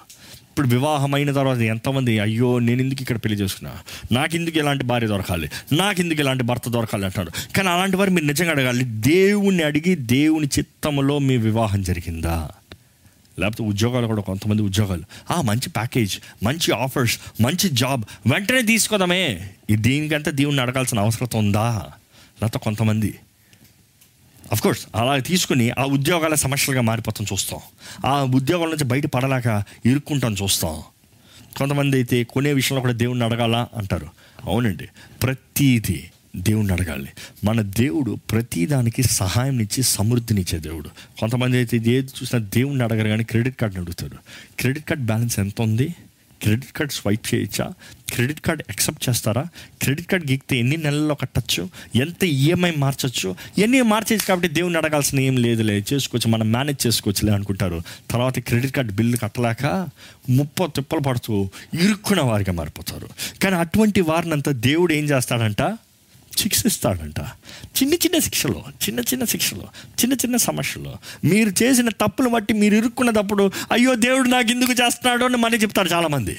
ఇప్పుడు 0.49 0.67
వివాహం 0.67 1.13
అయిన 1.13 1.31
తర్వాత 1.31 1.57
ఎంతమంది 1.57 2.19
అయ్యో 2.19 2.59
నేను 2.59 2.81
ఎందుకు 2.81 3.01
ఇక్కడ 3.01 3.17
పెళ్ళి 3.17 3.39
చేసుకున్నా? 3.39 3.75
నాకు 4.11 4.35
ఎందుకు 4.35 4.57
ఇలాంటి 4.57 4.83
భార్య 4.83 5.07
దొరకాలి? 5.07 5.49
నాకు 5.71 6.01
ఎందుకు 6.01 6.19
ఇలాంటి 6.19 6.43
భర్త 6.43 6.69
దొరకాలి? 6.69 7.05
అంటారు. 7.05 7.31
కానీ 7.55 7.69
అలాంటి 7.69 7.97
వారు 7.97 8.09
మీరు 8.09 8.25
నిజంగా 8.25 8.51
అడగాలి 8.51 8.85
దేవుణ్ణి 8.85 9.63
అడిగి 9.63 9.95
దేవుని 9.95 10.47
చిత్తములో 10.47 11.19
మీ 11.19 11.37
వివాహం 11.37 11.83
జరిగిందా? 11.83 12.49
లేకపోతే 13.39 13.63
ఉద్యోగాలు 13.63 14.07
కూడా 14.07 14.21
కొంతమంది 14.21 14.61
ఉద్యోగాలు. 14.61 15.03
ఆ 15.31 15.41
మంచి 15.41 15.69
ప్యాకేజ్ 15.69 16.19
మంచి 16.43 16.71
ఆఫర్స్ 16.71 17.19
మంచి 17.41 17.69
జాబ్ 17.69 18.03
వెంటనే 18.33 18.61
తీసుకోదామే. 18.61 19.49
ఈ 19.69 19.75
దీనికంతా 19.75 20.31
దేవుణ్ణి 20.31 20.61
అడగాల్సిన 20.61 20.99
అవసరం 20.99 21.27
ఉందా? 21.35 21.91
లేకపోతే 22.41 22.59
కొంతమంది. 22.59 23.19
అఫ్కోర్స్ 24.51 24.87
అలా 24.95 25.17
తీసుకుని 25.17 25.69
ఆ 25.69 25.83
ఉద్యోగాల 25.83 26.33
సమస్యలుగా 26.33 26.81
మారిపోతాం 26.81 27.27
చూస్తాం. 27.33 27.59
ఆ 28.05 28.23
ఉద్యోగాల 28.23 28.69
నుంచి 28.69 28.83
బయట 28.83 29.05
పడలేక 29.05 29.63
ఇరుక్కుంటాం 29.85 30.33
చూస్తాం. 30.33 30.83
కొంతమంది 31.57 31.97
అయితే 31.97 32.23
కొనే 32.23 32.53
విషయంలో 32.53 32.81
కూడా 32.81 32.93
దేవుణ్ణి 32.93 33.25
అడగాల? 33.25 33.67
అంటారు. 33.77 34.07
అవునండి. 34.43 34.87
ప్రతీది. 35.23 36.09
దేవుణ్ణి 36.35 36.73
అడగాలి. 36.73 37.07
మన 37.43 37.61
దేవుడు 37.61 38.17
ప్రతిదానికి 38.31 39.03
సహాయం 39.03 39.59
ఇచ్చి 39.59 39.83
సమృద్ధినిచ్చే 39.83 40.59
దేవుడు. 40.59 40.89
కొంతమంది 41.19 41.57
అయితే 41.57 41.77
ఇది 41.77 41.91
ఏది 41.91 42.07
చూసినా 42.07 42.49
దేవుణ్ణి 42.55 42.83
అడగరు 42.83 43.07
కానీ 43.07 43.23
క్రెడిట్ 43.23 43.55
కార్డుని 43.55 43.81
అడుగుతారు. 43.81 44.17
క్రెడిట్ 44.59 44.85
కార్డ్ 44.85 45.05
బ్యాలెన్స్ 45.05 45.39
ఎంత 45.39 45.61
ఉంది? 45.61 45.95
క్రెడిట్ 46.41 46.71
కార్డ్ 46.71 46.93
స్వైప్ 46.93 47.35
చేయొచ్చా? 47.35 47.73
క్రెడిట్ 48.13 48.41
కార్డ్ 48.41 48.63
యాక్సెప్ట్ 48.69 49.09
చేస్తారా? 49.09 49.45
క్రెడిట్ 49.81 50.11
కార్డ్ 50.11 50.31
గీక్తే 50.31 50.57
ఎన్ని 50.57 50.77
నెలల్లో 50.77 51.15
కట్టచ్చు? 51.15 51.69
ఎంత 51.95 52.23
ఈఎంఐ 52.23 52.71
మార్చచ్చు? 52.77 53.35
ఎన్ని 53.57 53.81
మార్చేసి 53.81 54.25
కాబట్టి 54.25 54.47
దేవుని 54.47 54.77
అడగాల్సిన 54.77 55.19
ఏం 55.19 55.37
లేదులే 55.37 55.83
చేసుకోవచ్చు 55.93 56.27
మనం 56.27 56.51
మేనేజ్ 56.51 56.87
చేసుకోవచ్చులే 56.87 57.33
అనుకుంటారు. 57.33 57.81
తర్వాత 58.11 58.39
క్రెడిట్ 58.39 58.75
కార్డ్ 58.75 58.91
బిల్లు 58.91 59.17
కట్టలేక 59.17 59.87
ముప్ప 60.29 60.65
తిప్పలు 60.65 60.99
పడుతూ 60.99 61.49
ఇరుక్కున్న 61.73 62.21
వారిగా 62.21 62.53
మారిపోతారు. 62.53 63.09
కానీ 63.43 63.55
అటువంటి 63.55 64.01
వారినంతా 64.01 64.51
దేవుడు 64.51 64.93
ఏం 64.93 65.05
చేస్తాడంట? 65.05 65.77
శిక్షిస్తాడంట 66.37 67.19
చిన్న 67.63 67.93
చిన్న 67.93 68.19
శిక్షలు 68.19 68.63
చిన్న 68.89 68.99
చిన్న 68.99 69.23
శిక్షలు 69.23 69.61
చిన్న 69.89 70.13
చిన్న 70.13 70.35
సమస్యలు. 70.37 70.93
మీరు 71.25 71.63
చేసిన 71.63 71.89
తప్పులు 71.89 72.29
బట్టి 72.29 72.53
మీరు 72.53 72.75
ఇరుక్కున్నప్పుడు 72.75 73.51
అయ్యో 73.71 73.95
దేవుడు 73.95 74.27
నాకు 74.27 74.51
ఎందుకు 74.51 74.71
చేస్తున్నాడు? 74.71 75.25
అని 75.25 75.37
మళ్ళీ 75.37 75.57
చెప్తారు 75.57 75.87
చాలామంది. 75.87 76.37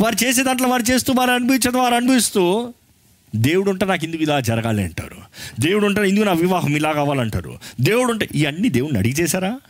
వారు 0.00 0.24
చేసే 0.24 0.42
దాంట్లో 0.42 0.68
వారు 0.68 0.82
చేస్తూ 0.82 1.12
వారు 1.12 1.30
అనుభవించదు 1.30 1.76
వారు 1.76 1.94
అనుభవిస్తూ 1.94 2.74
దేవుడు 3.36 3.70
ఉంటే 3.70 3.86
నాకు 3.86 4.04
ఎందుకు 4.04 4.22
ఇలా 4.22 4.40
జరగాలి? 4.40 4.82
అంటారు. 4.82 5.16
దేవుడు 5.60 5.86
ఉంటే 5.86 6.08
ఎందుకు 6.08 6.24
నా 6.24 6.32
వివాహం 6.32 6.76
ఇలా 6.76 6.92
కావాలంటారు 6.92 7.58
దేవుడు 7.80 8.12
ఉంటే 8.12 8.28
ఇవన్నీ 8.34 8.68
దేవుడిని 8.68 8.98
అడిగి 8.98 9.12
చేశారా? 9.12 9.60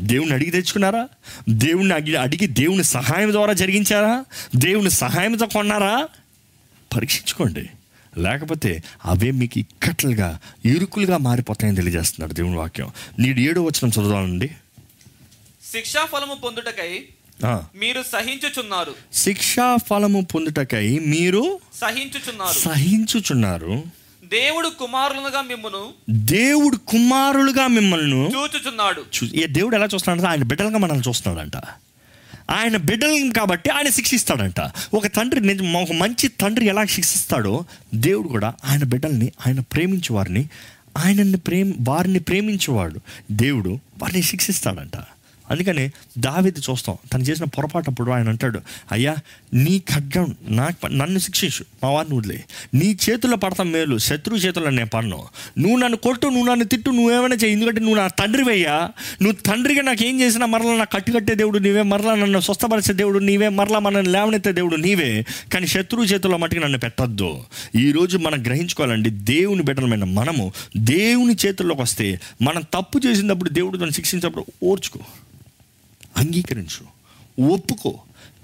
దేవుణ్ణి 0.00 0.34
అడిగి 0.34 0.50
తెచ్చుకున్నారా? 0.50 1.08
దేవుణ్ణి 1.48 1.94
అడిగి 1.94 2.16
అడిగి 2.16 2.46
దేవుని 2.46 2.84
సహాయం 2.84 3.32
ద్వారా 3.32 3.52
జరిగించారా? 3.52 4.24
దేవుని 4.56 4.90
సహాయంతో 4.90 5.46
కొన్నారా? 5.46 6.08
పరీక్షించుకోండి. 6.96 7.70
లేకపోతే 8.18 8.82
అవే 9.04 9.30
మీకు 9.30 9.58
ఇక్కట్లుగా 9.58 10.38
ఇరుకులుగా 10.64 11.16
మారిపోతాయని 11.16 11.76
తెలియజేస్తున్నాడు 11.76 12.32
దేవుని 12.32 12.56
వాక్యం. 12.56 12.90
నీడు 13.18 13.40
ఏడో 13.40 13.62
వచ్చిన 13.62 13.88
చదువుదానండి 13.88 14.50
శిక్షా 15.72 16.04
ఫలము 16.04 16.34
పొందుటకై. 16.34 17.04
మీరు 17.78 18.02
సహించుచున్నారు. 18.02 18.94
శిక్షా 19.12 19.76
ఫలము 19.76 20.26
పొందుటకై 20.34 20.98
మీరు 20.98 21.60
సహించుచున్నారు. 21.74 22.58
సహించుచున్నారు. 22.58 23.82
దేవుడు 24.24 24.68
కుమారులుగా 24.68 25.42
మిమ్మును 25.42 25.90
దేవుడు 26.10 26.76
కుమారులుగా 26.76 27.66
మిమ్మల్ని 27.66 28.26
చూచుచున్నాడు. 28.26 29.04
దేవుడు 29.46 29.76
ఎలా 29.76 29.84
చూస్తున్నాడంటే 29.84 30.28
ఆయన 30.28 30.42
బిడ్డలుగా 30.42 30.78
మనల్ని 30.78 31.02
చూస్తున్నాడంట. 31.08 31.56
ఆయన 32.50 32.76
బిడ్డలను 32.76 33.32
కాబట్టి 33.32 33.70
ఆయన 33.70 33.88
శిక్షిస్తాడంట. 33.88 34.70
ఒక 34.94 35.06
తండ్రి 35.06 35.58
ఒక 35.82 35.92
మంచి 35.92 36.28
తండ్రి 36.28 36.66
ఎలా 36.66 36.84
శిక్షిస్తాడో 36.84 37.64
దేవుడు 37.94 38.28
కూడా 38.28 38.54
ఆయన 38.64 38.84
బిడ్డల్ని 38.84 39.32
ఆయన 39.46 39.60
ప్రేమించే 39.60 40.14
వారిని 40.14 40.48
ఆయనని 40.96 41.36
ప్రేమ 41.36 41.72
వారిని 41.80 42.18
ప్రేమించేవాడు 42.18 43.00
దేవుడు 43.32 43.78
వారిని 43.98 44.22
శిక్షిస్తాడంట. 44.22 44.96
అందుకని 45.50 45.90
దావిది 46.18 46.60
చూస్తాం. 46.60 46.96
తను 47.12 47.22
చేసిన 47.22 47.44
పొరపాటప్పుడు 47.44 48.10
ఆయన 48.10 48.28
అంటాడు 48.28 48.60
అయ్యా 48.92 49.16
నీ 49.54 49.82
ఖడ్గం 49.94 50.36
నాకు 50.48 50.86
నన్ను 50.86 51.18
శిక్షించు. 51.18 51.64
మా 51.84 51.90
వారిని 51.90 52.18
వదిలే. 52.18 52.44
నీ 52.74 52.98
చేతుల్లో 53.10 53.36
పడతాం 53.36 53.72
మేలు 53.72 53.98
శత్రువు 53.98 54.38
చేతుల్లో 54.38 54.70
నేను 54.70 54.88
పడను. 54.88 55.26
నువ్వు 55.58 55.78
నన్ను 55.78 55.96
కొట్టు 55.96 56.26
నువ్వు 56.26 56.50
నన్ను 56.50 56.64
తిట్టు 56.64 56.90
నువ్వేమైనా 56.90 57.34
చేయి 57.34 57.52
ఎందుకంటే 57.52 57.80
నువ్వు 57.80 57.96
నా 57.96 58.06
తండ్రివయ్యా. 58.06 58.90
నువ్వు 59.22 59.32
తండ్రిగా 59.32 59.82
నాకు 59.82 60.04
ఏం 60.04 60.20
చేసినా 60.20 60.46
మరలా 60.46 60.74
నా 60.74 60.84
కట్టుకట్టే 60.84 61.34
దేవుడు 61.34 61.58
నీవే. 61.58 61.82
మరలా 61.82 62.14
నన్ను 62.14 62.40
స్వస్థపరిచే 62.40 62.94
దేవుడు 62.94 63.18
నీవే. 63.18 63.48
మరలా 63.48 63.78
మనల్ని 63.78 64.12
లేవనెత్తే 64.12 64.52
దేవుడు 64.52 64.76
నీవే. 64.76 65.24
కానీ 65.52 65.66
శత్రువు 65.66 66.04
చేతుల్లో 66.04 66.38
మటుకు 66.38 66.60
నన్ను 66.60 66.78
పెట్టొద్దు. 66.78 67.42
ఈరోజు 67.76 68.18
మనం 68.18 68.42
గ్రహించుకోవాలండి 68.42 69.10
దేవుని 69.10 69.62
బిడ్డలమైన 69.62 70.04
మనము 70.04 70.52
దేవుని 70.76 71.36
చేతుల్లోకి 71.46 71.82
వస్తే 71.82 72.20
మనం 72.42 72.62
తప్పు 72.74 73.00
చేసినప్పుడు 73.06 73.50
దేవుడు 73.50 73.76
దాన్ని 73.76 73.94
శిక్షించినప్పుడు 73.94 74.46
ఓర్చుకో. 74.62 75.00
అంగీకరించు. 76.16 77.00
ఒప్పుకో. 77.42 77.98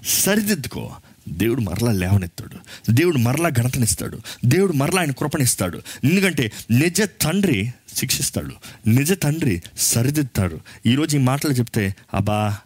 సరిదిద్దుకో. 0.05 0.91
దేవుడు 1.29 1.61
మరలా 1.61 1.91
లేవనెత్తాడు. 1.91 2.91
దేవుడు 2.91 3.17
మరలా 3.17 3.49
ఘనతనిస్తాడు. 3.49 4.19
దేవుడు 4.45 4.73
మరలా 4.73 4.99
ఆయన 4.99 5.11
కృపణిస్తాడు 5.11 5.81
ఎందుకంటే 6.03 6.51
నిజ 6.71 7.01
తండ్రి 7.21 7.73
శిక్షిస్తాడు. 7.95 8.51
నిజ 8.89 9.21
తండ్రి 9.21 9.61
సరిదిద్దుతాడు. 9.77 10.59
ఈరోజు 10.85 11.17
ఈ 11.17 11.19
మాటలు 11.19 11.53
చెప్తే 11.53 11.95
అబ్బా 12.13 12.57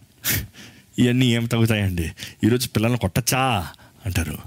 ఇవన్నీ 0.99 1.25
ఏం 1.25 1.45
తగ్గుతాయండి? 1.45 2.11
ఈరోజు 2.43 2.67
పిల్లల్ని 2.67 2.99
కొట్టచ్చా? 2.99 3.67
అంటారు. 4.05 4.37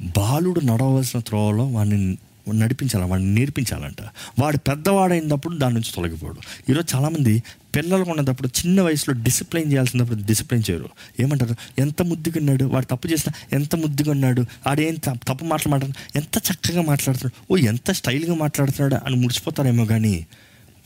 బాలుడు 0.00 0.60
నడవలసిన 0.60 1.20
త్రోవలో 1.20 1.66
వాడిని 1.66 2.18
నడిపించాలి 2.52 3.04
వాడిని 3.04 3.34
నేర్పించాలంట. 3.34 4.02
వాడు 4.38 4.56
పెద్దవాడైనప్పుడు 4.56 5.56
దాని 5.56 5.74
నుంచి 5.74 5.92
తొలగిపోడు. 5.94 6.36
ఈరోజు 6.70 6.96
చాలామంది 6.96 7.42
పిల్లలు 7.76 8.04
ఉన్నప్పుడు 8.04 8.48
చిన్న 8.48 8.82
వయసులో 8.82 9.22
డిసిప్లైన్ 9.22 9.72
చేయాల్సినప్పుడు 9.72 10.22
డిసిప్లైన్ 10.22 10.70
చేయరు. 10.70 10.88
ఏమంటారు? 11.20 11.56
ఎంత 11.78 12.02
ముద్దుగా 12.02 12.34
ఉన్నాడు? 12.38 12.64
వాడు 12.64 12.84
తప్పు 12.84 13.08
చేసినా 13.08 13.58
ఎంత 13.58 13.76
ముద్దుగా 13.76 14.10
ఉన్నాడు? 14.10 14.44
ఆడేం 14.66 14.94
తప్పు 14.94 15.44
మాటలు 15.44 15.68
మాట్లాడు 15.68 16.18
ఎంత 16.18 16.42
చక్కగా 16.52 16.82
మాట్లాడుతున్నాడు? 16.82 17.52
ఓ 17.52 17.56
ఎంత 17.56 17.90
స్టైల్గా 17.90 18.34
మాట్లాడుతున్నాడు 18.34 19.06
అని 19.06 19.16
ముడిచిపోతారేమో 19.16 19.84
కానీ 19.84 20.26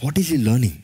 వాట్ 0.05 0.19
ఈజ్ 0.19 0.33
ఈ 0.33 0.37
లర్నింగ్ 0.37 0.75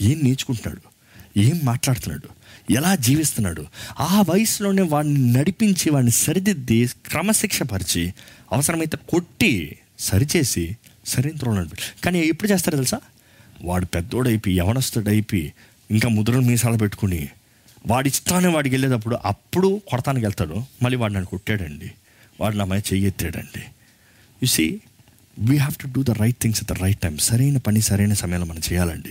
ఏం 0.00 0.20
నేర్చుకుంటున్నాడు? 0.22 0.94
ఏం 1.38 1.60
మాట్లాడుతున్నాడు? 1.64 2.44
ఎలా 2.72 2.94
జీవిస్తున్నాడు? 2.94 3.66
ఆ 4.00 4.24
వయసులోనే 4.28 4.82
వాడిని 4.82 5.32
నడిపించి 5.32 5.90
వాడిని 5.90 6.12
సరిదిద్ది 6.12 6.86
క్రమశిక్ష 6.86 7.62
పరిచి 7.62 8.14
అవసరమైతే 8.52 8.98
కొట్టి 9.08 9.78
సరిచేసి 9.98 10.76
సరైన 11.06 11.36
త్రోవ 11.36 11.58
నడిపి 11.58 11.76
కానీ 12.04 12.20
ఎప్పుడు 12.20 12.52
చేస్తారో 12.52 12.76
తెలుసా? 12.76 13.00
వాడు 13.62 13.86
పెద్దోడైపోయి 13.86 14.60
అయిపోయి 15.08 15.52
ఇంకా 15.90 16.08
ముద్రలు 16.08 16.40
మీసాలు 16.40 16.78
పెట్టుకుని 16.78 17.28
వాడి 17.86 18.08
ఇష్టాన్ని 18.08 18.50
వాడికి 18.54 18.74
వెళ్ళేటప్పుడు 18.74 19.18
అప్పుడు 19.24 19.80
కొడతానికి 19.88 20.26
వెళ్తాడు. 20.26 20.54
మళ్ళీ 20.82 20.96
వాడు 20.96 21.12
నన్ను 21.12 21.26
కొట్టాడండి. 21.26 21.90
వాడు 22.40 22.56
నా 22.56 22.64
మీద 22.64 22.82
చెయ్యెత్తాడండి 22.92 23.60
you 24.42 24.46
see 24.46 24.80
we 25.38 25.56
have 25.56 25.82
to 25.82 25.86
do 25.86 26.02
the 26.02 26.10
right 26.10 26.38
things 26.38 26.64
at 26.64 26.78
the 26.78 26.82
right 26.82 27.00
time 27.00 27.16
సరైన 27.16 27.58
పని 27.58 27.80
సరైన 27.80 28.12
సమయంలో 28.12 28.46
మనం 28.46 28.60
చేయాలండి. 28.72 29.10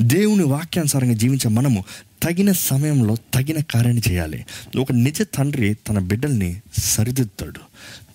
దేవుని 0.00 0.42
వాక్యానుసారంగా 0.42 1.12
జీవించే 1.12 1.48
మనము 1.48 1.84
తగిన 2.22 2.52
సమయంలో 2.52 3.16
తగిన 3.34 3.60
కార్యాన్ని 3.60 4.10
చేయాలి. 4.10 4.46
ఒక 4.78 4.92
నిజ 4.92 5.22
తండ్రి 5.22 5.74
తన 5.74 5.98
బిడ్డల్ని 5.98 6.60
సరిదిద్దుతాడు. 6.78 7.60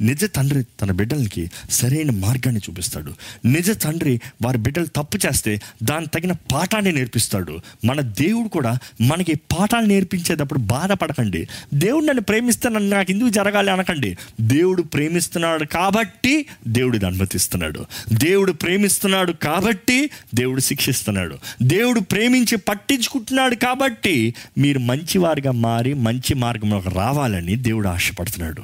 నిజ 0.02 0.26
తండ్రి 0.36 0.64
తన 0.82 0.92
బిడ్డలకి 0.92 1.52
సరైన 1.70 2.12
మార్గాన్ని 2.12 2.62
చూపిస్తాడు. 2.70 3.14
నిజ 3.46 3.82
తండ్రి 3.82 4.22
వారి 4.42 4.58
బిడ్డలు 4.58 4.86
తప్పు 4.86 5.18
చేస్తే 5.18 5.62
దాని 5.84 6.08
తగిన 6.08 6.32
పాఠాన్ని 6.32 6.92
నేర్పిస్తాడు. 6.92 7.60
మన 7.86 8.02
దేవుడు 8.02 8.48
కూడా 8.48 8.78
మనకి 9.02 9.36
పాఠాలు 9.36 9.86
నేర్పించేటప్పుడు 9.86 10.60
బాధపడకండి. 10.60 11.48
దేవుడు 11.74 12.06
నన్ను 12.06 12.22
ప్రేమిస్తానని 12.22 12.90
నాకు 12.90 13.12
ఎందుకు 13.12 13.30
జరగాలి 13.30 13.72
అనకండి. 13.72 14.18
దేవుడు 14.42 14.82
ప్రేమిస్తున్నాడు 14.82 15.66
కాబట్టి 15.66 16.46
దేవుడు 16.68 17.06
అనుమతిస్తున్నాడు. 17.06 17.86
దేవుడు 18.14 18.52
ప్రేమిస్తున్నాడు 18.52 19.32
కాబట్టి 19.32 20.10
దేవుడు 20.36 20.62
శిక్షిస్తున్నాడు. 20.62 21.38
దేవుడు 21.64 22.00
ప్రేమించి 22.00 22.58
పట్టించుకుంటున్నాడు 22.58 23.56
కాబట్టి 23.56 24.34
మీరు 24.58 24.80
మంచివారిగా 24.80 25.52
మారి 25.52 25.94
మంచి 25.94 26.34
మార్గంలోకి 26.34 26.90
రావాలని 26.90 27.56
దేవుడు 27.56 27.88
ఆశపడుతున్నాడు. 27.88 28.64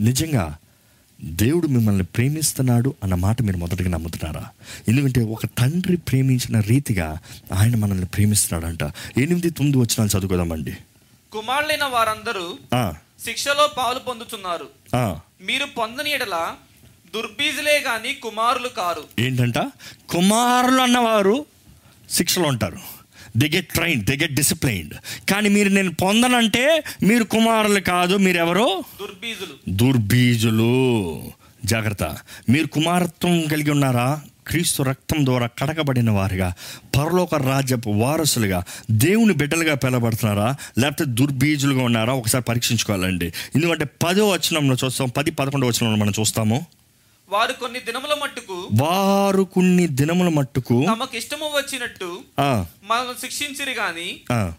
నిజంగా 0.00 0.56
దేవుడు 1.20 1.66
మిమ్మల్ని 1.66 2.04
ప్రేమిస్తున్నాడు 2.04 2.94
అన్న 3.02 3.14
మాట 3.14 3.42
మీరు 3.42 3.56
మొదటగా 3.56 3.88
నమ్ముతున్నారా? 3.88 4.44
ఎందుకంటే 4.88 5.20
ఒక 5.34 5.46
తండ్రి 5.46 5.96
ప్రేమించిన 5.96 6.60
రీతిగా 6.60 7.08
ఆయన 7.52 7.76
మనల్ని 7.76 8.06
ప్రేమిస్తున్నాడంట. 8.06 8.82
ఎనిమిది 9.18 9.50
తొమ్మిది 9.50 9.78
వచ్చిన 9.78 10.06
చదువుకోదామండి. 10.06 10.74
కుమారులైన 11.32 11.84
వారందరూ 11.84 12.58
శిక్షలో 13.24 13.66
పాలు 13.78 13.98
పొందుతున్నారు. 13.98 14.68
మీరు 15.46 15.66
పొందని 15.78 16.10
ఎడల 16.14 16.36
దుర్బీజులే 17.14 17.76
గాని 17.86 18.14
కుమారులు 18.14 18.68
కారు. 18.68 19.04
ఏంటంట? 19.18 19.58
కుమారులు 20.08 20.80
అన్నవారు 20.80 21.44
శిక్షలో 22.10 22.48
ఉంటారు. 22.48 22.78
They 23.36 23.48
get 23.56 23.68
train 23.68 24.00
they 24.04 24.16
get 24.16 24.34
disciplined 24.34 24.94
కానీ 25.30 25.48
మీరు 25.48 25.68
నేను 25.68 25.90
పొందనంటే 25.94 26.82
మీరు 27.02 27.24
కుమారులు 27.24 27.80
కాదు 27.80 28.14
మీరెవరు? 28.16 28.68
దుర్బీజులు. 29.18 29.76
దుర్బీజులు. 29.76 31.22
జాగ్రత్త. 31.64 32.16
మీరు 32.48 32.66
కుమారత్వం 32.66 33.40
కలిగి 33.40 33.70
ఉన్నారా? 33.70 34.20
క్రీస్తు 34.46 34.82
రక్తం 34.82 35.26
ద్వారా 35.26 35.46
కడగబడిన 35.46 36.10
వారుగా 36.10 36.54
పరలోక 36.96 37.34
రాజ్యపు 37.34 37.90
వారసులుగా 37.90 38.64
దేవుని 38.90 39.34
బిడ్డలుగా 39.34 39.74
పిలబడుతున్నారా 39.74 40.56
లేకపోతే 40.78 41.10
దుర్బీజులుగా 41.10 41.84
ఉన్నారా? 41.84 42.12
ఒకసారి 42.12 42.44
పరీక్షించుకోవాలండి. 42.44 43.26
ఎందుకంటే 43.26 43.84
పదో 43.84 44.28
వచనంలో 44.28 44.76
చూస్తాం 44.84 45.08
పది 45.08 45.30
పదకొండో 45.30 45.66
వచనంలో 45.66 45.96
మనం 45.96 46.12
చూస్తాము. 46.20 46.66
వారు 47.30 47.52
కొన్ని 47.52 47.80
దినముల 47.80 48.14
మట్టుకు 48.22 48.56
వారు 48.82 49.42
కొన్ని 49.54 49.84
దినముల 49.98 50.28
మట్టుకు 50.28 50.76
తమకు 50.88 51.16
ఇష్టము 51.16 51.46
వచ్చినట్టు 51.56 52.08
మనల్ని 52.84 53.16
శిక్షించిరి 53.20 53.74
గాని 53.74 54.08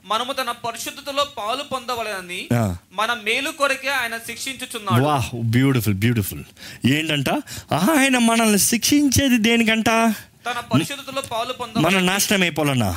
మనము 0.05 0.31
తన 0.33 0.51
పరిశుద్ధతలో 0.65 1.23
పాలు 1.37 1.63
పొందవలనని. 1.63 2.41
మన 2.93 3.11
మేలు 3.23 3.51
కొరకే 3.51 3.89
ఆయన 3.89 4.17
శిక్షించుచున్నాడు. 4.27 5.03
వాహ్ 5.03 5.29
బ్యూటిఫుల్ 5.35 5.95
బ్యూటిఫుల్ 5.95 6.43
ఏంటంట? 6.91 7.29
ఆయన 7.91 8.17
మనల్ని 8.17 8.59
శిక్షించేది 8.59 9.37
దేనికంట? 9.37 9.89
తన 10.47 10.59
పరిశుద్ధతలో 10.73 11.21
పాలు 11.31 11.53
పొంద 11.53 11.83
మన 11.85 11.99
నాశనం 11.99 12.41
అయిపోవాలన్నా 12.41 12.91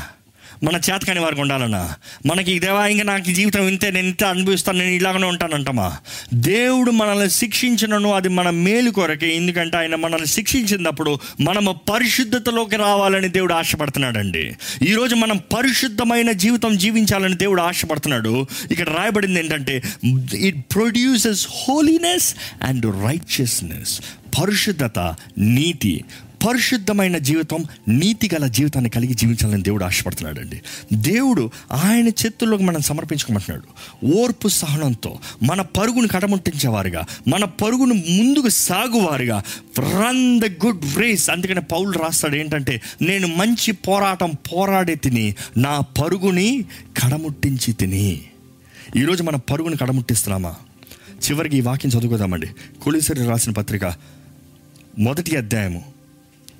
మన 0.63 0.77
చేతకాని 0.77 1.21
వారికి 1.21 1.41
ఉండాలన్నా. 1.41 1.95
మనకి 2.27 2.59
దేవా 2.59 2.87
ఇంకా 2.87 3.05
నాకు 3.05 3.33
జీవితం 3.33 3.69
ఇంతే 3.69 3.91
నేను 3.91 4.07
ఇంత 4.07 4.25
అనుభవిస్తాను 4.25 4.79
నేను 4.79 4.91
ఇలాగనే 4.91 5.27
ఉంటానంటమా 5.27 5.97
దేవుడు 6.35 6.91
మనల్ని 6.91 7.31
శిక్షించినను 7.31 8.13
అది 8.13 8.29
మన 8.29 8.51
మేలు 8.51 8.91
కొరకే. 8.91 9.37
ఎందుకంటే 9.37 9.77
ఆయన 9.77 9.95
మనల్ని 9.95 10.27
శిక్షించినప్పుడు 10.27 11.19
మనము 11.41 11.73
పరిశుద్ధతలోకి 11.73 12.77
రావాలని 12.77 13.29
దేవుడు 13.29 13.55
ఆశపడుతున్నాడండి. 13.55 14.57
ఈరోజు 14.83 15.15
మనం 15.15 15.37
పరిశుద్ధమైన 15.37 16.33
జీవితం 16.33 16.77
జీవించాలని 16.79 17.37
దేవుడు 17.37 17.63
ఆశపడుతున్నాడు. 17.63 18.47
ఇక్కడ 18.71 18.89
రాయబడింది 18.89 19.39
ఏంటంటే 19.41 19.83
it 20.35 20.57
produces 20.75 21.47
holiness 21.47 22.35
and 22.63 22.87
righteousness 22.87 24.01
పరిశుద్ధత 24.41 24.99
నీతి 25.39 26.05
పరిశుద్ధమైన 26.49 27.19
జీవితం 27.19 27.65
నీతి 27.89 28.31
గల 28.35 28.47
జీవితాన్ని 28.47 28.91
కలిగి 28.91 29.15
జీవించాలని 29.15 29.63
దేవుడు 29.63 29.85
ఆశపడుతున్నాడండి. 29.85 30.63
దేవుడు 30.93 31.51
ఆయన 31.73 32.09
చేతుల్లోకి 32.09 32.63
మనం 32.63 32.81
సమర్పించుకోమంటున్నాడు. 32.81 33.67
ఓర్పు 34.17 34.49
సహనంతో 34.49 35.19
మన 35.43 35.61
పరుగును 35.61 36.09
కడముట్టించేవారుగా 36.09 37.05
మన 37.29 37.45
పరుగును 37.45 37.95
ముందుకు 37.95 38.49
సాగువారుగా 38.49 39.43
రన్ 39.79 40.41
ద 40.41 40.45
గుడ్ 40.45 40.99
రేస్ 40.99 41.31
అందుకని 41.31 41.61
పౌలు 41.61 41.91
రాస్తాడు 41.91 42.37
ఏంటంటే 42.37 42.83
నేను 43.03 43.27
మంచి 43.27 43.73
పోరాటం 43.73 44.31
పోరాడే 44.31 44.95
తిని 44.95 45.35
నా 45.57 45.81
పరుగుని 45.81 46.65
కడముట్టించి 47.05 47.73
తిని. 47.73 48.23
ఈరోజు 48.97 49.23
మన 49.23 49.37
పరుగుని 49.37 49.77
కడముట్టిస్తున్నామా? 49.77 50.55
చివరికి 51.31 51.57
ఈ 51.57 51.61
వాక్యం 51.61 51.99
చదువుకోదామండి. 51.99 52.47
కొలిసరి 52.83 53.25
రాసిన 53.27 53.53
పత్రిక 53.53 53.95
మొదటి 54.99 55.37
అధ్యాయము. 55.37 55.92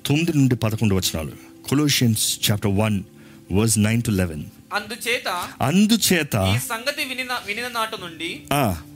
తొమ్మిది 0.05 0.37
నుండి 0.37 0.55
పదకొండు 0.55 0.95
వచనాలు 0.95 1.31
Colossians 1.69 2.51
chapter 2.51 2.71
one 2.71 3.03
verse 3.51 3.79
nine 3.79 4.03
to 4.03 4.11
eleven 4.11 4.45
అందుచేత 4.73 5.27
అందుచేత 5.61 6.35
ఈ 6.55 6.59
సంగతి 6.69 7.03
వినిన 7.03 7.33
వినిన 7.45 7.67
నాటి 7.67 8.01
నుండి 8.01 8.43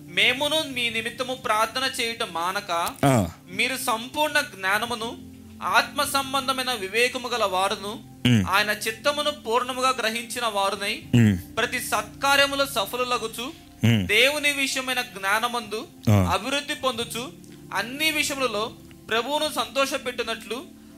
మేమును 0.08 0.64
మీ 0.74 0.90
నిమిత్తము 0.90 1.34
ప్రార్థన 1.34 2.02
చేయుట 2.02 2.28
మానక 2.32 2.90
మీరు 3.52 3.78
సంపూర్ణ 3.78 4.40
జ్ఞానమును 4.40 5.18
ఆత్మ 5.64 6.04
సంబంధమైన 6.04 6.72
వివేకము 6.74 7.28
గల 7.28 7.44
వారును. 7.44 7.94
ఆయన 8.50 8.70
చిత్తమును 8.70 9.32
పూర్ణముగా 9.32 9.90
గ్రహించిన 9.90 10.46
వారునై 10.46 10.94
ప్రతి 11.58 11.80
సత్కార్యములో 11.80 12.66
సఫలులగుచు. 12.66 13.46
దేవుని 14.06 14.52
విషయమైన 14.52 15.02
జ్ఞానమందు. 15.02 15.88
అభివృద్ధి 16.12 16.76
పొందుచు 16.76 17.32
అన్ని 17.74 18.12
విషయములలో 18.12 18.72
ప్రభువును 19.10 19.46
సంతోషపెట్టినట్లు 19.56 20.58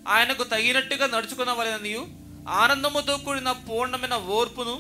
ఆయనకు 0.10 0.44
తగినట్టుగా 0.44 1.06
నడుచుకునవలననియు 1.08 2.02
ఆనందముతో 2.62 3.18
కూడిన 3.18 3.52
పూర్ణమైన 3.68 4.16
ఓర్పును 4.38 4.76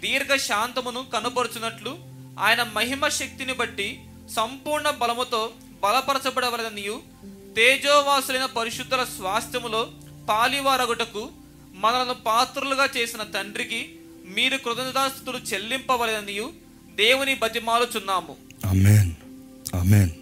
దీర్ఘ 0.00 0.36
శాంతమును 0.38 1.06
కనుపరుచున్నట్లు 1.14 1.92
ఆయన 2.38 2.62
మహిమ 2.74 3.08
శక్తిని 3.08 3.52
బట్టి 3.52 3.88
సంపూర్ణ 4.34 4.90
బలముతో 4.90 5.40
బలపరచబడవలనియు 5.84 6.96
తేజోవాసులైన 7.56 8.46
పరిశుద్ధుల 8.56 9.04
స్వాస్థ్యములో 9.16 9.82
పాలివారగుటకు 10.28 11.22
మనలను 11.74 12.14
పాత్రులుగా 12.26 12.88
చేసిన 12.96 13.22
తండ్రికి 13.34 13.80
మీరు 14.36 14.56
కృతజ్ఞతాస్థుతులు 14.56 15.38
చెల్లింపవలనియు 15.38 16.46
దేవుని 16.96 17.34
బతిమాలుచున్నాము. 17.34 18.32
అమెన్ 18.64 19.10
అమెన్ 19.74 20.12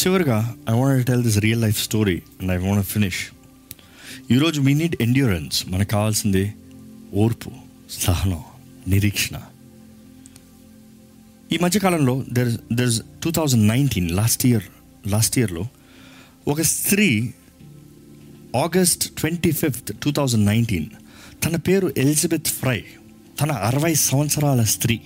చివరిగా 0.00 0.38
I 0.70 0.74
want 0.78 1.06
tell 1.06 1.22
this 1.22 1.38
real 1.38 1.62
life 1.62 1.78
story 1.78 2.16
and 2.40 2.52
I 2.52 2.56
want 2.56 2.86
finish 2.86 3.20
ఈరోజు 4.32 4.60
వీ 4.60 4.74
నీడ్ 4.74 4.96
ఎండ్యూరెన్స్ 5.00 5.68
మనకు 5.68 5.88
కావాల్సింది 5.88 6.54
ఓర్పు 7.14 7.50
సహనం 7.90 8.40
నిరీక్షణ. 8.88 9.40
ఈ 11.52 11.58
మధ్యకాలంలో 11.62 12.24
there 12.32 12.74
there 12.74 13.22
two 13.22 13.30
thousand 13.30 13.68
nineteen 13.68 14.10
last 14.10 14.46
year 14.46 14.62
last 15.06 15.38
ఇయర్లో 15.38 15.66
ఒక 16.48 16.60
స్త్రీ 16.60 17.32
August 18.56 19.10
twenty 19.18 19.52
fifth 19.52 19.96
two 20.02 20.12
thousand 20.12 20.46
nineteen 20.46 20.86
తన 21.44 21.56
పేరు 21.56 21.94
ఎలిజబెత్ 21.96 22.46
ఫ్రై 22.46 22.84
తన 23.40 23.52
అరవై 23.52 23.94
సంవత్సరాల 23.94 24.62
స్త్రీ. 24.62 25.00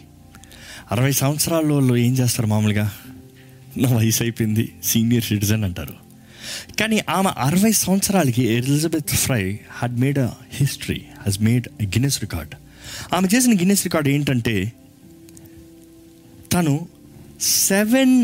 అరవై 0.93 1.13
సంవత్సరాలలో 1.13 1.97
ఏం 1.97 2.15
చేస్తారు 2.19 2.47
మామూలుగా? 2.47 2.93
నా 3.77 3.97
వయసు 3.97 4.23
అయిపోయింది 4.23 4.73
సీనియర్ 4.85 5.25
సిటిజన్ 5.25 5.65
అంటారు. 5.65 6.10
కానీ 6.81 6.99
ఆమె 7.09 7.31
అరవై 7.39 7.73
సంవత్సరాలకి 7.85 8.45
Elizabeth 8.57 9.15
Fry 9.27 9.43
had 9.79 9.97
made 10.05 10.19
a 10.19 10.29
history 10.61 11.01
has 11.21 11.39
made 11.49 11.69
Guinness 11.97 12.19
record 12.27 12.55
ఆమె 13.17 13.29
చేసిన 13.35 13.53
గిన్నెస్ 13.61 13.85
రికార్డ్ 13.89 14.09
ఏంటంటే 14.15 14.57
తను 16.55 16.75
సెవెన్ 17.71 18.17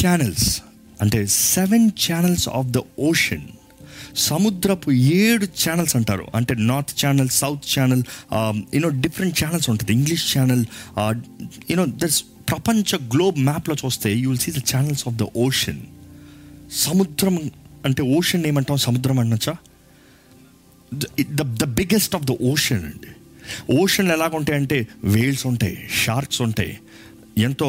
ఛానల్స్ 0.00 0.48
అంటే 1.02 1.20
seven 1.54 1.86
channels 2.04 2.48
of 2.58 2.68
the 2.76 2.80
ocean 3.10 3.46
సముద్రపు 4.28 4.90
ఏడు 4.92 5.46
ఛానల్స్ 5.62 5.94
అంటారు. 5.98 6.24
అంటే 6.34 6.52
north 6.70 6.92
channel 7.02 7.30
south 7.40 7.66
channel 7.72 8.02
you know 8.76 8.90
different 9.04 9.34
channels 9.42 9.68
ఉంటుంది. 9.72 9.90
English 9.98 10.24
channel 10.34 10.64
you know 11.70 11.84
that's 12.02 12.20
ప్రపంచ 12.50 12.96
గ్లోబ్ 13.14 13.38
మ్యాప్లో 13.48 13.74
చూస్తే 13.82 14.10
you 14.22 14.26
will 14.30 14.42
see 14.46 14.52
the 14.58 14.62
channels 14.72 15.04
of 15.08 15.16
the 15.22 15.26
ocean 15.44 15.82
సముద్రం 16.84 17.36
అంటే 17.86 18.02
ఓషన్ 18.16 18.44
ఏమంటాం? 18.46 18.76
సముద్రం 18.86 19.18
అనొచ్చా? 19.18 19.54
The 20.94 21.42
the 21.60 21.64
biggest 21.78 22.14
of 22.16 22.24
the 22.24 22.32
ocean 22.50 22.84
అండి. 22.84 23.10
ఓషన్ 23.80 24.08
ఎలాగుంటాయి 24.08 24.58
అంటే 24.60 24.78
వేల్స్ 25.14 25.44
ఉంటాయి 25.46 25.76
షార్క్స్ 26.04 26.40
ఉంటాయి 26.42 26.72
ఎంతో 27.38 27.68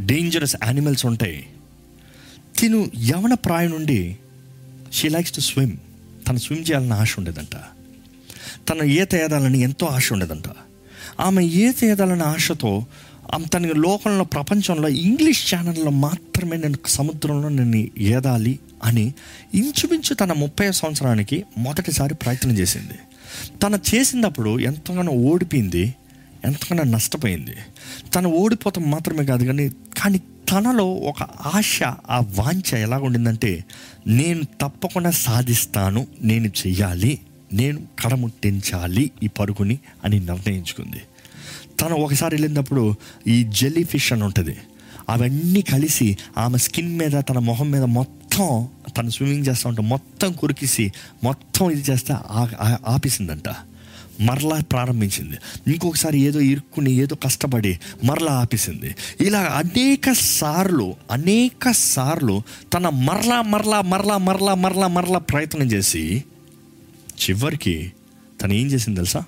డేంజరస్ 0.00 0.56
యానిమల్స్ 0.64 1.04
ఉంటాయి. 1.06 1.40
తిను 2.58 2.80
యవన 3.10 3.34
ప్రాయం 3.46 3.70
నుండి 3.70 4.00
షీ 4.92 5.08
లైక్స్ 5.08 5.34
టు 5.36 5.40
స్విమ్ 5.40 5.76
తను 6.28 6.38
స్విమ్ 6.38 6.64
చేయాలని 6.68 6.96
ఆశ 7.02 7.12
ఉండేదంట. 7.18 7.54
తన 8.68 8.80
ఈత 8.96 9.14
ఏదాలని 9.14 9.58
ఎంతో 9.68 9.86
ఆశ 9.86 10.12
ఉండేదంట. 10.12 10.48
ఆమె 11.20 11.42
ఈత 11.62 11.78
ఏదాలని 11.84 12.22
ఆశతో 12.22 12.72
ఆమె 13.34 13.46
తన 13.46 13.66
లోకంలో 13.66 14.24
ప్రపంచంలో 14.24 14.88
ఇంగ్లీష్ 14.88 15.54
ఛానల్లో 15.54 15.90
మాత్రమే 15.90 16.56
నేను 16.56 16.74
సముద్రంలో 16.86 17.48
నేను 17.48 17.88
ఏదాలి 17.98 18.58
అని 18.84 19.14
ఇంచుమించు 19.54 20.14
తన 20.14 20.32
ముప్పై 20.32 20.70
సంవత్సరానికి 20.70 21.44
మొదటిసారి 21.58 22.14
ప్రయత్నం 22.14 22.52
చేసింది. 22.52 22.94
తను 23.62 23.78
చేసినప్పుడు 23.94 24.58
ఎంతగానో 24.58 25.12
ఓడిపోయింది 25.12 25.94
ఎంతగానో 26.44 26.82
నష్టపోయింది. 26.82 27.54
తను 28.14 28.28
ఓడిపోతాం 28.30 28.90
మాత్రమే 28.90 29.24
కాదు 29.24 29.44
కానీ 29.44 29.68
కానీ 29.68 30.18
తనలో 30.50 30.86
ఒక 30.86 31.22
ఆశ 31.56 31.82
ఆ 31.82 32.18
వాంఛ 32.18 32.78
ఎలాగుండిందంటే 32.78 33.64
నేను 34.06 34.42
తప్పకుండా 34.60 35.10
సాధిస్తాను 35.10 36.06
నేను 36.20 36.46
చెయ్యాలి 36.46 37.20
నేను 37.52 37.86
కడముట్టించాలి 38.04 39.10
ఈ 39.22 39.26
పరుగుని 39.26 39.78
అని 40.04 40.20
నిర్ణయించుకుంది. 40.20 41.00
తను 41.80 41.96
ఒకసారి 41.96 42.34
వెళ్ళినప్పుడు 42.34 42.94
ఈ 43.26 43.42
జెల్లీ 43.48 43.84
ఫిష్ 43.84 44.12
అని 44.12 44.24
ఉంటుంది. 44.24 44.56
అవన్నీ 45.08 45.62
కలిసి 45.62 46.16
ఆమె 46.38 46.58
స్కిన్ 46.58 46.98
మీద 46.98 47.14
తన 47.28 47.38
మొహం 47.38 47.70
మీద 47.70 47.82
మొత్తం 47.82 48.68
తను 48.96 49.10
స్విమ్మింగ్ 49.10 49.46
చేస్తూ 49.46 49.68
ఉంటే 49.68 49.82
మొత్తం 49.82 50.32
కురికిసి 50.32 50.92
మొత్తం 51.24 51.70
ఇది 51.70 51.82
చేస్తే 51.90 52.14
ఆపేసిందంట. 52.86 53.48
మరలా 54.20 54.56
ప్రారంభించింది. 54.72 55.36
ఇంకొకసారి 55.72 56.18
ఏదో 56.20 56.40
ఇరుక్కుని 56.40 56.92
ఏదో 56.92 57.16
కష్టపడి 57.16 57.78
మరలా 58.04 58.32
ఆపేసింది. 58.32 58.94
ఇలా 59.20 59.40
అనేక 59.40 60.12
సార్లు 60.12 60.94
అనేక 61.10 61.70
సార్లు 61.70 62.42
తన 62.74 62.88
మరలా 62.88 63.42
మరలా 63.42 63.80
మరలా 63.80 64.18
మరలా 64.18 64.54
మరలా 64.54 64.88
మరలా 64.88 65.18
ప్రయత్నం 65.18 65.66
చేసి 65.66 66.24
చివరికి 67.22 67.92
తను 68.42 68.52
ఏం 68.52 68.66
చేసింది 68.66 68.96
తెలుసా? 68.96 69.24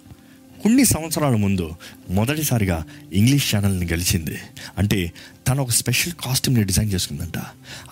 కొన్ని 0.62 0.84
సంవత్సరాల 0.84 1.36
ముందు 1.36 1.74
మొదటిసారిగా 2.10 2.84
ఇంగ్లీష్ 3.12 3.54
ఛానల్ని 3.54 3.86
గెలిచింది. 3.86 4.38
అంటే 4.78 5.12
తను 5.48 5.62
ఒక 5.62 5.70
స్పెషల్ 5.70 6.12
కాస్ట్యూమ్ని 6.12 6.64
డిజైన్ 6.64 6.92
చేసుకుందంట. 6.92 7.38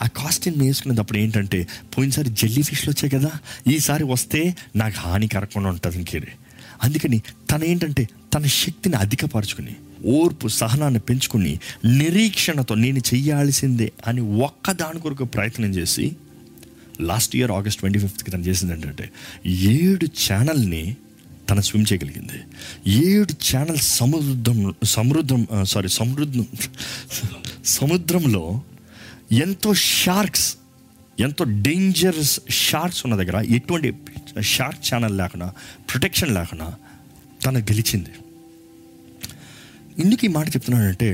ఆ 0.02 0.06
కాస్ట్యూమ్ని 0.06 0.66
వేసుకునేటప్పుడు 0.66 1.18
ఏంటంటే 1.18 1.66
పోయినసారి 1.98 2.30
జెల్లీ 2.30 2.62
ఫిష్లు 2.62 2.90
వచ్చాయి 2.90 3.10
కదా 3.10 3.30
ఈసారి 3.72 4.04
వస్తే 4.04 4.54
నాకు 4.76 4.94
హాని 4.98 5.28
కరగకుండా 5.28 5.70
ఉంటుంది 5.70 5.98
ఇంకేది 5.98 6.26
అందుకని 6.84 7.22
తను 7.50 7.64
ఏంటంటే 7.64 8.08
తన 8.34 8.46
శక్తిని 8.46 8.96
అధికపరచుకుని 8.96 9.76
ఓర్పు 10.06 10.48
సహనాన్ని 10.48 11.00
పెంచుకుని 11.00 11.58
నిరీక్షణతో 11.84 12.74
నేను 12.74 12.98
చెయ్యాల్సిందే 12.98 13.92
అని 14.06 14.20
ఒక్క 14.20 14.72
దాని 14.72 15.00
కొరకు 15.00 15.24
ప్రయత్నం 15.24 15.70
చేసి 15.70 16.16
లాస్ట్ 17.00 17.36
ఇయర్ 17.36 17.50
ఆగస్ట్ 17.50 17.80
ట్వంటీ 17.80 17.98
ఫిఫ్త్కి 17.98 18.30
తను 18.30 18.42
చేసింది 18.42 18.72
ఏంటంటే 18.72 19.10
ఏడు 19.46 20.06
ఛానల్ని 20.06 20.96
తన 21.50 21.60
స్విమ్ 21.60 21.86
చేయగలిగింది. 21.92 22.38
ఏడు 23.08 23.32
ఛానల్ 23.48 23.78
సముద్రం 23.78 24.58
సమృద్ధం 24.84 25.46
సారీ 25.64 25.88
సమృద్ధం 25.88 26.46
సముద్రంలో 27.64 28.44
ఎంతో 29.44 29.70
షార్క్స్ 29.74 30.48
ఎంతో 31.20 31.44
డేంజరస్ 31.66 32.40
షార్క్స్ 32.50 33.00
ఉన్న 33.06 33.14
దగ్గర 33.20 33.38
ఎటువంటి 33.56 33.88
షార్క్ 34.54 34.82
ఛానల్ 34.88 35.16
లేకుండా 35.18 35.48
ప్రొటెక్షన్ 35.90 36.34
లేకుండా 36.34 36.68
తను 37.44 37.60
గెలిచింది. 37.70 38.12
ఎందుకు 40.02 40.24
ఈ 40.24 40.28
మాట 40.28 40.46
చెప్తున్నానంటే 40.48 41.10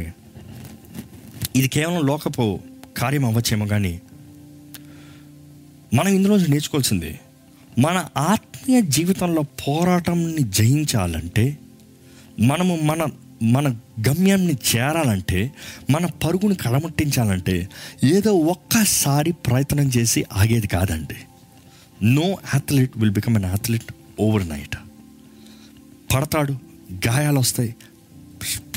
ఇది 1.56 1.68
కేవలం 1.68 2.02
లోకపు 2.06 2.44
కార్యం 2.96 3.24
అవ్వచ్చేమో 3.24 3.66
కానీ 3.66 3.94
మనం 5.94 6.10
ఇందులో 6.14 6.36
నుంచి 6.36 6.50
నేర్చుకోవాల్సింది 6.50 7.10
మన 7.78 8.08
ఆత్మీయ 8.16 8.80
జీవితంలో 8.80 9.42
పోరాటంని 9.42 10.42
జయించాలంటే 10.42 11.58
మనము 12.40 12.76
మన 12.76 13.06
మన 13.42 13.68
గమ్యాన్ని 14.08 14.54
చేరాలంటే 14.54 15.52
మన 15.90 16.06
పరుగుని 16.06 16.54
కడముట్టించాలంటే 16.54 17.68
ఏదో 18.04 18.32
ఒక్కసారి 18.32 19.32
ప్రయత్నం 19.32 19.86
చేసి 19.86 20.24
ఆగేది 20.32 20.66
కాదండి. 20.66 21.16
No 22.02 22.38
athlete 22.54 22.90
will 22.96 23.10
become 23.10 23.36
an 23.36 23.44
athlete 23.44 23.92
overnight 24.48 24.76
పడతాడు 26.14 26.52
గాయాలు 27.08 27.38
వస్తాయి 27.38 27.74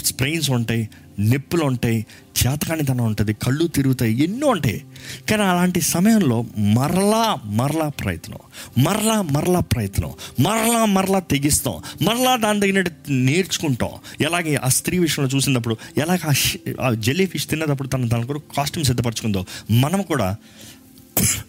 స్ప్రెయిన్స్ 0.05 0.49
ఉంటాయి 0.49 0.89
నొప్పులు 1.19 1.63
ఉంటాయి 1.63 2.05
చేతకానితనం 2.39 3.05
ఉంటుంది 3.05 3.33
కళ్ళు 3.33 3.67
తిరుగుతాయి 3.67 4.23
ఎన్నో 4.23 4.47
ఉంటాయి. 4.47 4.83
కానీ 5.29 5.43
అలాంటి 5.43 5.81
సమయంలో 5.81 6.45
మరలా 6.57 7.37
మరలా 7.45 7.89
ప్రయత్నం 7.89 8.37
మరలా 8.83 9.21
మరలా 9.21 9.59
ప్రయత్నం 9.59 10.11
మరలా 10.39 10.85
మరలా 10.85 11.19
తెగిస్తాం 11.19 11.73
మరలా 12.01 12.35
దాని 12.35 12.59
తగినట్టు 12.59 13.11
నేర్చుకుంటాం. 13.11 13.89
ఎలాగే 14.21 14.55
ఆ 14.55 14.67
స్త్రీ 14.67 14.99
విషయంలో 14.99 15.31
చూసినప్పుడు 15.35 15.77
ఎలాగ 15.97 16.33
ఆ 16.81 16.93
జెల్లీ 16.93 17.25
ఫిష్ 17.25 17.49
తిన్నప్పుడు 17.49 17.87
తను 17.87 18.07
దాని 18.07 18.27
కొరకు 18.27 18.55
కాస్ట్యూమ్ 18.55 18.85
సిద్ధపరచుకుందో 18.85 19.45
మనం 19.71 20.01
కూడా 20.01 20.35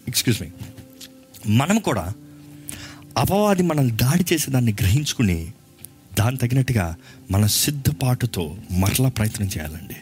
ఎక్స్క్యూజ్ 0.07 0.41
మీ 0.41 0.49
మనం 1.47 1.79
కూడా 1.79 2.13
అపవాది 3.17 3.63
మనల్ని 3.63 3.97
దాడి 3.97 4.25
చేసే 4.33 4.51
దాన్ని 4.51 4.71
గ్రహించుకుని 4.71 5.53
దాని 6.19 6.37
తగినట్టుగా 6.37 6.95
మన 7.31 7.45
సిద్ధపాటుతో 7.45 8.55
మరలా 8.71 9.09
ప్రయత్నం 9.09 9.47
చేయాలండి. 9.47 9.95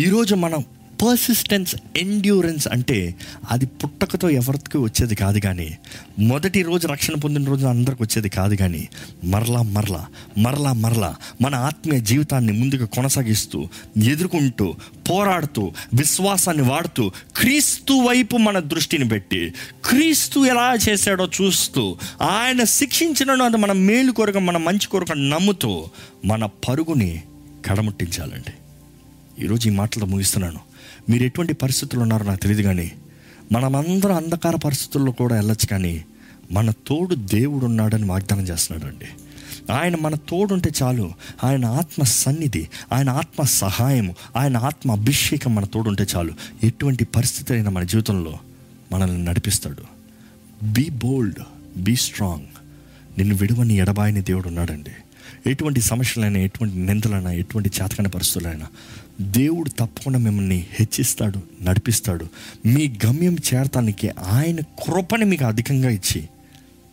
ఈరోజు 0.00 0.34
మనం 0.34 0.64
పర్సిస్టెన్స్ 1.02 1.76
ఎండ్యూరెన్స్ 1.96 2.68
అంటే 2.68 3.14
అది 3.50 3.66
పుట్టకతో 3.66 4.30
ఎవరికి 4.30 4.78
వచ్చేది 4.78 5.14
కాదు 5.14 5.38
కానీ 5.38 5.78
మొదటి 6.18 6.62
రోజు 6.62 6.86
రక్షణ 6.86 7.14
పొందిన 7.14 7.44
రోజు 7.44 7.66
అందరికి 7.66 8.02
వచ్చేది 8.02 8.28
కాదు 8.28 8.54
కానీ 8.54 8.88
మరలా 9.24 9.62
మరలా 9.62 10.06
మరలా 10.38 10.72
మరలా 10.72 11.16
మన 11.42 11.54
ఆత్మీయ 11.54 12.00
జీవితాన్ని 12.00 12.52
ముందుకు 12.52 12.84
కొనసాగిస్తూ 12.84 13.68
ఎదుర్కొంటూ 14.04 14.74
పోరాడుతూ 15.10 15.72
విశ్వాసాన్ని 15.94 16.62
వాడుతూ 16.62 17.12
క్రీస్తు 17.36 17.92
వైపు 17.92 18.36
మన 18.36 18.58
దృష్టిని 18.58 19.08
పెట్టి 19.08 19.54
క్రీస్తు 19.84 20.40
ఎలా 20.40 20.74
చేశాడో 20.88 21.30
చూస్తూ 21.42 21.96
ఆయన 22.22 22.64
శిక్షించిన 22.64 23.42
అది 23.42 23.56
మన 23.56 23.72
మేలు 23.72 24.12
కొరకు 24.12 24.38
మన 24.38 24.56
మంచి 24.56 24.86
కొరకు 24.86 25.12
నమ్ముతూ 25.12 25.88
మన 26.24 26.46
పరుగుని 26.68 27.22
కడముట్టించాలండి. 27.66 28.52
ఈరోజు 29.44 29.68
ఈ 29.68 29.70
మాటలతో 29.70 30.06
ముగిస్తున్నాను. 30.06 30.75
మీరు 31.10 31.24
ఎటువంటి 31.24 31.52
పరిస్థితులు 31.52 32.00
ఉన్నారో 32.00 32.26
నాకు 32.26 32.38
తెలియదు 32.38 32.62
కానీ 32.62 32.92
మనమందరం 33.52 34.16
అంధకార 34.16 34.56
పరిస్థితుల్లో 34.56 35.12
కూడా 35.12 35.34
వెళ్ళొచ్చు 35.34 35.66
కానీ 35.66 36.04
మన 36.52 36.70
తోడు 36.70 37.14
దేవుడు 37.14 37.64
ఉన్నాడని 37.64 38.04
వాగ్దానం 38.04 38.42
చేస్తున్నాడు 38.42 38.94
అండి 38.94 39.04
ఆయన 39.72 39.96
మన 39.96 40.14
తోడుంటే 40.14 40.70
చాలు 40.82 41.12
ఆయన 41.44 41.64
ఆత్మ 41.64 42.02
సన్నిధి 42.02 42.68
ఆయన 42.92 43.10
ఆత్మ 43.10 43.42
సహాయం 43.42 44.14
ఆయన 44.36 44.56
ఆత్మ 44.56 44.92
అభిషేకం 44.92 45.54
మన 45.54 45.64
తోడుంటే 45.64 46.06
చాలు. 46.16 46.32
ఎటువంటి 46.62 47.04
పరిస్థితి 47.04 47.54
అయినా 47.54 47.70
మన 47.70 47.82
జీవితంలో 47.82 48.38
మనల్ని 48.92 49.24
నడిపిస్తాడు. 49.24 49.82
బీ 50.66 50.88
బోల్డ్ 50.88 51.38
బీ 51.76 51.96
స్ట్రాంగ్ 51.96 52.46
నిన్ను 53.18 53.36
విడవని 53.36 53.74
ఎడబాయని 53.74 54.22
దేవుడు 54.22 54.48
ఉన్నాడండి. 54.48 54.90
ఎటువంటి 55.46 55.80
సమస్యలైనా 55.80 56.38
ఎటువంటి 56.38 56.78
నిందలైనా 56.78 57.32
ఎటువంటి 57.32 57.70
చేతకాని 57.82 58.08
పరిస్థితులైనా 58.08 58.66
దేవుడు 59.20 59.68
తప్పకుండా 59.68 60.18
మిమ్మల్ని 60.18 60.66
హెచ్చిస్తాడు 60.70 61.40
నడిపిస్తాడు. 61.62 62.26
మీ 62.66 62.98
గమ్యం 63.06 63.36
చేరటానికి 63.54 64.08
ఆయన 64.08 64.60
కృపని 64.60 65.24
మీకు 65.24 65.44
అధికంగా 65.44 65.90
ఇచ్చి 65.90 66.28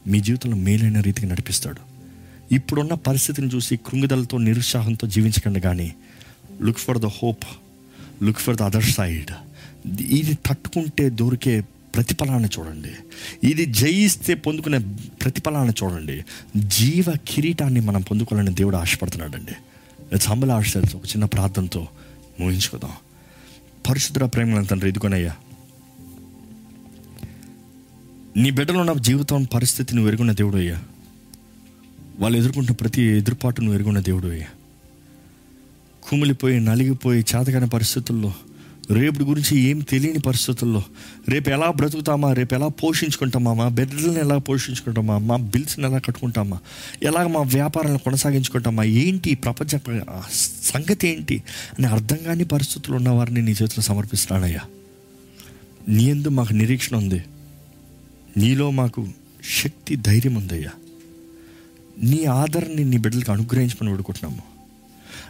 మీ 0.07 0.19
జీవితంలో 0.19 0.57
మేలైన 0.57 0.99
రీతికి 0.99 1.27
నడిపిస్తాడు. 1.27 1.93
ఇప్పుడున్న 2.53 2.93
పరిస్థితిని 2.93 3.47
చూసి 3.47 3.77
కృంగిదలతో 3.77 4.37
నిరుత్సాహంతో 4.37 5.07
జీవించకండి 5.07 5.59
కానీ 5.59 5.93
look 6.61 6.77
for 6.77 6.97
the 6.97 7.05
hope 7.05 7.43
look 8.23 8.39
for 8.39 8.55
the 8.55 8.61
other 8.61 8.83
side 8.83 9.31
ఇది 10.01 10.33
తట్టుకుంటే 10.33 11.09
దొరికే 11.09 11.61
ప్రతిఫలాన్ని 11.95 12.49
చూడండి. 12.59 12.91
ఇది 13.49 13.65
జయిస్తే 13.65 14.33
పొందుకునే 14.33 14.77
ప్రతిఫలాన్ని 15.21 15.73
చూడండి. 15.83 16.23
జీవ 16.57 17.03
కిరీటాన్ని 17.27 17.79
మనం 17.79 18.01
పొందుకోవాలని 18.01 18.55
దేవుడు 18.55 18.77
ఆశపడుతున్నాడండి. 18.77 19.51
చంబల 20.17 20.51
ఆశ 20.51 20.77
ఒక 20.77 21.05
చిన్న 21.05 21.25
ప్రార్థనతో 21.25 21.87
ఊహించుకుందాం. 22.43 22.91
పరిశుద్ధ 23.89 24.35
ప్రేమలను 24.35 24.65
తండ్రి 24.65 24.89
ఇదిగోనయ్యా. 24.89 25.35
నీ 28.37 28.51
బిడ్డలో 28.51 28.79
ఉన్న 28.79 28.93
జీవితం 28.93 29.43
పరిస్థితిని 29.43 30.07
ఎరుగున్న 30.07 30.31
దేవుడు 30.31 30.57
అయ్యా 30.57 30.83
వాళ్ళు 32.19 32.37
ఎదుర్కొంటున్న 32.37 32.75
ప్రతి 32.75 33.01
ఎదురుపాటును 33.01 33.73
ఎరుగున్న 33.73 33.99
దేవుడు 33.99 34.27
అయ్యా 34.27 34.47
కుమిలిపోయి 36.09 36.59
నలిగిపోయి 36.59 37.19
చేతకాని 37.19 37.69
పరిస్థితుల్లో 37.69 38.33
రేపు 38.91 39.23
గురించి 39.23 39.59
ఏం 39.59 39.79
తెలియని 39.79 40.19
పరిస్థితుల్లో 40.19 40.83
రేపు 41.29 41.49
ఎలా 41.49 41.71
బ్రతుకుతామా? 41.71 42.33
రేపు 42.33 42.53
ఎలా 42.53 42.67
పోషించుకుంటామా? 42.67 43.53
మా 43.53 43.67
బిడ్డలను 43.67 44.19
ఎలా 44.19 44.37
పోషించుకుంటామా? 44.37 45.17
మా 45.17 45.35
బిల్స్ని 45.35 45.85
ఎలా 45.85 45.97
కట్టుకుంటామా? 45.97 46.59
ఎలాగ 47.03 47.27
మా 47.27 47.39
వ్యాపారాలను 47.39 47.99
కొనసాగించుకుంటామా? 47.99 48.83
ఏంటి 48.83 49.35
ప్రపంచ 49.35 49.79
సంగతి 50.63 51.07
ఏంటి 51.07 51.43
అని 51.79 51.87
అర్థం 51.87 52.17
కాని 52.17 52.45
పరిస్థితులు 52.45 52.95
ఉన్నవారిని 52.95 53.41
నీ 53.41 53.51
చేతిలో 53.51 53.81
సమర్పిస్తున్నానయ్యా. 53.81 54.61
నీ 55.87 56.03
ఎందు 56.03 56.29
మాకు 56.29 56.53
నిరీక్షణ 56.53 56.97
ఉంది. 56.97 57.23
నీలో 58.37 58.71
మాకు 58.71 59.07
శక్తి 59.63 59.95
ధైర్యం 59.95 60.35
ఉందయ్యా. 60.35 60.69
నీ 62.03 62.25
ఆదరణని 62.25 62.85
నీ 62.85 62.97
బిడ్డలకు 62.97 63.31
అనుగ్రహించమని 63.31 63.91
వేడుకుంటున్నాము. 63.91 64.52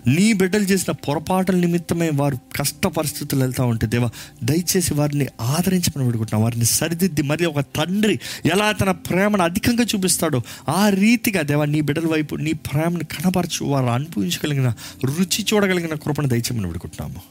నీ 0.07 0.33
బిడ్డలు 0.33 0.63
చేసిన 0.63 0.91
పొరపాటుల 0.91 1.55
నిమిత్తమే 1.55 2.09
వారు 2.09 2.37
కష్ట 2.55 2.87
పరిస్థితులు 2.87 3.41
వెళ్తూ 3.41 3.65
ఉంటే 3.65 3.87
దేవా 3.87 4.09
దయచేసి 4.43 4.93
వారిని 4.93 5.27
ఆదరించమని 5.41 6.05
పెడుకుంటున్నాం 6.05 6.43
వారిని 6.43 6.65
సరిదిద్ది 6.65 7.21
మరి 7.21 7.45
ఒక 7.45 7.59
తండ్రి 7.59 8.19
ఎలా 8.45 8.71
తన 8.71 8.91
ప్రేమను 8.91 9.43
అధికంగా 9.43 9.83
చూపిస్తాడో 9.83 10.41
ఆ 10.69 10.89
రీతిగా 10.89 11.41
దేవా 11.41 11.65
నీ 11.65 11.81
బిడ్డల 11.81 12.05
వైపు 12.05 12.35
నీ 12.35 12.53
ప్రేమను 12.53 13.03
కనపరచు. 13.03 13.65
వారు 13.65 13.85
అనుభవించగలిగిన 13.85 14.73
రుచి 15.05 15.45
చూడగలిగిన 15.53 15.95
కృపను 15.95 16.27
దయచేయమని 16.27 16.67
పెడుకుంటున్నాము 16.67 17.21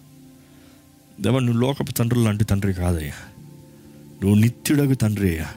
దేవా 1.20 1.40
నువ్వు 1.40 1.60
లోకపు 1.60 1.92
తండ్రులు 1.92 2.24
లాంటి 2.24 2.44
తండ్రి 2.44 2.72
కాదయ్యా. 2.72 3.16
నువ్వు 4.22 4.34
నిత్యుడగు 4.34 4.94
తండ్రి 4.94 5.28
అయ్యా. 5.28 5.48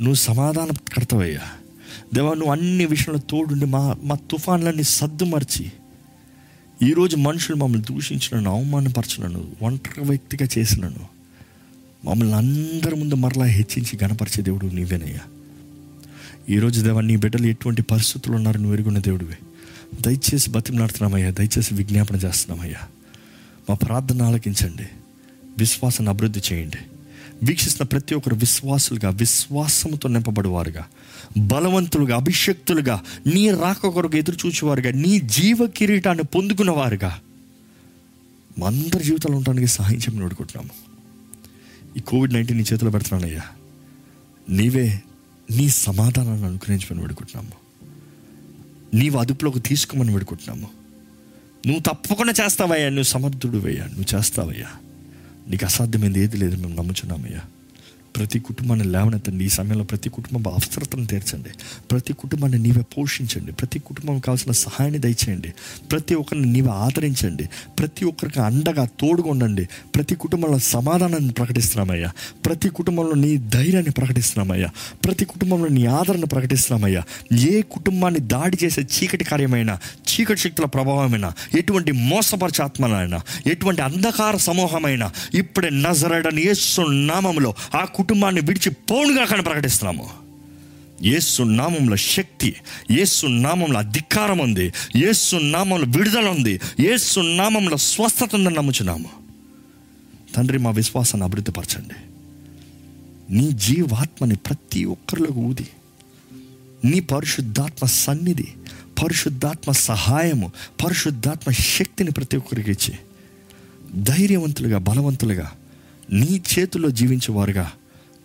నువ్వు 0.00 0.14
సమాధానం 0.14 0.74
కడతావయ్యా 0.94 1.44
దేవా 2.14 2.34
నువ్వు 2.34 2.50
అన్ని 2.50 2.86
విషయంలో 2.86 3.20
తోడుండి 3.30 3.66
మా 3.66 3.96
మా 4.02 4.14
తుఫాన్లన్నీ 4.30 4.82
సర్దుమర్చి 4.82 5.72
ఈరోజు 6.82 7.16
మనుషులు 7.16 7.56
మమ్మల్ని 7.56 7.94
దూషించినను 7.94 8.50
అవమానపరచినను 8.50 9.52
ఒంటరి 9.62 10.04
వ్యక్తిగా 10.04 10.48
చేసినను. 10.58 11.06
మమ్మల్ని 12.04 12.34
అందరి 12.34 12.96
ముందు 12.96 13.14
మరలా 13.14 13.44
హెచ్చించి 13.44 13.98
గణపరిచే 14.04 14.42
దేవుడు 14.42 14.66
నీవేనయ్యా. 14.66 15.20
ఈరోజు 16.50 16.80
దేవా 16.80 17.00
నీ 17.00 17.16
బిడ్డలు 17.16 17.46
ఎటువంటి 17.46 17.82
పరిస్థితులు 17.82 18.34
ఉన్నారు 18.34 18.58
నువ్వు 18.58 18.74
ఎరుగున్న 18.74 18.98
దేవుడివే? 18.98 19.38
దయచేసి 20.00 20.50
బతిమలాడుతున్నామయ్యా 20.50 21.30
దయచేసి 21.30 21.74
విజ్ఞాపన 21.74 22.16
చేస్తున్నామయ్యా. 22.16 22.88
మా 23.70 23.74
ప్రార్థన 23.74 24.22
ఆలకించండి. 24.22 24.86
విశ్వాసాన్ని 25.58 26.10
అభివృద్ధి 26.10 26.40
చేయండి. 26.52 26.78
వీక్షిస్తున్న 27.42 27.88
ప్రతి 27.88 28.14
ఒక్కరు 28.14 28.34
విశ్వాసులుగా 28.34 29.10
విశ్వాసంతో 29.10 30.08
నింపబడువారుగా 30.08 30.84
బలవంతులుగా 31.38 32.16
అభిషక్తులుగా 32.16 33.02
నీ 33.34 33.50
రాక 33.50 33.86
కొరకు 33.86 34.16
ఎదురు 34.16 34.36
చూచేవారుగా 34.46 34.90
నీ 34.90 35.20
జీవ 35.20 35.66
కిరీటాన్ని 35.66 36.24
పొందుకున్నవారుగా. 36.24 37.20
అందరి 38.66 39.04
జీవితాలు 39.04 39.36
ఉండడానికి 39.36 39.66
సహాయం 39.66 39.98
చెప్పి 39.98 40.22
వేడుకుంటున్నాము. 40.22 40.96
ఈ 41.98 42.00
కోవిడ్ 42.00 42.34
నైన్టీన్ 42.34 42.58
నీ 42.58 42.64
చేతిలో 42.72 42.90
పెడుతున్నానయ్యా. 42.90 43.42
నీవే 44.48 45.02
నీ 45.50 45.68
సమాధానాన్ని 45.68 46.44
అనుగ్రహించమని 46.44 47.00
వేడుకుంటున్నాము. 47.00 47.66
నీవు 48.94 49.18
అదుపులోకి 49.18 49.60
తీసుకోమని 49.60 50.12
వేడుకుంటున్నాము. 50.12 50.68
నువ్వు 51.66 51.82
తప్పకుండా 51.82 52.44
చేస్తావయ్యా 52.44 52.88
నువ్వు 52.88 53.02
సమర్థుడు 53.02 53.56
నువ్వు 53.56 54.16
చేస్తావయ్యా. 54.16 54.66
నీకు 55.46 55.64
అసాధ్యమైంది 55.64 56.20
ఏది 56.20 56.36
లేదు 56.36 56.56
మేము 56.56 56.74
నమ్ముచున్నామయ్యా. 56.74 57.42
ప్రతి 58.16 58.38
కుటుంబాన్ని 58.38 58.86
లేవనెత్తండి. 58.86 59.44
ఈ 59.44 59.48
సమయంలో 59.48 59.84
ప్రతి 59.84 60.10
కుటుంబం 60.10 60.52
అవసరతను 60.52 61.06
తీర్చండి. 61.06 61.48
ప్రతి 61.90 62.12
కుటుంబాన్ని 62.12 62.58
నీవే 62.58 62.82
పోషించండి. 62.82 63.52
ప్రతి 63.52 63.78
కుటుంబం 63.78 64.18
కావాల్సిన 64.18 64.52
సహాయాన్ని 64.52 65.00
దయచేయండి. 65.00 65.52
ప్రతి 65.92 66.14
ఒక్కరిని 66.14 66.52
నీవే 66.52 66.70
ఆదరించండి. 66.70 67.48
ప్రతి 67.78 68.04
ఒక్కరికి 68.04 68.40
అండగా 68.40 68.84
తోడుగా 68.84 69.30
ఉండండి. 69.30 69.68
ప్రతి 69.94 70.14
కుటుంబంలో 70.14 70.58
సమాధానాన్ని 70.58 71.32
ప్రకటిస్తున్నామయ్యా. 71.32 72.12
ప్రతి 72.46 72.68
కుటుంబంలో 72.68 73.12
నీ 73.12 73.36
ధైర్యాన్ని 73.36 73.92
ప్రకటిస్తున్నామయ్యా. 73.92 74.68
ప్రతి 75.04 75.24
కుటుంబంలో 75.24 75.68
నీ 75.68 75.86
ఆదరణ 75.86 76.24
ప్రకటిస్తున్నామయ్యా. 76.24 77.02
ఏ 77.38 77.62
కుటుంబాన్ని 77.62 78.20
దాడి 78.20 78.58
చేసే 78.64 78.82
చీకటి 78.82 79.24
కార్యమైనా 79.24 79.78
చీకటి 79.96 80.40
శక్తుల 80.40 80.64
ప్రభావమైనా 80.64 81.32
ఎటువంటి 81.58 81.92
మోసపరచ 81.92 82.62
ఆత్మలైనా 82.62 83.20
ఎటువంటి 83.46 83.82
అంధకార 83.82 84.36
సమూహమైనా 84.36 85.12
ఇప్పుడే 85.34 85.70
నజరడని 85.70 86.42
యేసు 86.42 86.80
నామంలో 86.80 87.54
ఆ 87.74 87.84
కుటుంబాన్ని 88.06 88.40
విడిచి 88.40 88.70
పోనుగా 88.70 89.24
కానీ 89.24 89.42
ప్రకటిస్తున్నాము. 89.42 90.10
ఏసు 91.02 91.42
నామంలో 91.42 91.96
శక్తి 91.96 92.54
యేసు 92.90 93.26
నామంలో 93.26 93.78
అధికారం 93.78 94.38
ఉంది 94.38 94.72
యేసు 94.96 95.36
నామంలో 95.36 95.86
విడుదల 95.86 96.28
ఉంది 96.28 96.60
యేసు 96.80 97.20
నామంలో 97.20 97.76
స్వస్థత 97.76 98.34
ఉందని 98.34 98.54
నమ్ముచున్నాము. 98.54 99.08
తండ్రి 100.36 100.58
మా 100.58 100.70
విశ్వాసాన్ని 100.70 101.24
అభివృద్ధిపరచండి. 101.24 101.94
నీ 103.34 103.52
జీవాత్మని 103.52 104.36
ప్రతి 104.36 104.84
ఒక్కరిలోకి 104.84 105.38
ఊది. 105.38 105.68
నీ 106.84 107.00
పరిశుద్ధాత్మ 107.00 107.86
సన్నిధి 107.86 108.48
పరిశుద్ధాత్మ 109.02 109.72
సహాయము 109.72 110.52
పరిశుద్ధాత్మ 110.84 111.52
శక్తిని 111.52 112.10
ప్రతి 112.10 112.36
ఒక్కరికి 112.36 112.70
ఇచ్చి 112.70 112.94
ధైర్యవంతులుగా 114.02 114.78
బలవంతులుగా 114.78 115.52
నీ 116.12 116.42
చేతుల్లో 116.58 116.90
జీవించేవారుగా 116.90 117.72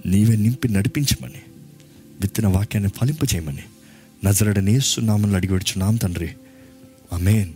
నీవే 0.06 0.36
నింపి 0.36 0.68
నడిపించమని 0.68 1.41
విత్తిన 2.22 2.48
వాక్యాన్ని 2.48 2.91
ఫలింపచేయమని 2.98 3.64
నజరడనేస్తున్నామని 4.26 5.36
అడిగి 5.36 5.53
వచ్చున్నాం 5.53 5.95
తండ్రి. 5.95 6.30
అమేన్ 7.14 7.53